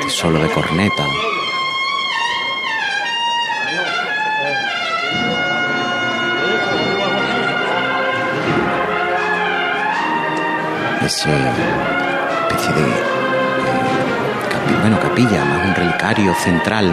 Solo 0.07 0.39
de 0.39 0.49
corneta. 0.49 1.05
Ese 11.05 11.29
especie 12.49 12.73
de 12.73 12.89
eh, 12.89 14.77
bueno, 14.81 14.99
capilla, 14.99 15.45
más 15.45 15.65
un 15.67 15.75
relicario 15.75 16.33
central 16.33 16.91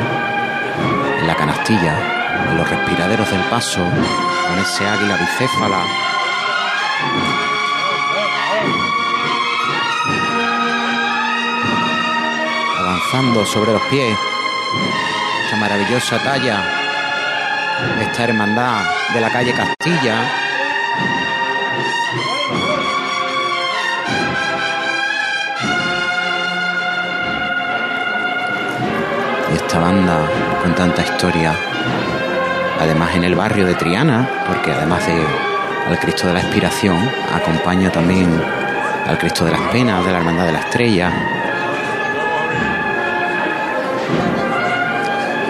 en 1.18 1.27
la 1.27 1.35
canastilla, 1.63 2.51
en 2.51 2.57
los 2.57 2.69
respiraderos 2.69 3.31
del 3.31 3.41
paso, 3.43 3.81
con 3.81 4.59
ese 4.59 4.87
águila 4.87 5.17
bicéfala. 5.17 5.85
Avanzando 12.79 13.47
sobre 13.47 13.73
los 13.73 13.83
pies, 13.83 14.17
esta 15.45 15.57
maravillosa 15.57 16.19
talla, 16.19 16.65
esta 18.01 18.25
hermandad 18.25 18.85
de 19.15 19.21
la 19.21 19.31
calle 19.31 19.53
Castilla. 19.53 20.41
Esta 29.73 29.85
banda 29.85 30.29
con 30.62 30.75
tanta 30.75 31.01
historia. 31.01 31.55
Además 32.79 33.14
en 33.14 33.25
el 33.25 33.35
barrio 33.35 33.64
de 33.64 33.75
Triana, 33.75 34.29
porque 34.47 34.70
además 34.70 35.07
de 35.07 35.14
al 35.89 35.99
Cristo 35.99 36.27
de 36.27 36.35
la 36.35 36.41
Expiración, 36.41 36.99
acompaña 37.35 37.91
también 37.91 38.29
al 39.07 39.16
Cristo 39.16 39.47
de 39.47 39.53
las 39.53 39.62
Penas, 39.70 40.05
de 40.05 40.12
la 40.12 40.18
Hermandad 40.18 40.45
de 40.45 40.53
la 40.53 40.59
Estrella. 40.59 41.11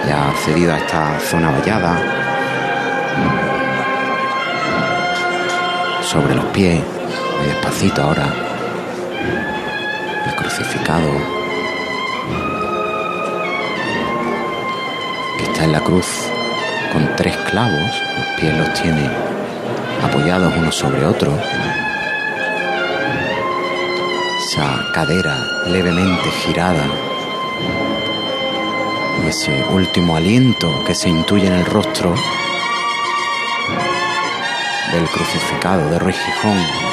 Ya 0.07 0.29
ha 0.29 0.33
cedido 0.45 0.73
a 0.73 0.77
esta 0.77 1.19
zona 1.19 1.51
vallada. 1.51 1.97
Sobre 6.01 6.33
los 6.33 6.45
pies, 6.45 6.81
muy 7.39 7.47
despacito 7.47 8.01
ahora. 8.01 8.27
El 10.25 10.35
crucificado. 10.35 11.42
En 15.63 15.71
la 15.71 15.79
cruz 15.79 16.07
con 16.91 17.15
tres 17.15 17.35
clavos. 17.49 18.01
Los 18.17 18.25
pies 18.39 18.57
los 18.57 18.73
tiene 18.73 19.09
apoyados 20.03 20.53
uno 20.57 20.71
sobre 20.71 21.05
otro. 21.05 21.37
Esa 24.37 24.91
cadera 24.93 25.37
levemente 25.67 26.29
girada. 26.45 26.85
Ese 29.27 29.63
último 29.71 30.17
aliento 30.17 30.83
que 30.85 30.93
se 30.93 31.09
intuye 31.09 31.47
en 31.47 31.53
el 31.53 31.65
rostro 31.65 32.13
del 34.91 35.05
crucificado 35.05 35.89
de 35.89 35.99
Ruiz 35.99 36.17
Gijón. 36.17 36.92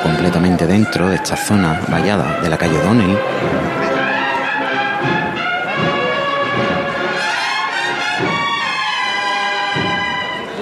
Completamente 0.00 0.66
dentro 0.66 1.08
de 1.08 1.16
esta 1.16 1.36
zona 1.36 1.80
vallada 1.88 2.40
de 2.40 2.48
la 2.48 2.56
calle 2.56 2.78
O'Donnell. 2.78 3.18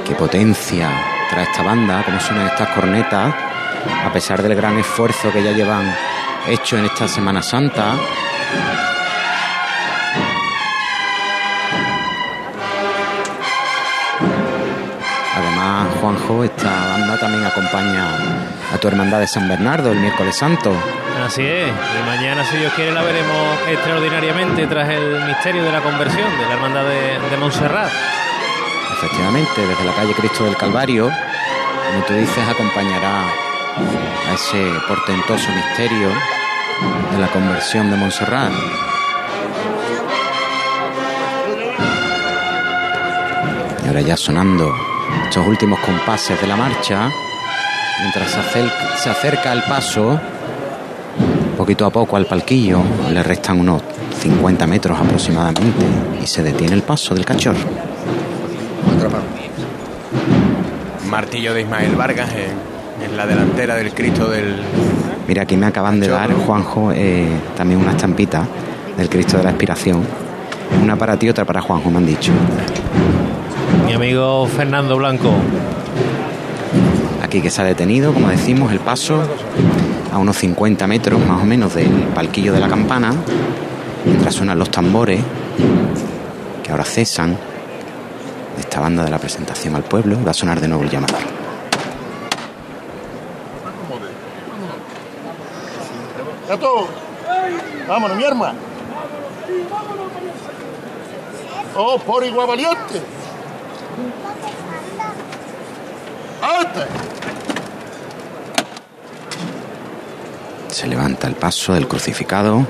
Qué 0.07 0.15
potencia 0.15 0.91
trae 1.31 1.45
esta 1.45 1.63
banda, 1.63 2.03
cómo 2.05 2.21
suenan 2.21 2.47
estas 2.49 2.69
cornetas, 2.71 3.35
a 4.05 4.13
pesar 4.13 4.43
del 4.43 4.55
gran 4.55 4.79
esfuerzo 4.79 5.31
que 5.33 5.43
ya 5.43 5.53
llevan 5.53 5.95
hecho 6.47 6.77
en 6.77 6.87
esta 6.87 7.07
Semana 7.09 7.43
Santa. 7.43 7.95
Además, 15.37 15.89
Juanjo, 16.01 16.45
esta 16.45 16.80
también 17.19 17.45
acompaña 17.45 18.07
a 18.73 18.79
tu 18.79 18.89
hermandad 18.89 19.21
de 19.21 19.27
San 19.27 19.49
Bernardo 19.49 19.93
el 19.93 19.99
miércoles 19.99 20.37
santo. 20.37 20.73
Así 21.25 21.43
es, 21.43 21.69
y 21.69 22.07
mañana, 22.07 22.45
si 22.45 22.57
Dios 22.57 22.73
quiere, 22.75 22.93
la 22.93 23.03
veremos 23.03 23.59
extraordinariamente 23.69 24.67
tras 24.67 24.89
el 24.89 25.25
misterio 25.25 25.65
de 25.65 25.73
la 25.73 25.81
conversión 25.81 26.31
de 26.39 26.47
la 26.47 26.55
hermandad 26.55 26.85
de, 26.85 27.19
de 27.31 27.37
Montserrat. 27.37 27.91
Efectivamente, 28.93 29.67
desde 29.67 29.85
la 29.85 29.93
calle 29.93 30.15
Cristo 30.15 30.45
del 30.45 30.57
Calvario, 30.57 31.11
como 31.91 32.05
tú 32.05 32.15
dices, 32.15 32.49
acompañará 32.49 33.25
a 34.29 34.35
ese 34.35 34.65
portentoso 34.87 35.51
misterio 35.53 36.09
de 37.13 37.19
la 37.19 37.29
conversión 37.29 37.91
de 37.91 37.97
Montserrat. 37.97 38.53
Y 43.85 43.89
ahora 43.89 44.01
ya 44.03 44.17
sonando 44.17 44.90
estos 45.31 45.47
últimos 45.47 45.79
compases 45.79 46.41
de 46.41 46.47
la 46.49 46.57
marcha, 46.57 47.09
mientras 48.01 48.33
se 48.33 48.41
acerca, 48.41 48.97
se 48.97 49.11
acerca 49.11 49.53
el 49.53 49.63
paso, 49.63 50.19
poquito 51.57 51.87
a 51.87 51.91
poco 51.91 52.17
al 52.17 52.27
palquillo, 52.27 52.81
le 53.13 53.23
restan 53.23 53.61
unos 53.61 53.81
50 54.21 54.67
metros 54.67 54.99
aproximadamente 54.99 55.87
y 56.21 56.27
se 56.27 56.43
detiene 56.43 56.75
el 56.75 56.83
paso 56.83 57.15
del 57.15 57.25
cachorro. 57.25 57.61
Martillo 61.09 61.55
de 61.55 61.61
Ismael 61.61 61.95
Vargas 61.95 62.31
en, 62.31 63.09
en 63.09 63.17
la 63.17 63.25
delantera 63.25 63.77
del 63.77 63.95
Cristo 63.95 64.29
del... 64.29 64.57
Mira, 65.29 65.43
aquí 65.43 65.57
me 65.57 65.67
acaban 65.67 66.01
de 66.01 66.09
dar, 66.09 66.35
Juanjo, 66.35 66.91
eh, 66.91 67.29
también 67.57 67.79
una 67.79 67.93
estampita 67.93 68.49
del 68.97 69.09
Cristo 69.09 69.37
de 69.37 69.45
la 69.45 69.51
Expiración. 69.51 70.03
Una 70.83 70.97
para 70.97 71.17
ti, 71.17 71.29
otra 71.29 71.45
para 71.45 71.61
Juanjo, 71.61 71.89
me 71.89 71.99
han 71.99 72.07
dicho. 72.07 72.33
Mi 73.87 73.93
amigo 73.95 74.47
Fernando 74.47 74.97
Blanco. 74.97 75.33
Aquí 77.23 77.41
que 77.41 77.51
se 77.51 77.63
ha 77.63 77.65
detenido, 77.65 78.13
como 78.13 78.29
decimos, 78.29 78.73
el 78.73 78.81
paso 78.81 79.23
a 80.13 80.19
unos 80.19 80.37
50 80.37 80.87
metros 80.87 81.21
más 81.21 81.43
o 81.43 81.47
menos 81.47 81.75
del 81.75 81.89
palquillo 82.15 82.53
de 82.53 82.61
la 82.61 82.69
campana, 82.69 83.13
mientras 84.05 84.35
suenan 84.35 84.59
los 84.59 84.71
tambores, 84.71 85.21
que 86.63 86.71
ahora 86.71 86.85
cesan, 86.85 87.37
de 88.57 88.61
esta 88.61 88.81
banda 88.81 89.05
de 89.05 89.11
la 89.11 89.19
presentación 89.19 89.75
al 89.77 89.85
pueblo, 89.85 90.19
va 90.25 90.33
a 90.33 90.35
sonar 90.35 90.61
de 90.61 90.69
nuevo 90.69 90.83
el 90.85 90.91
llamador. 90.91 91.21
¡Gato! 96.49 96.89
¡Vámonos, 97.89 98.17
mi 98.17 98.25
arma! 98.25 98.55
¡Oh, 101.77 101.99
por 101.99 102.25
igual 102.25 102.49
valiente! 102.49 103.20
Se 110.69 110.87
levanta 110.87 111.27
el 111.27 111.35
paso 111.35 111.75
del 111.75 111.87
crucificado. 111.87 112.67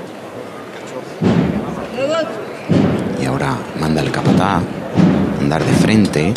Y 3.21 3.25
ahora 3.25 3.55
manda 3.79 4.01
el 4.01 4.11
capataz 4.11 4.61
a 4.61 5.39
andar 5.39 5.63
de 5.63 5.73
frente. 5.73 6.33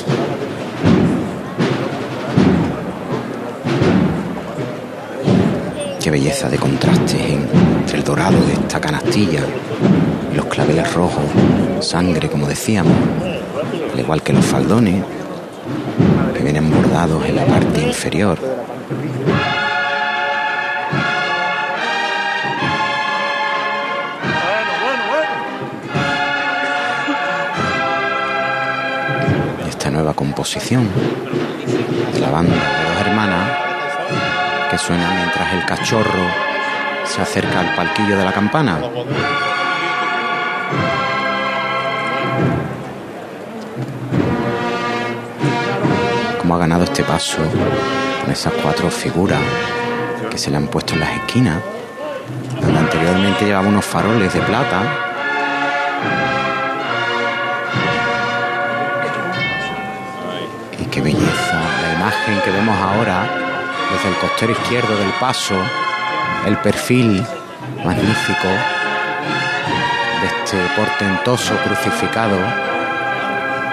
Qué 6.00 6.10
belleza 6.10 6.48
de 6.48 6.58
contraste 6.58 7.32
entre 7.80 7.98
el 7.98 8.04
dorado 8.04 8.38
de 8.46 8.52
esta 8.52 8.80
canastilla 8.80 9.40
y 10.32 10.36
los 10.36 10.44
claveles 10.46 10.92
rojos, 10.92 11.24
sangre 11.80 12.28
como 12.28 12.46
decíamos, 12.46 12.94
al 13.94 14.00
igual 14.00 14.22
que 14.22 14.32
los 14.32 14.44
faldones 14.44 15.04
que 16.36 16.42
vienen 16.42 16.68
bordados 16.68 17.24
en 17.26 17.36
la 17.36 17.46
parte 17.46 17.80
inferior. 17.80 18.36
esta 29.68 29.90
nueva 29.90 30.12
composición 30.14 30.88
de 32.12 32.20
la 32.20 32.30
banda 32.30 32.52
de 32.52 32.88
dos 32.90 33.06
hermanas 33.06 33.50
que 34.70 34.78
suena 34.78 35.08
mientras 35.14 35.52
el 35.54 35.64
cachorro 35.66 36.26
se 37.04 37.22
acerca 37.22 37.60
al 37.60 37.74
palquillo 37.76 38.16
de 38.18 38.24
la 38.24 38.32
campana. 38.32 38.80
Ganado 46.64 46.84
este 46.84 47.04
paso 47.04 47.42
con 48.22 48.32
esas 48.32 48.54
cuatro 48.54 48.90
figuras 48.90 49.38
que 50.30 50.38
se 50.38 50.50
le 50.50 50.56
han 50.56 50.66
puesto 50.68 50.94
en 50.94 51.00
las 51.00 51.10
esquinas, 51.10 51.58
donde 52.58 52.78
anteriormente 52.78 53.44
llevaba 53.44 53.68
unos 53.68 53.84
faroles 53.84 54.32
de 54.32 54.40
plata 54.40 54.80
Y 60.80 60.86
qué 60.86 61.02
belleza, 61.02 61.60
la 61.82 61.92
imagen 62.00 62.40
que 62.42 62.50
vemos 62.50 62.74
ahora 62.78 63.28
desde 63.92 64.08
el 64.08 64.14
costero 64.14 64.52
izquierdo 64.52 64.96
del 64.96 65.12
paso, 65.20 65.56
el 66.46 66.56
perfil 66.56 67.22
magnífico 67.84 68.48
de 70.22 70.26
este 70.28 70.56
portentoso 70.74 71.54
crucificado. 71.62 72.73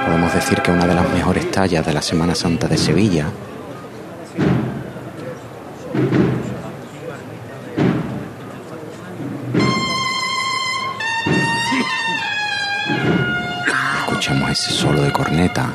Podemos 0.05 0.33
decir 0.33 0.61
que 0.61 0.71
una 0.71 0.85
de 0.85 0.95
las 0.95 1.09
mejores 1.13 1.49
tallas 1.51 1.85
de 1.85 1.93
la 1.93 2.01
Semana 2.01 2.35
Santa 2.35 2.67
de 2.67 2.77
Sevilla. 2.77 3.27
Escuchamos 13.99 14.49
ese 14.51 14.71
solo 14.71 15.01
de 15.01 15.11
corneta. 15.11 15.73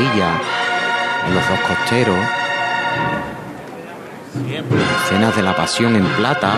En 0.00 1.34
los 1.34 1.48
dos 1.48 1.58
costeros. 1.66 2.18
Escenas 5.04 5.34
de 5.34 5.42
la 5.42 5.56
pasión 5.56 5.96
en 5.96 6.04
plata 6.04 6.52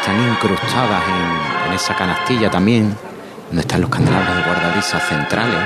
están 0.00 0.18
incrustadas 0.30 1.02
en, 1.66 1.74
esa 1.74 1.94
canastilla 1.94 2.50
también, 2.50 2.96
donde 3.48 3.60
están 3.60 3.82
los 3.82 3.90
candelabros 3.90 4.34
de 4.34 4.42
guardabrisas 4.42 5.02
centrales. 5.06 5.60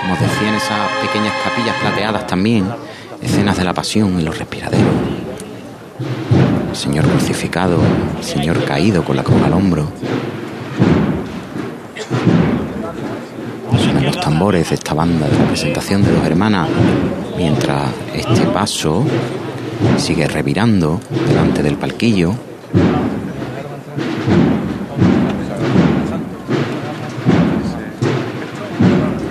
Como 0.00 0.12
os 0.12 0.20
decía, 0.20 0.48
en 0.48 0.54
esas 0.54 0.90
pequeñas 1.00 1.32
capillas 1.42 1.76
plateadas 1.76 2.26
también, 2.26 2.70
escenas 3.22 3.56
de 3.56 3.64
la 3.64 3.72
pasión 3.72 4.18
en 4.18 4.24
los 4.26 4.38
respiraderos. 4.38 5.15
Señor 6.76 7.06
crucificado, 7.06 7.78
Señor 8.20 8.62
caído 8.64 9.02
con 9.02 9.16
la 9.16 9.22
cruz 9.24 9.42
al 9.42 9.54
hombro. 9.54 9.88
Suenan 13.78 14.04
los 14.04 14.20
tambores 14.20 14.68
de 14.68 14.74
esta 14.74 14.92
banda 14.92 15.26
de 15.26 15.38
representación 15.38 16.04
de 16.04 16.12
dos 16.12 16.26
hermanas, 16.26 16.68
mientras 17.38 17.90
este 18.14 18.42
paso 18.48 19.06
sigue 19.96 20.28
revirando 20.28 21.00
delante 21.26 21.62
del 21.62 21.76
palquillo. 21.76 22.34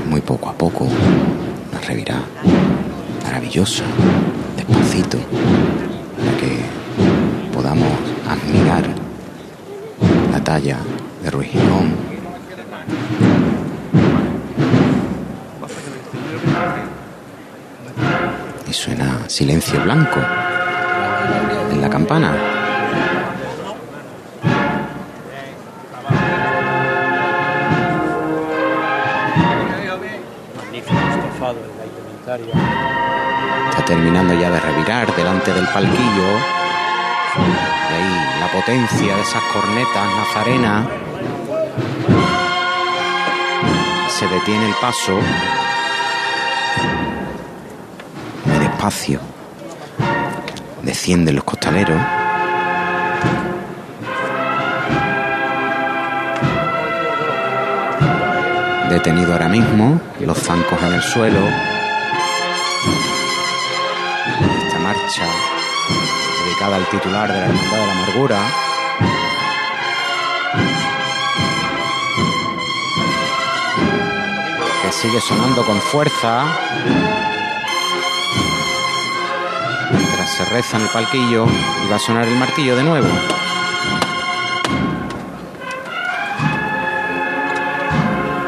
Muy 0.09 0.21
poco 0.21 0.49
a 0.49 0.53
poco, 0.53 0.85
una 0.85 1.81
revirá 1.87 2.17
maravillosa, 3.23 3.83
despacito, 4.57 5.19
que 6.39 6.84
podamos 7.75 7.99
admirar 8.27 8.83
la 10.31 10.43
talla 10.43 10.77
de 11.23 11.31
Ruiz 11.31 11.51
Girón. 11.51 11.95
Y 18.67 18.73
suena 18.73 19.27
silencio 19.27 19.81
blanco 19.81 20.19
en 21.71 21.81
la 21.81 21.89
campana. 21.89 22.33
Está 33.69 33.85
terminando 33.85 34.33
ya 34.33 34.49
de 34.49 34.59
revirar 34.59 35.15
delante 35.15 35.53
del 35.53 35.67
palquillo. 35.67 36.64
Y 37.37 37.93
ahí 37.93 38.39
la 38.39 38.51
potencia 38.51 39.15
de 39.15 39.21
esas 39.21 39.43
cornetas 39.53 40.07
nazarenas. 40.15 40.87
Se 44.09 44.27
detiene 44.27 44.67
el 44.67 44.73
paso. 44.75 45.19
Muy 48.45 48.59
despacio. 48.59 49.19
Descienden 50.83 51.35
los 51.35 51.43
costaleros. 51.43 51.99
Detenido 58.89 59.33
ahora 59.33 59.49
mismo, 59.49 59.99
los 60.21 60.37
zancos 60.37 60.81
en 60.81 60.93
el 60.93 61.01
suelo, 61.01 61.39
esta 64.63 64.79
marcha 64.79 65.44
al 66.73 66.85
titular 66.87 67.31
de 67.31 67.39
la 67.39 67.45
Hermandad 67.45 67.79
de 67.79 67.85
la 67.85 67.91
Amargura. 67.91 68.39
Que 74.81 74.91
sigue 74.91 75.21
sonando 75.21 75.63
con 75.63 75.79
fuerza. 75.79 76.45
Mientras 79.91 80.29
se 80.29 80.45
reza 80.45 80.77
en 80.77 80.83
el 80.83 80.89
palquillo 80.89 81.45
y 81.45 81.89
va 81.89 81.97
a 81.97 81.99
sonar 81.99 82.27
el 82.27 82.35
martillo 82.35 82.75
de 82.75 82.83
nuevo. 82.83 83.07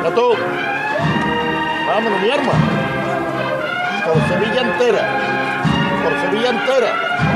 Gato, 0.04 0.36
vámonos, 1.88 2.22
mi 2.22 2.32
arma. 2.32 2.54
Por 4.06 4.28
Sevilla 4.28 4.62
entera. 4.62 5.20
Por 6.04 6.22
Sevilla 6.22 6.50
entera. 6.50 7.27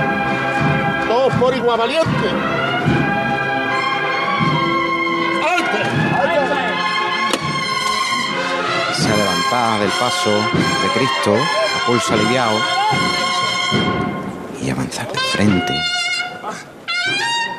Todos 1.31 1.41
por 1.41 1.55
igual 1.55 1.77
valiente. 1.77 2.07
Se 8.93 9.09
levanta 9.09 9.79
del 9.79 9.89
paso 9.91 10.29
de 10.31 10.89
Cristo 10.93 11.35
a 11.35 11.85
pulso 11.87 12.13
aliviado 12.13 12.59
y 14.61 14.69
avanzar 14.69 15.11
de 15.11 15.19
frente. 15.19 15.73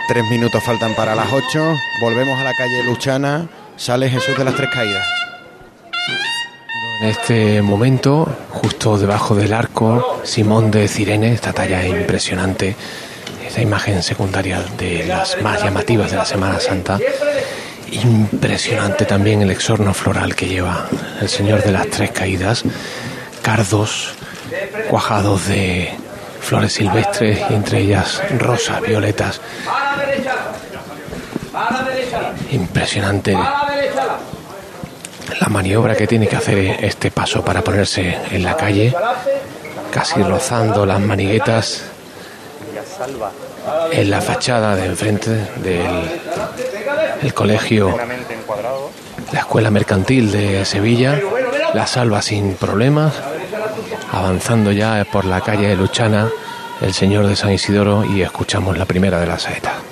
Tres 0.08 0.24
minutos 0.30 0.62
faltan 0.62 0.94
para 0.94 1.14
las 1.14 1.32
ocho. 1.32 1.76
Volvemos 2.00 2.38
a 2.38 2.44
la 2.44 2.54
calle 2.54 2.84
Luchana. 2.84 3.48
Sale 3.76 4.08
Jesús 4.10 4.36
de 4.36 4.44
las 4.44 4.54
Tres 4.54 4.70
Caídas. 4.72 5.06
En 7.00 7.08
este 7.08 7.62
momento, 7.62 8.28
justo 8.50 8.96
debajo 8.96 9.34
del 9.34 9.52
arco, 9.52 10.20
Simón 10.22 10.70
de 10.70 10.86
Cirene, 10.86 11.32
esta 11.32 11.52
talla 11.52 11.84
impresionante, 11.84 12.76
esta 13.52 13.60
imagen 13.60 14.02
secundaria 14.02 14.64
de 14.78 15.04
las 15.04 15.36
más 15.42 15.62
llamativas 15.62 16.10
de 16.10 16.16
la 16.16 16.24
Semana 16.24 16.58
Santa. 16.58 16.98
Impresionante 17.90 19.04
también 19.04 19.42
el 19.42 19.50
exorno 19.50 19.92
floral 19.92 20.34
que 20.34 20.46
lleva 20.46 20.88
el 21.20 21.28
Señor 21.28 21.62
de 21.62 21.70
las 21.70 21.86
Tres 21.88 22.12
Caídas, 22.12 22.64
cardos 23.42 24.14
cuajados 24.88 25.48
de 25.48 25.90
flores 26.40 26.72
silvestres 26.72 27.40
entre 27.50 27.80
ellas 27.80 28.22
rosas, 28.38 28.80
violetas. 28.80 29.38
Impresionante 32.52 33.34
la 33.34 35.48
maniobra 35.50 35.94
que 35.94 36.06
tiene 36.06 36.26
que 36.26 36.36
hacer 36.36 36.82
este 36.82 37.10
paso 37.10 37.44
para 37.44 37.60
ponerse 37.60 38.16
en 38.30 38.44
la 38.44 38.56
calle, 38.56 38.94
casi 39.90 40.22
rozando 40.22 40.86
las 40.86 41.00
maniguetas 41.00 41.92
en 43.92 44.10
la 44.10 44.20
fachada 44.20 44.76
de 44.76 44.86
enfrente 44.86 45.30
del 45.62 45.86
el 47.22 47.34
colegio, 47.34 47.96
la 49.32 49.38
escuela 49.40 49.70
mercantil 49.70 50.32
de 50.32 50.64
Sevilla, 50.64 51.20
la 51.74 51.86
salva 51.86 52.22
sin 52.22 52.54
problemas, 52.54 53.14
avanzando 54.10 54.72
ya 54.72 55.04
por 55.10 55.24
la 55.24 55.40
calle 55.40 55.68
de 55.68 55.76
Luchana, 55.76 56.28
el 56.80 56.92
señor 56.92 57.26
de 57.26 57.36
San 57.36 57.52
Isidoro 57.52 58.04
y 58.04 58.22
escuchamos 58.22 58.76
la 58.76 58.84
primera 58.84 59.20
de 59.20 59.26
las 59.26 59.42
saetas. 59.42 59.91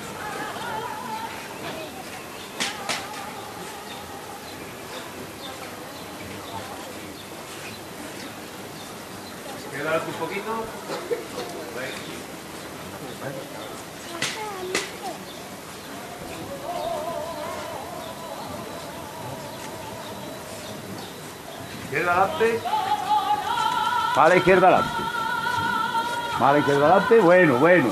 Vale, 24.30 24.38
izquierda 24.38 24.68
adelante. 24.68 25.02
Vale, 26.38 26.58
izquierda 26.60 26.86
adelante. 26.86 27.18
Bueno, 27.18 27.56
bueno. 27.56 27.88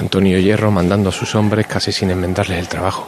Antonio 0.00 0.40
Hierro 0.40 0.72
mandando 0.72 1.10
a 1.10 1.12
sus 1.12 1.36
hombres 1.36 1.68
casi 1.68 1.92
sin 1.92 2.10
enmendarles 2.10 2.58
el 2.58 2.66
trabajo. 2.66 3.06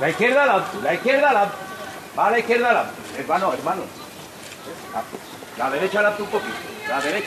La 0.00 0.10
izquierda 0.10 0.42
adelante. 0.42 0.78
La 0.82 0.92
izquierda 0.92 1.30
adelante. 1.30 1.56
Va 2.18 2.26
a 2.26 2.30
la 2.30 2.38
izquierda 2.40 2.66
adelante. 2.66 2.92
Hermano, 3.18 3.54
hermano. 3.54 3.82
La 5.56 5.70
derecha 5.70 6.00
adelante 6.00 6.22
un 6.24 6.28
poquito. 6.28 6.79
La 6.90 7.00
derecha. 7.00 7.10